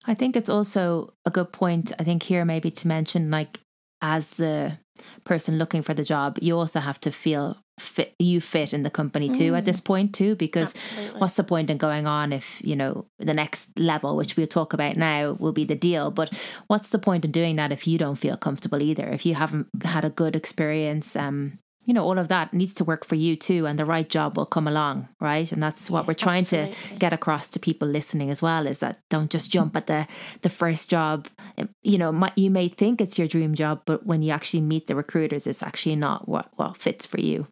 I 0.05 0.15
think 0.15 0.37
it's 0.37 0.51
also 0.51 1.15
a 1.25 1.31
good 1.31 1.53
point, 1.53 1.93
I 1.99 2.05
think, 2.05 2.23
here 2.23 2.45
maybe 2.45 2.71
to 2.71 2.89
mention 2.89 3.31
like 3.31 3.59
as 4.03 4.31
the 4.35 4.79
person 5.25 5.59
looking 5.59 5.83
for 5.83 5.95
the 5.95 6.05
job, 6.05 6.39
you 6.41 6.57
also 6.57 6.81
have 6.81 7.01
to 7.01 7.11
feel 7.11 7.57
fit 7.79 8.15
you 8.19 8.41
fit 8.41 8.73
in 8.73 8.83
the 8.83 8.91
company 8.91 9.29
too 9.29 9.53
mm. 9.53 9.59
at 9.59 9.67
this 9.67 9.81
point 9.81 10.15
too 10.15 10.35
because 10.35 10.75
Absolutely. 10.75 11.21
what's 11.21 11.37
the 11.37 11.45
point 11.45 11.69
in 11.69 11.77
going 11.77 12.07
on 12.07 12.33
if 12.33 12.65
you 12.65 12.75
know 12.75 13.05
the 13.19 13.35
next 13.35 13.79
level 13.79 14.17
which 14.17 14.35
we'll 14.37 14.47
talk 14.47 14.73
about 14.73 14.97
now 14.97 15.33
will 15.33 15.53
be 15.53 15.65
the 15.65 15.75
deal 15.75 16.11
but 16.11 16.33
what's 16.69 16.89
the 16.89 16.99
point 16.99 17.25
in 17.25 17.31
doing 17.31 17.57
that 17.57 17.73
if 17.73 17.87
you 17.87 17.99
don't 17.99 18.17
feel 18.17 18.37
comfortable 18.37 18.81
either 18.81 19.07
if 19.09 19.27
you 19.27 19.35
haven't 19.35 19.67
had 19.85 20.07
a 20.07 20.11
good 20.11 20.35
experience 20.35 21.15
um 21.17 21.59
you 21.87 21.95
know, 21.95 22.05
all 22.05 22.19
of 22.19 22.29
that 22.29 22.53
needs 22.53 22.75
to 22.75 22.85
work 22.85 23.07
for 23.07 23.15
you 23.15 23.37
too, 23.37 23.65
and 23.67 23.79
the 23.79 23.85
right 23.85 24.09
job 24.09 24.37
will 24.37 24.45
come 24.45 24.67
along, 24.67 25.09
right? 25.21 25.51
And 25.51 25.63
that's 25.63 25.89
what 25.89 26.07
we're 26.07 26.15
trying 26.15 26.41
absolutely. 26.41 26.75
to 26.75 26.95
get 26.97 27.13
across 27.13 27.49
to 27.51 27.61
people 27.61 27.87
listening 27.87 28.29
as 28.29 28.43
well: 28.43 28.67
is 28.67 28.81
that 28.81 28.99
don't 29.09 29.31
just 29.31 29.53
jump 29.53 29.77
at 29.77 29.87
the 29.87 30.07
the 30.43 30.51
first 30.51 30.91
job. 30.91 31.29
You 31.83 31.99
know, 31.99 32.29
you 32.35 32.51
may 32.51 32.69
think 32.69 33.01
it's 33.01 33.19
your 33.19 33.29
dream 33.29 33.55
job, 33.55 33.83
but 33.87 34.05
when 34.05 34.21
you 34.21 34.33
actually 34.33 34.63
meet 34.63 34.87
the 34.87 34.97
recruiters, 34.97 35.47
it's 35.47 35.63
actually 35.63 35.97
not 35.97 36.29
what 36.29 36.51
what 36.57 36.77
fits 36.77 37.07
for 37.07 37.21
you. 37.21 37.47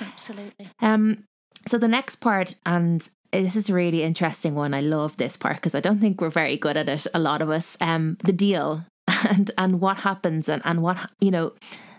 Absolutely. 0.00 0.68
Um. 0.80 1.24
So 1.66 1.78
the 1.78 1.88
next 1.88 2.16
part, 2.16 2.54
and 2.64 3.06
this 3.32 3.54
is 3.54 3.68
a 3.68 3.74
really 3.74 4.02
interesting 4.02 4.54
one. 4.54 4.72
I 4.72 4.80
love 4.80 5.18
this 5.18 5.36
part 5.36 5.56
because 5.56 5.74
I 5.74 5.80
don't 5.80 5.98
think 5.98 6.20
we're 6.20 6.30
very 6.30 6.56
good 6.56 6.78
at 6.78 6.88
it. 6.88 7.06
A 7.12 7.18
lot 7.18 7.42
of 7.42 7.50
us. 7.50 7.76
Um. 7.82 8.16
The 8.24 8.32
deal 8.32 8.84
and 9.28 9.50
and 9.58 9.80
what 9.80 9.98
happens 9.98 10.48
and 10.48 10.62
and 10.64 10.82
what 10.82 11.10
you 11.20 11.30
know 11.30 11.52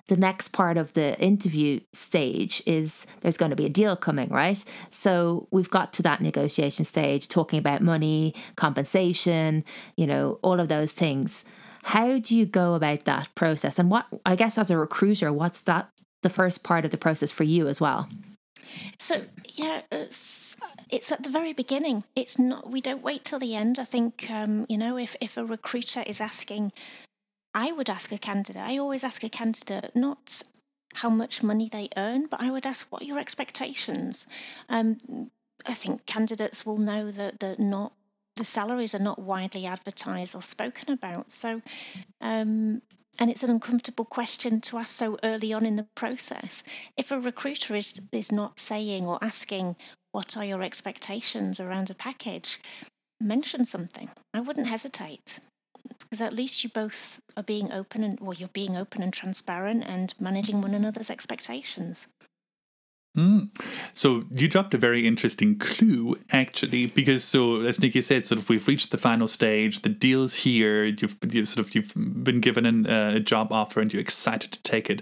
the 0.08 0.18
next 0.18 0.49
part 0.49 0.78
of 0.78 0.93
the 0.93 1.20
interview 1.20 1.80
stage 1.93 2.62
is 2.66 3.08
there's 3.22 3.38
going 3.38 3.49
to 3.49 3.56
be 3.56 3.66
a 3.66 3.70
deal 3.70 3.95
coming, 3.95 4.30
right? 4.30 4.64
So 4.91 5.47
we've 5.51 5.70
got 5.70 5.93
to 5.93 6.03
that 6.03 6.22
negotiation 6.22 6.86
stage, 6.86 7.28
talking 7.28 7.58
about 7.58 7.82
money, 7.82 8.36
compensation, 8.56 9.64
you 9.97 10.06
know, 10.06 10.39
all 10.43 10.60
of 10.60 10.68
those 10.68 10.91
things. 10.91 11.43
How 11.84 12.20
do 12.20 12.38
you 12.38 12.45
go 12.45 12.74
about 12.76 13.06
that 13.06 13.30
process? 13.36 13.80
And 13.80 13.89
what, 13.89 14.06
I 14.26 14.36
guess, 14.36 14.58
as 14.58 14.72
a 14.72 14.78
recruiter, 14.78 15.32
what's 15.34 15.62
that 15.64 15.89
the 16.24 16.30
first 16.30 16.64
part 16.64 16.86
of 16.86 16.91
the 16.91 16.97
process 16.97 17.32
for 17.32 17.43
you 17.43 17.68
as 17.68 17.80
well? 17.80 18.10
So, 18.97 19.22
yeah, 19.53 19.82
it's, 19.91 20.56
it's 20.89 21.12
at 21.12 21.24
the 21.24 21.30
very 21.30 21.53
beginning. 21.53 22.03
It's 22.16 22.39
not, 22.39 22.70
we 22.70 22.82
don't 22.82 23.03
wait 23.03 23.24
till 23.24 23.39
the 23.39 23.56
end. 23.56 23.80
I 23.80 23.84
think, 23.84 24.30
um, 24.30 24.66
you 24.68 24.78
know, 24.78 24.97
if, 24.97 25.16
if 25.22 25.38
a 25.38 25.45
recruiter 25.45 26.03
is 26.06 26.22
asking, 26.22 26.72
I 27.56 27.72
would 27.72 27.89
ask 27.89 28.12
a 28.12 28.18
candidate, 28.18 28.62
I 28.62 28.80
always 28.80 29.06
ask 29.06 29.24
a 29.24 29.30
candidate 29.30 29.95
not 29.95 30.43
how 30.93 31.10
much 31.10 31.41
money 31.41 31.70
they 31.70 31.88
earn, 31.95 32.28
but 32.28 32.41
I 32.41 32.51
would 32.51 32.66
ask 32.66 32.91
what 32.91 33.01
are 33.01 33.06
your 33.06 33.18
expectations. 33.18 34.28
Um, 34.68 34.97
I 35.66 35.74
think 35.74 36.06
candidates 36.06 36.66
will 36.66 36.80
know 36.80 37.12
that 37.12 37.39
that 37.39 37.58
not 37.58 37.93
the 38.36 38.43
salaries 38.43 38.93
are 38.93 38.99
not 38.99 39.20
widely 39.20 39.68
advertised 39.68 40.36
or 40.36 40.41
spoken 40.41 40.91
about. 40.91 41.32
So, 41.32 41.62
um, 42.20 42.82
and 43.20 43.32
it's 43.32 43.43
an 43.43 43.51
uncomfortable 43.51 44.03
question 44.03 44.60
to 44.62 44.78
ask 44.78 44.97
so 44.97 45.18
early 45.24 45.53
on 45.53 45.66
in 45.66 45.78
the 45.78 45.88
process. 45.95 46.62
If 46.97 47.14
a 47.14 47.22
recruiter 47.22 47.74
is 47.74 48.01
is 48.12 48.34
not 48.34 48.60
saying 48.60 49.08
or 49.08 49.24
asking 49.24 49.78
what 50.12 50.36
are 50.36 50.43
your 50.43 50.62
expectations 50.62 51.62
around 51.62 51.89
a 51.89 51.95
package, 51.95 52.60
mention 53.22 53.66
something. 53.66 54.10
I 54.34 54.41
wouldn't 54.41 54.68
hesitate 54.68 55.39
because 55.99 56.21
at 56.21 56.33
least 56.33 56.63
you 56.63 56.69
both 56.69 57.19
are 57.38 57.43
being 57.43 57.71
open 57.71 58.03
and 58.03 58.19
well 58.19 58.33
you're 58.33 58.49
being 58.49 58.75
open 58.75 59.01
and 59.01 59.13
transparent 59.13 59.83
and 59.86 60.13
managing 60.19 60.61
one 60.61 60.73
another's 60.73 61.09
expectations 61.09 62.07
Mm. 63.15 63.49
So 63.93 64.25
you 64.29 64.47
dropped 64.47 64.73
a 64.73 64.77
very 64.77 65.07
interesting 65.07 65.57
clue, 65.57 66.19
actually, 66.31 66.88
because 66.88 67.23
so 67.23 67.61
as 67.61 67.79
Nikki 67.79 68.01
said, 68.01 68.25
sort 68.25 68.41
of 68.41 68.49
we've 68.49 68.67
reached 68.67 68.91
the 68.91 68.97
final 68.97 69.27
stage. 69.27 69.81
The 69.81 69.89
deal's 69.89 70.36
here. 70.36 70.83
You've, 70.83 71.17
you've 71.31 71.47
sort 71.47 71.65
of 71.65 71.73
you've 71.73 71.93
been 71.95 72.41
given 72.41 72.65
an, 72.65 72.88
uh, 72.88 73.13
a 73.15 73.19
job 73.21 73.51
offer, 73.51 73.79
and 73.79 73.91
you're 73.93 74.01
excited 74.01 74.51
to 74.51 74.61
take 74.63 74.89
it. 74.89 75.01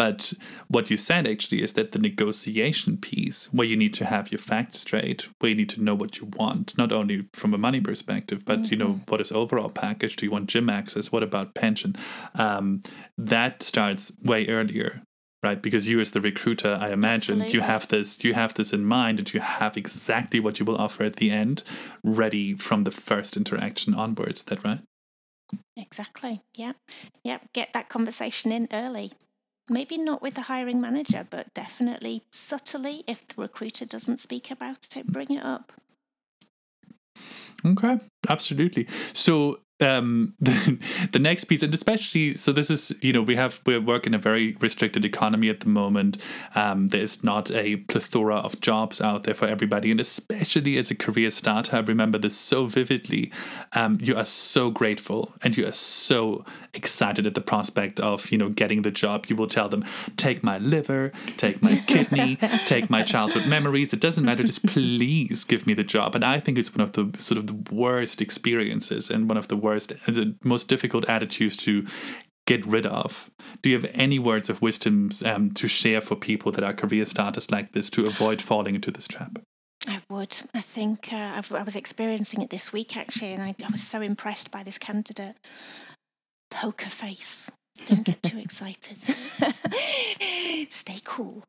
But 0.00 0.32
what 0.68 0.88
you 0.90 0.96
said 0.96 1.28
actually 1.28 1.60
is 1.60 1.74
that 1.74 1.92
the 1.92 1.98
negotiation 1.98 2.96
piece, 2.96 3.52
where 3.52 3.66
you 3.66 3.76
need 3.76 3.92
to 3.94 4.06
have 4.06 4.32
your 4.32 4.38
facts 4.38 4.78
straight, 4.78 5.28
where 5.40 5.50
you 5.50 5.54
need 5.54 5.68
to 5.68 5.82
know 5.82 5.94
what 5.94 6.16
you 6.16 6.30
want, 6.38 6.78
not 6.78 6.90
only 6.90 7.26
from 7.34 7.52
a 7.52 7.58
money 7.58 7.82
perspective, 7.82 8.46
but 8.46 8.60
mm-hmm. 8.60 8.72
you 8.72 8.78
know 8.78 8.92
mm-hmm. 8.92 9.10
what 9.10 9.20
is 9.20 9.30
overall 9.30 9.68
package? 9.68 10.16
Do 10.16 10.24
you 10.24 10.32
want 10.32 10.48
gym 10.48 10.70
access? 10.70 11.12
What 11.12 11.22
about 11.22 11.54
pension? 11.54 11.96
Um, 12.34 12.80
that 13.18 13.62
starts 13.62 14.10
way 14.22 14.46
earlier 14.46 15.02
right 15.42 15.60
because 15.60 15.86
you 15.88 16.00
as 16.00 16.10
the 16.10 16.20
recruiter 16.20 16.76
i 16.82 16.90
imagine 16.90 17.36
Absolutely. 17.36 17.54
you 17.54 17.60
have 17.62 17.88
this 17.88 18.22
you 18.22 18.34
have 18.34 18.52
this 18.52 18.74
in 18.74 18.84
mind 18.84 19.18
and 19.18 19.32
you 19.32 19.40
have 19.40 19.74
exactly 19.74 20.38
what 20.38 20.58
you 20.58 20.66
will 20.66 20.76
offer 20.76 21.02
at 21.02 21.16
the 21.16 21.30
end 21.30 21.62
ready 22.04 22.52
from 22.52 22.84
the 22.84 22.90
first 22.90 23.38
interaction 23.38 23.94
onwards 23.94 24.40
is 24.40 24.44
that 24.44 24.62
right 24.62 24.80
exactly 25.78 26.42
yeah 26.58 26.72
yeah 27.24 27.38
get 27.54 27.72
that 27.72 27.88
conversation 27.88 28.52
in 28.52 28.68
early 28.70 29.12
maybe 29.70 29.96
not 29.96 30.20
with 30.20 30.34
the 30.34 30.42
hiring 30.42 30.80
manager, 30.80 31.26
but 31.30 31.54
definitely 31.54 32.22
subtly, 32.32 33.04
if 33.06 33.26
the 33.28 33.40
recruiter 33.40 33.86
doesn't 33.86 34.20
speak 34.20 34.50
about 34.50 34.88
it, 34.96 35.06
bring 35.06 35.30
it 35.30 35.44
up. 35.44 35.72
Okay, 37.64 37.98
absolutely. 38.28 38.86
So 39.12 39.60
um, 39.80 40.34
the, 40.40 40.78
the 41.12 41.18
next 41.18 41.44
piece, 41.44 41.62
and 41.62 41.72
especially 41.72 42.34
so, 42.34 42.52
this 42.52 42.70
is 42.70 42.92
you 43.00 43.12
know 43.12 43.22
we 43.22 43.36
have 43.36 43.60
we 43.64 43.78
work 43.78 44.06
in 44.06 44.14
a 44.14 44.18
very 44.18 44.56
restricted 44.60 45.04
economy 45.04 45.48
at 45.48 45.60
the 45.60 45.68
moment. 45.68 46.18
Um, 46.54 46.88
there's 46.88 47.24
not 47.24 47.50
a 47.50 47.76
plethora 47.76 48.36
of 48.36 48.60
jobs 48.60 49.00
out 49.00 49.24
there 49.24 49.34
for 49.34 49.46
everybody, 49.46 49.90
and 49.90 50.00
especially 50.00 50.76
as 50.76 50.90
a 50.90 50.94
career 50.94 51.30
starter, 51.30 51.76
I 51.76 51.80
remember 51.80 52.18
this 52.18 52.36
so 52.36 52.66
vividly. 52.66 53.32
Um, 53.72 53.98
you 54.00 54.16
are 54.16 54.24
so 54.24 54.70
grateful, 54.70 55.34
and 55.42 55.56
you 55.56 55.66
are 55.66 55.72
so 55.72 56.44
excited 56.72 57.26
at 57.26 57.34
the 57.34 57.40
prospect 57.40 57.98
of 58.00 58.30
you 58.30 58.38
know 58.38 58.50
getting 58.50 58.82
the 58.82 58.90
job. 58.90 59.26
You 59.28 59.36
will 59.36 59.46
tell 59.46 59.68
them, 59.68 59.84
"Take 60.16 60.42
my 60.42 60.58
liver, 60.58 61.12
take 61.36 61.62
my 61.62 61.76
kidney, 61.86 62.36
take 62.66 62.90
my 62.90 63.02
childhood 63.02 63.46
memories. 63.46 63.92
It 63.92 64.00
doesn't 64.00 64.24
matter. 64.24 64.44
Just 64.44 64.66
please 64.66 65.44
give 65.44 65.66
me 65.66 65.74
the 65.74 65.84
job." 65.84 66.14
And 66.14 66.24
I 66.24 66.40
think 66.40 66.58
it's 66.58 66.74
one 66.74 66.82
of 66.82 66.92
the 66.92 67.10
sort 67.20 67.38
of 67.38 67.46
the 67.46 67.74
worst 67.74 68.09
experiences 68.18 69.10
and 69.10 69.28
one 69.28 69.36
of 69.36 69.48
the 69.48 69.56
worst 69.56 69.70
worst, 69.70 69.92
the 70.06 70.34
most 70.44 70.68
difficult 70.68 71.08
attitudes 71.08 71.56
to 71.56 71.86
get 72.46 72.66
rid 72.66 72.86
of. 72.86 73.30
Do 73.62 73.70
you 73.70 73.80
have 73.80 73.90
any 73.94 74.18
words 74.18 74.50
of 74.50 74.62
wisdom 74.62 75.10
um, 75.24 75.52
to 75.52 75.68
share 75.68 76.00
for 76.00 76.16
people 76.16 76.52
that 76.52 76.64
are 76.64 76.72
career 76.72 77.04
starters 77.04 77.50
like 77.50 77.72
this 77.72 77.90
to 77.90 78.06
avoid 78.06 78.42
falling 78.42 78.74
into 78.74 78.90
this 78.90 79.06
trap? 79.06 79.38
I 79.86 80.02
would. 80.10 80.38
I 80.54 80.60
think 80.60 81.12
uh, 81.12 81.42
i 81.52 81.62
was 81.62 81.76
experiencing 81.76 82.42
it 82.42 82.50
this 82.50 82.72
week 82.72 82.96
actually, 82.96 83.32
and 83.32 83.42
I, 83.42 83.54
I 83.64 83.70
was 83.70 83.82
so 83.82 84.00
impressed 84.00 84.50
by 84.50 84.62
this 84.62 84.78
candidate. 84.78 85.36
Poker 86.50 86.90
face. 86.90 87.50
Don't 87.86 88.04
get 88.04 88.22
too 88.22 88.38
excited. 88.46 88.98
Stay 90.70 91.00
cool. 91.04 91.42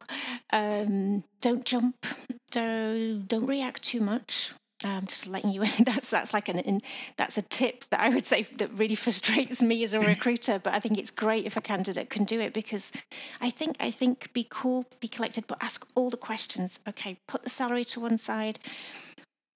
Um, 0.53 1.23
don't 1.41 1.65
jump. 1.65 2.05
Don't 2.51 3.27
don't 3.27 3.47
react 3.47 3.83
too 3.83 4.01
much 4.01 4.53
um, 4.83 5.05
just 5.07 5.27
letting 5.27 5.51
you 5.51 5.63
in. 5.63 5.69
that's 5.85 6.09
that's 6.09 6.33
like 6.33 6.49
an 6.49 6.59
in, 6.59 6.81
that's 7.17 7.37
a 7.37 7.41
tip 7.41 7.83
that 7.89 7.99
I 7.99 8.09
would 8.09 8.25
say 8.25 8.43
that 8.57 8.73
really 8.73 8.95
frustrates 8.95 9.61
me 9.61 9.83
as 9.83 9.93
a 9.93 9.99
recruiter 9.99 10.59
but 10.59 10.73
I 10.73 10.79
think 10.79 10.97
it's 10.97 11.11
great 11.11 11.45
if 11.45 11.57
a 11.57 11.61
candidate 11.61 12.09
can 12.09 12.23
do 12.23 12.39
it 12.39 12.53
because 12.53 12.91
I 13.39 13.49
think 13.49 13.77
I 13.79 13.91
think 13.91 14.33
be 14.33 14.47
cool 14.49 14.85
be 14.99 15.07
collected 15.07 15.45
but 15.47 15.59
ask 15.61 15.85
all 15.95 16.09
the 16.09 16.17
questions. 16.17 16.79
Okay 16.87 17.17
put 17.27 17.43
the 17.43 17.49
salary 17.49 17.85
to 17.85 17.99
one 17.99 18.17
side. 18.17 18.59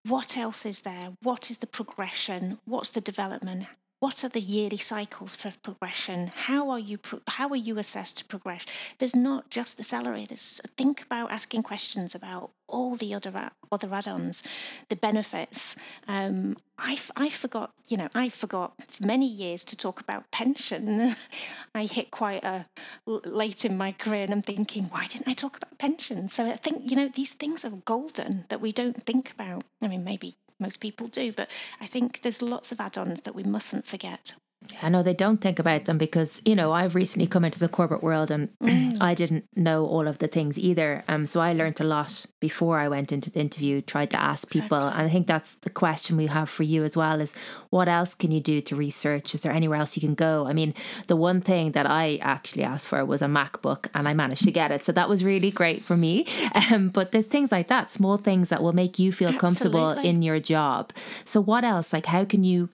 What 0.08 0.38
else 0.38 0.66
is 0.66 0.82
there? 0.82 1.12
What 1.24 1.50
is 1.50 1.58
the 1.58 1.68
progression? 1.68 2.60
What's 2.66 2.92
the 2.92 3.02
development 3.02 3.66
what 4.06 4.24
are 4.24 4.30
the 4.30 4.40
yearly 4.40 4.78
cycles 4.78 5.34
for 5.34 5.52
progression? 5.64 6.32
How 6.36 6.70
are 6.70 6.80
you 6.80 7.00
how 7.28 7.50
are 7.50 7.56
you 7.56 7.80
assessed 7.80 8.20
to 8.20 8.26
progress? 8.26 8.64
There's 9.00 9.16
not 9.16 9.50
just 9.50 9.78
the 9.78 9.84
salary. 9.84 10.26
There's 10.28 10.62
think 10.78 11.02
about 11.02 11.32
asking 11.32 11.64
questions 11.64 12.14
about 12.14 12.52
all 12.68 12.96
the 12.98 13.16
other 13.16 13.50
other 13.72 13.92
add-ons 13.92 14.44
the 14.90 14.96
benefits. 14.96 15.76
Um, 16.08 16.56
I, 16.78 17.00
I 17.16 17.30
forgot 17.30 17.74
you 17.88 17.98
know 17.98 18.08
I 18.14 18.30
forgot 18.30 18.74
for 18.88 19.08
many 19.08 19.28
years 19.28 19.66
to 19.66 19.76
talk 19.76 20.02
about 20.02 20.30
pension. 20.30 21.16
I 21.74 21.86
hit 21.86 22.12
quite 22.12 22.44
a 22.44 22.64
late 23.08 23.66
in 23.66 23.76
my 23.76 23.92
career 23.92 24.22
and 24.22 24.34
I'm 24.34 24.44
thinking 24.44 24.84
why 24.84 25.08
didn't 25.08 25.30
I 25.30 25.34
talk 25.34 25.58
about 25.58 25.80
pension? 25.80 26.28
So 26.28 26.46
I 26.46 26.58
think 26.58 26.92
you 26.92 26.96
know 26.96 27.10
these 27.10 27.34
things 27.34 27.66
are 27.66 27.72
golden 27.72 28.46
that 28.50 28.62
we 28.62 28.72
don't 28.72 29.04
think 29.04 29.32
about. 29.32 29.64
I 29.82 29.88
mean 29.88 30.04
maybe 30.04 30.36
most 30.60 30.80
people 30.80 31.08
do. 31.08 31.32
But 31.32 31.50
I 31.80 31.88
think 31.88 32.22
there's 32.22 32.42
lots 32.42 32.72
of 32.72 32.80
add 32.80 32.98
ons 32.98 33.22
that 33.22 33.36
we 33.36 33.44
mustn't 33.44 33.86
forget. 33.86 34.34
I 34.82 34.90
know 34.90 35.04
they 35.04 35.14
don't 35.14 35.42
think 35.42 35.60
about 35.60 35.86
them 35.86 35.98
because 35.98 36.42
you 36.46 36.56
know 36.56 36.72
I've 36.72 36.96
recently 36.96 37.28
come 37.28 37.46
into 37.46 37.60
the 37.60 37.70
corporate 37.70 38.04
world 38.04 38.32
and 38.32 38.50
mm. 38.60 38.98
I 39.02 39.14
didn't 39.14 39.46
know 39.56 39.86
all 39.86 40.08
of 40.08 40.20
the 40.20 40.28
things 40.28 40.60
either. 40.60 41.04
Um, 41.08 41.26
so 41.26 41.40
I 41.40 41.54
learned 41.54 41.80
a 41.82 41.84
lot 41.84 42.26
before 42.40 42.80
I 42.80 42.88
went 42.88 43.12
into 43.12 43.30
the 43.32 43.40
interview. 43.40 43.82
Tried 43.82 44.12
to 44.12 44.22
ask 44.22 44.50
people, 44.50 44.78
exactly. 44.78 45.00
and 45.00 45.10
I 45.10 45.12
think 45.12 45.28
that's 45.28 45.56
the 45.56 45.70
question 45.70 46.18
we 46.18 46.28
have 46.28 46.50
for 46.50 46.64
you 46.64 46.84
as 46.84 46.98
well: 46.98 47.22
is 47.22 47.36
what 47.70 47.88
else 47.88 48.14
can 48.14 48.32
you 48.32 48.42
do 48.42 48.62
to 48.62 48.76
research? 48.76 49.34
Is 49.36 49.42
there 49.42 49.52
anywhere 49.52 49.80
else 49.80 49.96
you 49.96 50.02
can 50.02 50.16
go? 50.16 50.46
I 50.48 50.54
mean, 50.54 50.74
the 51.08 51.16
one 51.16 51.42
thing 51.42 51.72
that 51.72 51.86
I 51.86 52.20
actually 52.22 52.64
asked 52.64 52.88
for 52.88 53.04
was 53.06 53.22
a 53.22 53.28
MacBook, 53.28 53.88
and 53.94 54.08
I 54.08 54.14
managed 54.14 54.44
to 54.46 54.52
get 54.52 54.72
it, 54.72 54.84
so 54.84 54.92
that 54.92 55.10
was 55.10 55.24
really 55.24 55.52
great 55.52 55.82
for 55.82 55.98
me. 55.98 56.26
Um, 56.72 56.90
but 56.90 57.12
there's 57.12 57.28
things 57.28 57.52
like 57.52 57.68
that, 57.68 57.90
small 57.92 58.18
things 58.18 58.50
that 58.50 58.64
will 58.64 58.74
make 58.74 58.98
you 58.98 59.12
feel 59.12 59.34
comfortable 59.34 59.92
in 59.92 60.22
your 60.22 60.40
job. 60.40 60.92
So 61.24 61.42
what 61.42 61.64
else? 61.64 61.94
Like, 61.94 62.06
how 62.08 62.24
can 62.26 62.44
you 62.44 62.70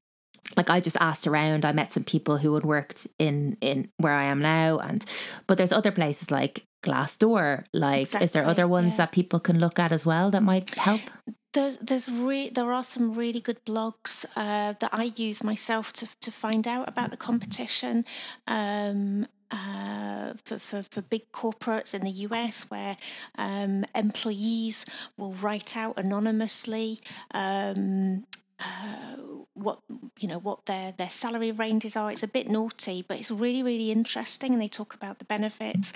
like 0.58 0.70
I 0.70 0.80
just 0.80 0.98
asked 1.00 1.28
around. 1.28 1.66
I 1.66 1.72
met 1.72 1.92
some 1.92 2.04
people 2.04 2.38
who 2.38 2.54
had 2.56 2.64
worked 2.64 3.08
in 3.20 3.58
in 3.62 3.90
where 3.98 4.14
I 4.14 4.26
am 4.26 4.40
now, 4.40 4.80
and 4.80 5.06
but 5.48 5.58
there's 5.58 5.72
other 5.72 5.92
places 5.92 6.32
like 6.32 6.66
Glassdoor. 6.84 7.66
Like, 7.74 8.02
exactly, 8.02 8.26
is 8.26 8.34
there 8.34 8.46
other 8.46 8.68
ones 8.68 8.94
yeah. 8.94 8.98
that 8.98 9.12
people 9.12 9.40
can 9.40 9.60
look 9.60 9.80
at 9.80 9.92
as 9.92 10.06
well 10.06 10.32
that 10.32 10.44
might 10.44 10.74
help? 10.76 11.02
There's, 11.54 11.78
there's 11.80 12.10
re- 12.10 12.50
there 12.50 12.72
are 12.72 12.84
some 12.84 13.14
really 13.14 13.42
good 13.42 13.64
blogs 13.66 14.26
uh, 14.38 14.74
that 14.80 14.90
I 14.94 15.12
use 15.16 15.44
myself 15.44 15.92
to, 15.94 16.08
to 16.22 16.32
find 16.32 16.66
out 16.66 16.88
about 16.88 17.12
the 17.12 17.18
competition. 17.18 18.06
Um, 18.48 19.28
uh, 19.52 20.34
for, 20.46 20.58
for, 20.60 20.84
for 20.84 21.02
big 21.02 21.30
corporates 21.34 21.94
in 21.94 22.02
the 22.04 22.26
US 22.30 22.70
where 22.70 22.96
um, 23.38 23.84
employees 23.94 24.86
will 25.18 25.34
write 25.34 25.76
out 25.76 26.00
anonymously 26.00 27.02
um, 27.32 28.26
what 29.54 29.80
you 30.20 30.28
know 30.28 30.40
what 30.40 30.66
their 30.66 30.94
their 30.94 31.10
salary 31.10 31.52
ranges 31.52 31.96
are. 31.96 32.12
It's 32.12 32.24
a 32.24 32.28
bit 32.28 32.48
naughty, 32.50 33.04
but 33.08 33.18
it's 33.18 33.32
really 33.32 33.64
really 33.64 33.92
interesting, 33.92 34.54
and 34.54 34.62
they 34.62 34.68
talk 34.68 34.94
about 34.94 35.20
the 35.20 35.26
benefits. 35.26 35.94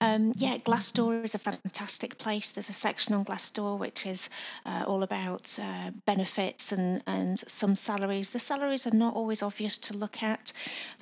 Um, 0.00 0.32
yeah, 0.36 0.58
Glassdoor 0.58 1.24
is 1.24 1.34
a 1.34 1.38
fantastic 1.38 2.18
place. 2.18 2.52
There's 2.52 2.68
a 2.68 2.74
section 2.74 3.14
on 3.14 3.24
Glassdoor 3.24 3.78
which 3.78 4.06
is 4.06 4.28
uh, 4.64 4.84
all 4.86 5.02
about 5.02 5.58
uh, 5.60 5.90
benefits 6.04 6.72
and 6.72 7.02
and 7.06 7.38
some 7.38 7.76
salaries. 7.76 8.30
The 8.30 8.38
salaries 8.38 8.86
are 8.86 8.94
not 8.94 9.14
always 9.14 9.42
obvious 9.42 9.78
to 9.78 9.96
look 9.96 10.22
at. 10.22 10.52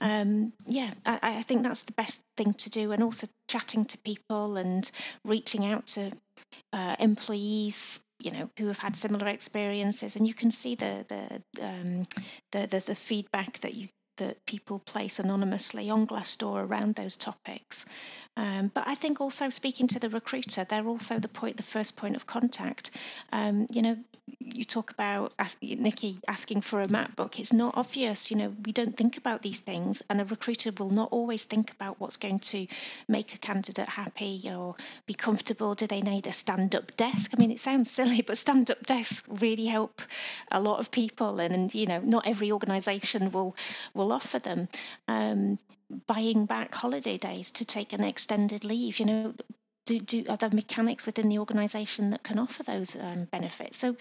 Um, 0.00 0.52
yeah, 0.66 0.90
I, 1.04 1.38
I 1.38 1.42
think 1.42 1.62
that's 1.62 1.82
the 1.82 1.92
best 1.92 2.24
thing 2.36 2.54
to 2.54 2.70
do, 2.70 2.92
and 2.92 3.02
also 3.02 3.26
chatting 3.48 3.84
to 3.86 3.98
people 3.98 4.56
and 4.56 4.90
reaching 5.24 5.66
out 5.66 5.86
to 5.86 6.12
uh, 6.72 6.96
employees 6.98 8.00
you 8.20 8.30
know 8.30 8.48
who 8.58 8.68
have 8.68 8.78
had 8.78 8.96
similar 8.96 9.28
experiences 9.28 10.16
and 10.16 10.26
you 10.26 10.34
can 10.34 10.50
see 10.50 10.74
the 10.76 11.04
the 11.08 11.64
um, 11.64 12.04
the, 12.52 12.66
the, 12.66 12.80
the 12.80 12.94
feedback 12.94 13.58
that 13.60 13.74
you 13.74 13.88
that 14.16 14.44
people 14.46 14.78
place 14.78 15.18
anonymously 15.18 15.90
on 15.90 16.06
Glassdoor 16.06 16.64
around 16.64 16.94
those 16.94 17.16
topics. 17.16 17.86
Um, 18.36 18.70
but 18.72 18.86
I 18.86 18.94
think 18.94 19.20
also 19.20 19.50
speaking 19.50 19.88
to 19.88 19.98
the 19.98 20.08
recruiter, 20.08 20.64
they're 20.64 20.86
also 20.86 21.18
the 21.18 21.28
point, 21.28 21.56
the 21.56 21.62
first 21.62 21.96
point 21.96 22.16
of 22.16 22.26
contact. 22.26 22.90
Um, 23.32 23.66
you 23.70 23.82
know, 23.82 23.96
you 24.38 24.64
talk 24.64 24.90
about 24.90 25.32
Nikki 25.60 26.18
asking 26.26 26.60
for 26.62 26.80
a 26.80 26.86
MacBook. 26.86 27.38
It's 27.38 27.52
not 27.52 27.76
obvious. 27.76 28.30
You 28.30 28.36
know, 28.36 28.54
we 28.64 28.72
don't 28.72 28.96
think 28.96 29.16
about 29.16 29.42
these 29.42 29.60
things, 29.60 30.02
and 30.08 30.20
a 30.20 30.24
recruiter 30.24 30.70
will 30.78 30.90
not 30.90 31.10
always 31.12 31.44
think 31.44 31.70
about 31.70 32.00
what's 32.00 32.16
going 32.16 32.38
to 32.40 32.66
make 33.08 33.34
a 33.34 33.38
candidate 33.38 33.88
happy 33.88 34.42
or 34.46 34.76
be 35.06 35.14
comfortable. 35.14 35.74
Do 35.74 35.86
they 35.86 36.00
need 36.00 36.26
a 36.26 36.32
stand-up 36.32 36.96
desk? 36.96 37.32
I 37.34 37.40
mean, 37.40 37.50
it 37.50 37.60
sounds 37.60 37.90
silly, 37.90 38.22
but 38.22 38.38
stand-up 38.38 38.84
desks 38.86 39.28
really 39.28 39.66
help 39.66 40.00
a 40.50 40.60
lot 40.60 40.80
of 40.80 40.90
people, 40.90 41.40
and, 41.40 41.54
and 41.54 41.74
you 41.74 41.86
know, 41.86 42.00
not 42.00 42.26
every 42.26 42.52
organisation 42.52 43.32
will 43.32 43.56
will 43.92 44.12
offer 44.12 44.38
them. 44.38 44.68
Um, 45.08 45.58
buying 46.06 46.46
back 46.46 46.74
holiday 46.74 47.16
days 47.16 47.50
to 47.52 47.64
take 47.64 47.92
an 47.92 48.02
extended 48.02 48.64
leave. 48.64 48.98
You 48.98 49.06
know, 49.06 49.34
do, 49.86 50.00
do 50.00 50.24
are 50.28 50.36
there 50.36 50.50
mechanics 50.50 51.06
within 51.06 51.28
the 51.28 51.38
organisation 51.38 52.10
that 52.10 52.22
can 52.22 52.38
offer 52.38 52.62
those 52.62 52.96
um, 52.96 53.24
benefits? 53.30 53.78
So, 53.78 53.96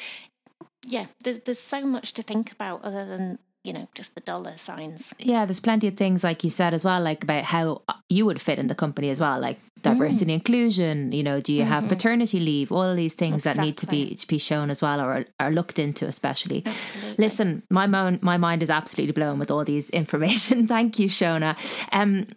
yeah, 0.86 1.06
there's 1.24 1.40
there's 1.42 1.60
so 1.60 1.82
much 1.82 2.14
to 2.14 2.24
think 2.24 2.52
about 2.52 2.84
other 2.84 3.06
than 3.06 3.40
you 3.64 3.72
know 3.72 3.88
just 3.96 4.14
the 4.14 4.22
dollar 4.22 4.58
signs 4.58 5.14
yeah 5.20 5.46
there's 5.46 5.60
plenty 5.60 5.88
of 5.88 5.96
things 5.96 6.24
like 6.24 6.44
you 6.44 6.50
said 6.50 6.74
as 6.74 6.84
well 6.84 7.02
like 7.02 7.24
about 7.24 7.44
how 7.44 7.82
you 8.10 8.26
would 8.26 8.42
fit 8.42 8.60
in 8.60 8.68
the 8.68 8.76
company 8.76 9.10
as 9.10 9.20
well 9.20 9.40
like 9.40 9.58
diversity 9.82 10.20
mm. 10.20 10.22
and 10.24 10.32
inclusion 10.32 11.12
you 11.12 11.24
know 11.24 11.40
do 11.40 11.54
you 11.54 11.64
mm-hmm. 11.64 11.72
have 11.72 11.88
paternity 11.88 12.40
leave 12.40 12.72
all 12.72 12.84
of 12.84 12.98
these 12.98 13.14
things 13.14 13.36
exactly. 13.36 13.62
that 13.62 13.66
need 13.66 13.78
to 13.78 13.88
be 13.88 14.16
to 14.16 14.28
be 14.28 14.38
shown 14.38 14.70
as 14.70 14.82
well 14.82 15.00
or 15.00 15.26
are 15.40 15.52
looked 15.52 15.80
into 15.80 16.06
especially 16.06 16.64
absolutely. 16.66 17.24
listen 17.24 17.64
my 17.70 17.88
mind 17.88 18.22
my 18.22 18.38
mind 18.38 18.62
is 18.62 18.70
absolutely 18.70 19.14
blown 19.14 19.40
with 19.40 19.50
all 19.50 19.64
these 19.64 19.90
information 20.02 20.68
thank 20.68 21.00
you 21.00 21.08
shona 21.08 21.56
um 21.94 22.28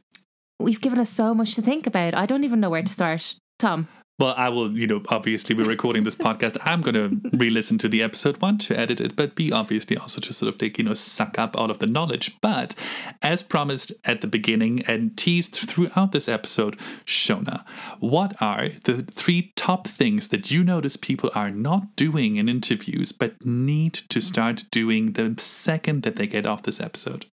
we've 0.58 0.80
given 0.80 0.98
us 0.98 1.10
so 1.10 1.34
much 1.34 1.54
to 1.54 1.62
think 1.62 1.86
about 1.86 2.14
i 2.14 2.26
don't 2.26 2.44
even 2.44 2.60
know 2.60 2.70
where 2.70 2.82
to 2.82 2.92
start 2.92 3.36
tom 3.58 3.88
well, 4.18 4.32
I 4.34 4.48
will, 4.48 4.74
you 4.74 4.86
know, 4.86 5.02
obviously 5.10 5.54
we're 5.54 5.68
recording 5.68 6.04
this 6.04 6.14
podcast. 6.14 6.56
I'm 6.62 6.80
going 6.80 6.94
to 6.94 7.36
re-listen 7.36 7.76
to 7.78 7.88
the 7.88 8.02
episode 8.02 8.40
one 8.40 8.56
to 8.58 8.78
edit 8.78 8.98
it, 8.98 9.14
but 9.14 9.34
B 9.34 9.52
obviously 9.52 9.94
also 9.98 10.22
to 10.22 10.32
sort 10.32 10.50
of 10.50 10.58
take, 10.58 10.78
you 10.78 10.84
know, 10.84 10.94
suck 10.94 11.38
up 11.38 11.54
all 11.54 11.70
of 11.70 11.80
the 11.80 11.86
knowledge. 11.86 12.38
But 12.40 12.74
as 13.20 13.42
promised 13.42 13.92
at 14.06 14.22
the 14.22 14.26
beginning 14.26 14.82
and 14.86 15.18
teased 15.18 15.56
throughout 15.56 16.12
this 16.12 16.30
episode, 16.30 16.78
Shona, 17.04 17.66
what 18.00 18.40
are 18.40 18.70
the 18.84 19.02
three 19.02 19.52
top 19.54 19.86
things 19.86 20.28
that 20.28 20.50
you 20.50 20.64
notice 20.64 20.96
people 20.96 21.30
are 21.34 21.50
not 21.50 21.94
doing 21.94 22.36
in 22.36 22.48
interviews 22.48 23.12
but 23.12 23.44
need 23.44 23.92
to 24.08 24.22
start 24.22 24.64
doing 24.70 25.12
the 25.12 25.34
second 25.38 26.04
that 26.04 26.16
they 26.16 26.26
get 26.26 26.46
off 26.46 26.62
this 26.62 26.80
episode? 26.80 27.26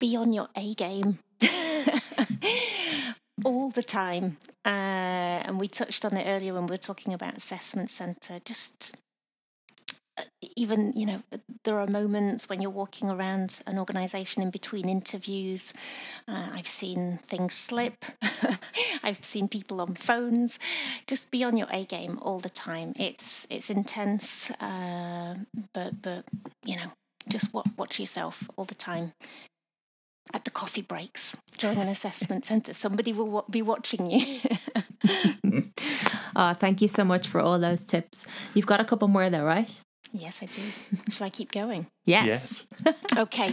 Be 0.00 0.16
on 0.16 0.32
your 0.32 0.48
A 0.56 0.74
game. 0.74 1.18
all 3.44 3.70
the 3.70 3.82
time. 3.82 4.36
Uh, 4.64 4.68
and 5.46 5.58
we 5.58 5.68
touched 5.68 6.04
on 6.04 6.16
it 6.16 6.26
earlier 6.26 6.54
when 6.54 6.66
we 6.66 6.72
were 6.72 6.76
talking 6.76 7.14
about 7.14 7.36
assessment 7.36 7.90
centre. 7.90 8.40
Just 8.44 8.96
uh, 10.16 10.22
even, 10.56 10.92
you 10.94 11.06
know, 11.06 11.22
there 11.64 11.80
are 11.80 11.86
moments 11.86 12.48
when 12.48 12.60
you're 12.60 12.70
walking 12.70 13.10
around 13.10 13.60
an 13.66 13.78
organisation 13.78 14.42
in 14.42 14.50
between 14.50 14.88
interviews. 14.88 15.74
Uh, 16.28 16.50
I've 16.52 16.66
seen 16.66 17.18
things 17.24 17.54
slip. 17.54 18.04
I've 19.02 19.24
seen 19.24 19.48
people 19.48 19.80
on 19.80 19.94
phones. 19.94 20.58
Just 21.06 21.30
be 21.30 21.44
on 21.44 21.56
your 21.56 21.68
A 21.70 21.84
game 21.84 22.18
all 22.22 22.38
the 22.38 22.50
time. 22.50 22.94
It's 22.96 23.46
it's 23.50 23.70
intense, 23.70 24.50
uh, 24.52 25.34
but 25.72 26.00
but 26.00 26.24
you 26.64 26.76
know, 26.76 26.90
just 27.28 27.52
watch 27.76 28.00
yourself 28.00 28.48
all 28.56 28.64
the 28.64 28.74
time 28.74 29.12
at 30.32 30.44
the 30.44 30.50
coffee 30.50 30.82
breaks 30.82 31.36
during 31.58 31.78
an 31.78 31.88
assessment 31.88 32.44
centre. 32.50 32.72
Somebody 32.72 33.12
will 33.12 33.44
be 33.50 33.62
watching 33.62 34.10
you. 34.10 34.40
oh, 36.36 36.52
thank 36.54 36.80
you 36.80 36.88
so 36.88 37.04
much 37.04 37.28
for 37.28 37.40
all 37.40 37.58
those 37.58 37.84
tips. 37.84 38.26
You've 38.54 38.66
got 38.66 38.80
a 38.80 38.84
couple 38.84 39.08
more 39.08 39.28
though, 39.30 39.44
right? 39.44 39.80
Yes, 40.12 40.42
I 40.42 40.46
do. 40.46 40.62
Shall 41.10 41.26
I 41.26 41.30
keep 41.30 41.50
going? 41.50 41.88
Yes. 42.04 42.66
yes. 42.84 42.94
okay. 43.18 43.52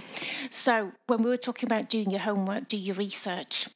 So, 0.51 0.91
when 1.07 1.23
we 1.23 1.29
were 1.31 1.37
talking 1.37 1.67
about 1.67 1.89
doing 1.89 2.11
your 2.11 2.19
homework, 2.19 2.67
do 2.67 2.77
your 2.77 2.95
research. 2.95 3.67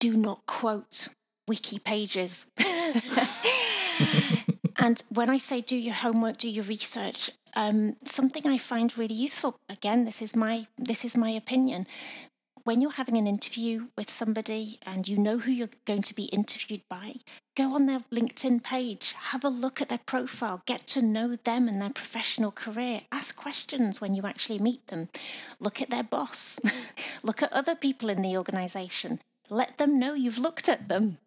Do 0.00 0.16
not 0.16 0.44
quote 0.46 1.08
wiki 1.46 1.78
pages. 1.78 2.50
And 4.80 5.02
when 5.10 5.28
I 5.28 5.36
say 5.36 5.60
do 5.60 5.76
your 5.76 5.94
homework, 5.94 6.38
do 6.38 6.48
your 6.48 6.64
research, 6.64 7.30
um, 7.54 7.96
something 8.06 8.46
I 8.46 8.56
find 8.56 8.96
really 8.96 9.14
useful. 9.14 9.54
Again, 9.68 10.06
this 10.06 10.22
is 10.22 10.34
my 10.34 10.66
this 10.78 11.04
is 11.04 11.18
my 11.18 11.30
opinion. 11.30 11.86
When 12.64 12.80
you're 12.80 12.90
having 12.90 13.18
an 13.18 13.26
interview 13.26 13.88
with 13.98 14.10
somebody 14.10 14.78
and 14.86 15.06
you 15.06 15.18
know 15.18 15.36
who 15.36 15.50
you're 15.50 15.68
going 15.84 16.02
to 16.02 16.14
be 16.14 16.24
interviewed 16.24 16.80
by, 16.88 17.14
go 17.56 17.74
on 17.74 17.84
their 17.84 18.00
LinkedIn 18.10 18.62
page, 18.62 19.12
have 19.12 19.44
a 19.44 19.50
look 19.50 19.82
at 19.82 19.90
their 19.90 20.06
profile, 20.06 20.62
get 20.64 20.86
to 20.88 21.02
know 21.02 21.36
them 21.36 21.68
and 21.68 21.80
their 21.80 21.90
professional 21.90 22.50
career, 22.50 23.00
ask 23.12 23.36
questions 23.36 24.00
when 24.00 24.14
you 24.14 24.22
actually 24.24 24.60
meet 24.60 24.86
them, 24.86 25.10
look 25.58 25.82
at 25.82 25.90
their 25.90 26.02
boss, 26.02 26.58
look 27.22 27.42
at 27.42 27.52
other 27.52 27.74
people 27.74 28.08
in 28.08 28.22
the 28.22 28.38
organization, 28.38 29.20
let 29.50 29.76
them 29.76 29.98
know 29.98 30.14
you've 30.14 30.38
looked 30.38 30.70
at 30.70 30.88
them 30.88 31.18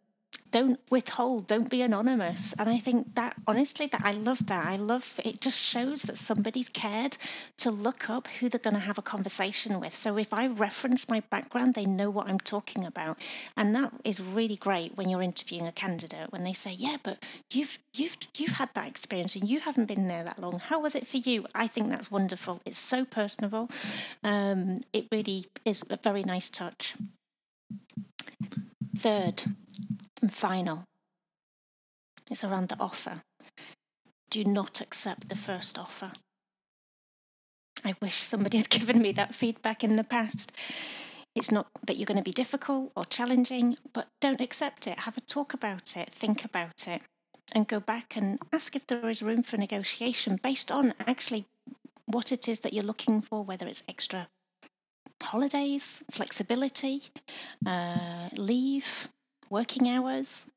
don't 0.53 0.79
withhold 0.91 1.47
don't 1.47 1.69
be 1.69 1.81
anonymous. 1.81 2.53
And 2.53 2.69
i 2.69 2.77
think 2.77 3.15
that 3.15 3.35
honestly 3.47 3.87
that 3.87 4.01
i 4.05 4.11
love 4.11 4.45
that. 4.45 4.65
I 4.67 4.75
love 4.75 5.05
it 5.25 5.41
just 5.41 5.59
shows 5.59 6.03
that 6.03 6.17
somebody's 6.17 6.69
cared 6.69 7.17
to 7.57 7.71
look 7.71 8.09
up 8.09 8.27
who 8.27 8.49
they're 8.49 8.67
going 8.67 8.75
to 8.75 8.89
have 8.89 8.99
a 8.99 9.01
conversation 9.01 9.79
with. 9.79 9.95
So 9.95 10.17
if 10.17 10.31
i 10.31 10.47
reference 10.47 11.09
my 11.09 11.21
background 11.31 11.73
they 11.73 11.85
know 11.85 12.11
what 12.11 12.27
i'm 12.27 12.39
talking 12.39 12.85
about. 12.85 13.17
And 13.57 13.75
that 13.75 13.91
is 14.03 14.21
really 14.21 14.55
great 14.55 14.95
when 14.95 15.09
you're 15.09 15.23
interviewing 15.23 15.65
a 15.67 15.71
candidate 15.71 16.31
when 16.31 16.43
they 16.43 16.53
say 16.53 16.73
yeah 16.73 16.97
but 17.01 17.17
you've 17.49 17.75
you've 17.95 18.15
you've 18.37 18.51
had 18.51 18.69
that 18.75 18.87
experience 18.87 19.35
and 19.35 19.49
you 19.49 19.59
haven't 19.59 19.85
been 19.85 20.07
there 20.07 20.25
that 20.25 20.39
long. 20.39 20.59
How 20.59 20.81
was 20.81 20.93
it 20.93 21.07
for 21.07 21.17
you? 21.17 21.47
I 21.55 21.65
think 21.65 21.89
that's 21.89 22.11
wonderful. 22.11 22.61
It's 22.63 22.79
so 22.79 23.05
personable. 23.05 23.71
Um, 24.23 24.81
it 24.93 25.07
really 25.11 25.45
is 25.65 25.83
a 25.89 25.97
very 25.97 26.23
nice 26.23 26.51
touch. 26.51 26.93
Third 28.97 29.41
and 30.23 30.33
final. 30.33 30.85
It's 32.31 32.45
around 32.45 32.69
the 32.69 32.79
offer. 32.79 33.21
Do 34.29 34.45
not 34.45 34.79
accept 34.79 35.27
the 35.27 35.35
first 35.35 35.77
offer. 35.77 36.11
I 37.83 37.93
wish 38.01 38.15
somebody 38.15 38.57
had 38.63 38.69
given 38.69 39.01
me 39.01 39.11
that 39.11 39.35
feedback 39.35 39.83
in 39.83 39.97
the 39.97 40.03
past. 40.05 40.53
It's 41.35 41.51
not 41.51 41.67
that 41.87 41.97
you're 41.97 42.05
going 42.05 42.23
to 42.23 42.23
be 42.23 42.31
difficult 42.31 42.93
or 42.95 43.03
challenging, 43.03 43.75
but 43.91 44.07
don't 44.21 44.39
accept 44.39 44.87
it. 44.87 44.97
Have 44.97 45.17
a 45.17 45.21
talk 45.21 45.53
about 45.55 45.97
it, 45.97 46.09
think 46.13 46.45
about 46.45 46.87
it, 46.87 47.01
and 47.53 47.67
go 47.67 47.81
back 47.81 48.15
and 48.15 48.39
ask 48.53 48.77
if 48.77 48.87
there 48.87 49.09
is 49.09 49.21
room 49.21 49.43
for 49.43 49.57
negotiation 49.57 50.39
based 50.41 50.71
on 50.71 50.93
actually 51.05 51.45
what 52.05 52.31
it 52.31 52.47
is 52.47 52.61
that 52.61 52.71
you're 52.71 52.85
looking 52.85 53.19
for, 53.19 53.43
whether 53.43 53.67
it's 53.67 53.83
extra 53.89 54.27
holidays, 55.21 56.03
flexibility, 56.11 57.01
uh, 57.65 58.29
leave, 58.37 59.09
working 59.53 59.87
hours, 59.87 60.51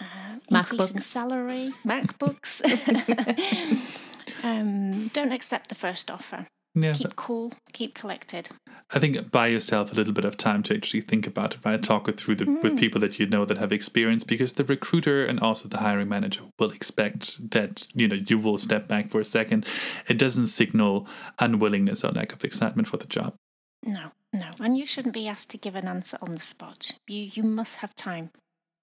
uh, 0.00 0.06
increasing 0.48 1.00
salary, 1.00 1.72
MacBooks. 1.86 2.62
Um, 4.44 5.08
don't 5.08 5.32
accept 5.32 5.68
the 5.68 5.74
first 5.74 6.10
offer. 6.12 6.46
Yeah, 6.74 6.92
Keep 6.92 7.16
cool, 7.16 7.52
keep 7.72 7.94
collected. 7.94 8.48
I 8.94 9.00
think 9.00 9.32
buy 9.32 9.48
yourself 9.48 9.90
a 9.90 9.96
little 9.96 10.12
bit 10.14 10.24
of 10.24 10.36
time 10.36 10.62
to 10.64 10.74
actually 10.76 11.00
think 11.00 11.26
about 11.26 11.54
it, 11.54 11.60
right? 11.64 11.82
Talk 11.82 12.08
it 12.08 12.20
through 12.20 12.36
the, 12.36 12.44
with 12.44 12.74
Mm. 12.74 12.78
people 12.78 13.00
that 13.00 13.18
you 13.18 13.26
know 13.26 13.44
that 13.44 13.58
have 13.58 13.72
experience, 13.72 14.22
because 14.22 14.52
the 14.52 14.64
recruiter 14.64 15.24
and 15.24 15.40
also 15.40 15.68
the 15.68 15.78
hiring 15.78 16.08
manager 16.08 16.42
will 16.58 16.70
expect 16.70 17.50
that 17.50 17.88
you 17.94 18.06
know 18.06 18.14
you 18.14 18.38
will 18.38 18.58
step 18.58 18.86
back 18.86 19.10
for 19.10 19.18
a 19.20 19.24
second. 19.24 19.66
It 20.08 20.18
doesn't 20.18 20.46
signal 20.48 21.08
unwillingness 21.40 22.04
or 22.04 22.12
lack 22.12 22.32
of 22.32 22.44
excitement 22.44 22.86
for 22.86 22.98
the 22.98 23.08
job. 23.08 23.34
No, 23.82 24.12
no. 24.32 24.48
And 24.60 24.76
you 24.76 24.86
shouldn't 24.86 25.14
be 25.14 25.28
asked 25.28 25.50
to 25.50 25.58
give 25.58 25.76
an 25.76 25.88
answer 25.88 26.18
on 26.20 26.34
the 26.34 26.40
spot. 26.40 26.92
You 27.06 27.30
you 27.32 27.42
must 27.42 27.76
have 27.76 27.94
time. 27.96 28.30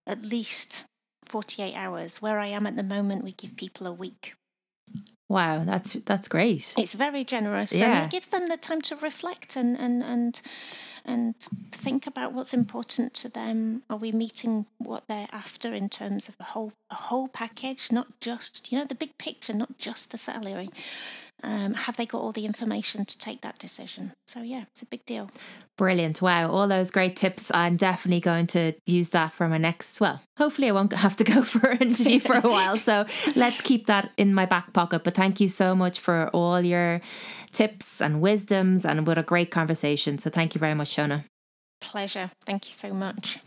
At 0.08 0.24
least 0.24 0.84
48 1.26 1.74
hours. 1.76 2.22
Where 2.22 2.40
I 2.40 2.48
am 2.48 2.68
at 2.68 2.76
the 2.76 2.84
moment, 2.84 3.24
we 3.24 3.32
give 3.32 3.56
people 3.56 3.88
a 3.88 3.94
week. 3.94 4.36
Wow, 5.28 5.64
that's 5.64 5.94
that's 5.94 6.28
great. 6.28 6.76
It's 6.78 6.94
very 6.94 7.24
generous 7.24 7.74
Yeah. 7.74 7.86
and 7.98 8.06
it 8.06 8.12
gives 8.12 8.28
them 8.28 8.46
the 8.46 8.58
time 8.58 8.82
to 8.84 8.96
reflect 8.98 9.56
and, 9.56 9.76
and, 9.78 10.04
and 10.04 10.42
and 11.04 11.36
think 11.72 12.06
about 12.08 12.34
what's 12.34 12.54
important 12.54 13.16
to 13.16 13.30
them. 13.30 13.82
Are 13.90 13.98
we 13.98 14.12
meeting 14.12 14.66
what 14.78 15.04
they're 15.08 15.28
after 15.32 15.74
in 15.74 15.90
terms 15.90 16.30
of 16.30 16.36
a 16.40 16.44
whole 16.44 16.72
a 16.92 16.96
whole 16.96 17.28
package, 17.28 17.92
not 17.92 18.08
just 18.20 18.72
you 18.72 18.78
know 18.78 18.86
the 18.86 18.94
big 18.96 19.18
picture, 19.18 19.54
not 19.56 19.76
just 19.80 20.12
the 20.12 20.20
salary. 20.20 20.70
Um, 21.46 21.76
have 21.76 21.96
they 21.96 22.08
got 22.08 22.22
all 22.22 22.32
the 22.32 22.46
information 22.46 23.06
to 23.06 23.18
take 23.20 23.42
that 23.42 23.60
decision? 23.60 24.12
So 24.26 24.42
yeah, 24.42 24.64
it's 24.72 24.82
a 24.82 24.88
big 24.88 25.06
deal. 25.06 25.30
Brilliant. 25.78 26.20
Wow. 26.20 26.50
All 26.50 26.68
those 26.68 26.90
great 26.90 27.16
tips. 27.16 27.52
I'm 27.54 27.78
definitely 27.78 28.20
going 28.20 28.48
to 28.48 28.74
use 28.88 29.10
that 29.10 29.32
for 29.32 29.48
my 29.48 29.60
next, 29.60 30.02
well, 30.02 30.22
hopefully 30.40 30.70
I 30.70 30.72
won't 30.72 30.92
have 31.06 31.16
to 31.18 31.24
go 31.24 31.44
for 31.44 31.70
an 31.70 31.78
interview 31.84 32.20
for 32.30 32.34
a 32.36 32.42
while. 32.42 32.78
So 32.78 33.06
let's 33.36 33.62
keep 33.62 33.86
that 33.86 34.12
in 34.18 34.34
my 34.34 34.48
back 34.48 34.74
pocket. 34.74 35.04
But 35.04 35.14
thank 35.14 35.40
you 35.40 35.48
so 35.48 35.76
much 35.76 36.00
for 36.00 36.30
all 36.34 36.62
your 36.62 37.00
tips 37.52 38.02
and 38.02 38.22
wisdoms 38.22 38.84
and 38.84 39.06
what 39.06 39.20
a 39.20 39.24
great 39.24 39.52
conversation. 39.52 40.18
So 40.18 40.32
thank 40.32 40.56
you 40.56 40.60
very 40.60 40.74
much, 40.74 40.96
Shona. 40.96 41.26
Pleasure. 41.80 42.32
Thank 42.48 42.68
you 42.68 42.74
so 42.74 42.92
much. 42.92 43.38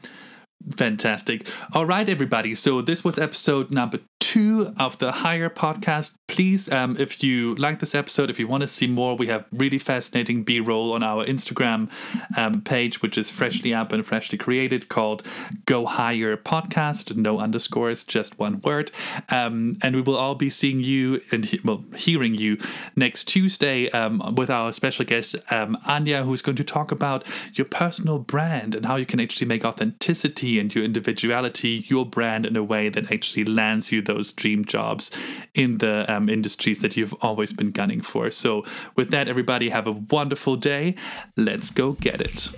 Fantastic. 0.77 1.47
All 1.73 1.87
right, 1.87 2.09
everybody. 2.09 2.55
So 2.55 2.83
this 2.83 3.05
was 3.05 3.19
episode 3.19 3.71
number 3.71 4.01
two 4.19 4.75
of 4.79 4.99
the 4.99 5.13
Higher 5.13 5.49
podcast. 5.49 6.19
Please, 6.27 6.71
um, 6.71 6.97
if 6.99 7.23
you 7.23 7.55
like 7.55 7.79
this 7.79 7.95
episode, 7.95 8.29
if 8.29 8.39
you 8.39 8.47
want 8.47 8.61
to 8.63 8.67
see 8.67 8.87
more, 8.87 9.17
we 9.17 9.29
have 9.29 9.47
really 9.53 9.79
fascinating 9.79 10.43
B 10.43 10.61
roll 10.61 10.93
on 10.93 11.03
our 11.03 11.25
Instagram 11.25 11.89
um, 12.37 12.61
page, 12.61 13.01
which 13.01 13.17
is 13.17 13.31
freshly 13.31 13.73
up 13.73 13.93
and 13.93 14.05
freshly 14.05 14.37
created, 14.37 14.89
called 14.89 15.23
Go 15.65 15.87
Higher 15.87 16.37
Podcast. 16.37 17.17
No 17.17 17.39
underscores, 17.39 18.05
just 18.05 18.39
one 18.39 18.61
word. 18.61 18.91
Um, 19.31 19.77
and 19.83 19.95
we 19.95 20.03
will 20.03 20.17
all 20.17 20.35
be 20.35 20.51
seeing 20.51 20.81
you 20.83 21.23
and 21.31 21.47
he- 21.47 21.61
well, 21.65 21.85
hearing 21.97 22.35
you 22.35 22.59
next 22.97 23.25
Tuesday 23.25 23.89
um, 23.91 24.35
with 24.35 24.51
our 24.51 24.73
special 24.73 25.05
guest 25.05 25.37
um, 25.51 25.79
Anya, 25.87 26.25
who's 26.25 26.43
going 26.43 26.57
to 26.57 26.65
talk 26.65 26.91
about 26.91 27.25
your 27.55 27.65
personal 27.65 28.19
brand 28.19 28.75
and 28.75 28.85
how 28.85 28.97
you 28.97 29.07
can 29.07 29.21
actually 29.21 29.47
make 29.47 29.65
authenticity 29.65 30.47
and 30.57 30.72
your 30.72 30.84
individuality 30.84 31.84
your 31.88 32.07
brand 32.07 32.46
in 32.46 32.57
a 32.57 32.62
way 32.62 32.88
that 32.88 33.11
actually 33.11 33.44
lands 33.44 33.90
you 33.90 34.01
those 34.01 34.32
dream 34.32 34.64
jobs 34.64 35.11
in 35.55 35.78
the 35.78 36.11
um, 36.12 36.28
industries 36.28 36.80
that 36.80 36.96
you've 36.96 37.14
always 37.22 37.53
been 37.53 37.70
gunning 37.70 38.01
for. 38.01 38.30
So, 38.30 38.64
with 38.94 39.11
that, 39.11 39.28
everybody, 39.28 39.70
have 39.70 39.86
a 39.86 39.92
wonderful 39.92 40.57
day. 40.57 40.94
Let's 41.36 41.70
go 41.70 41.92
get 41.92 42.20
it. 42.20 42.51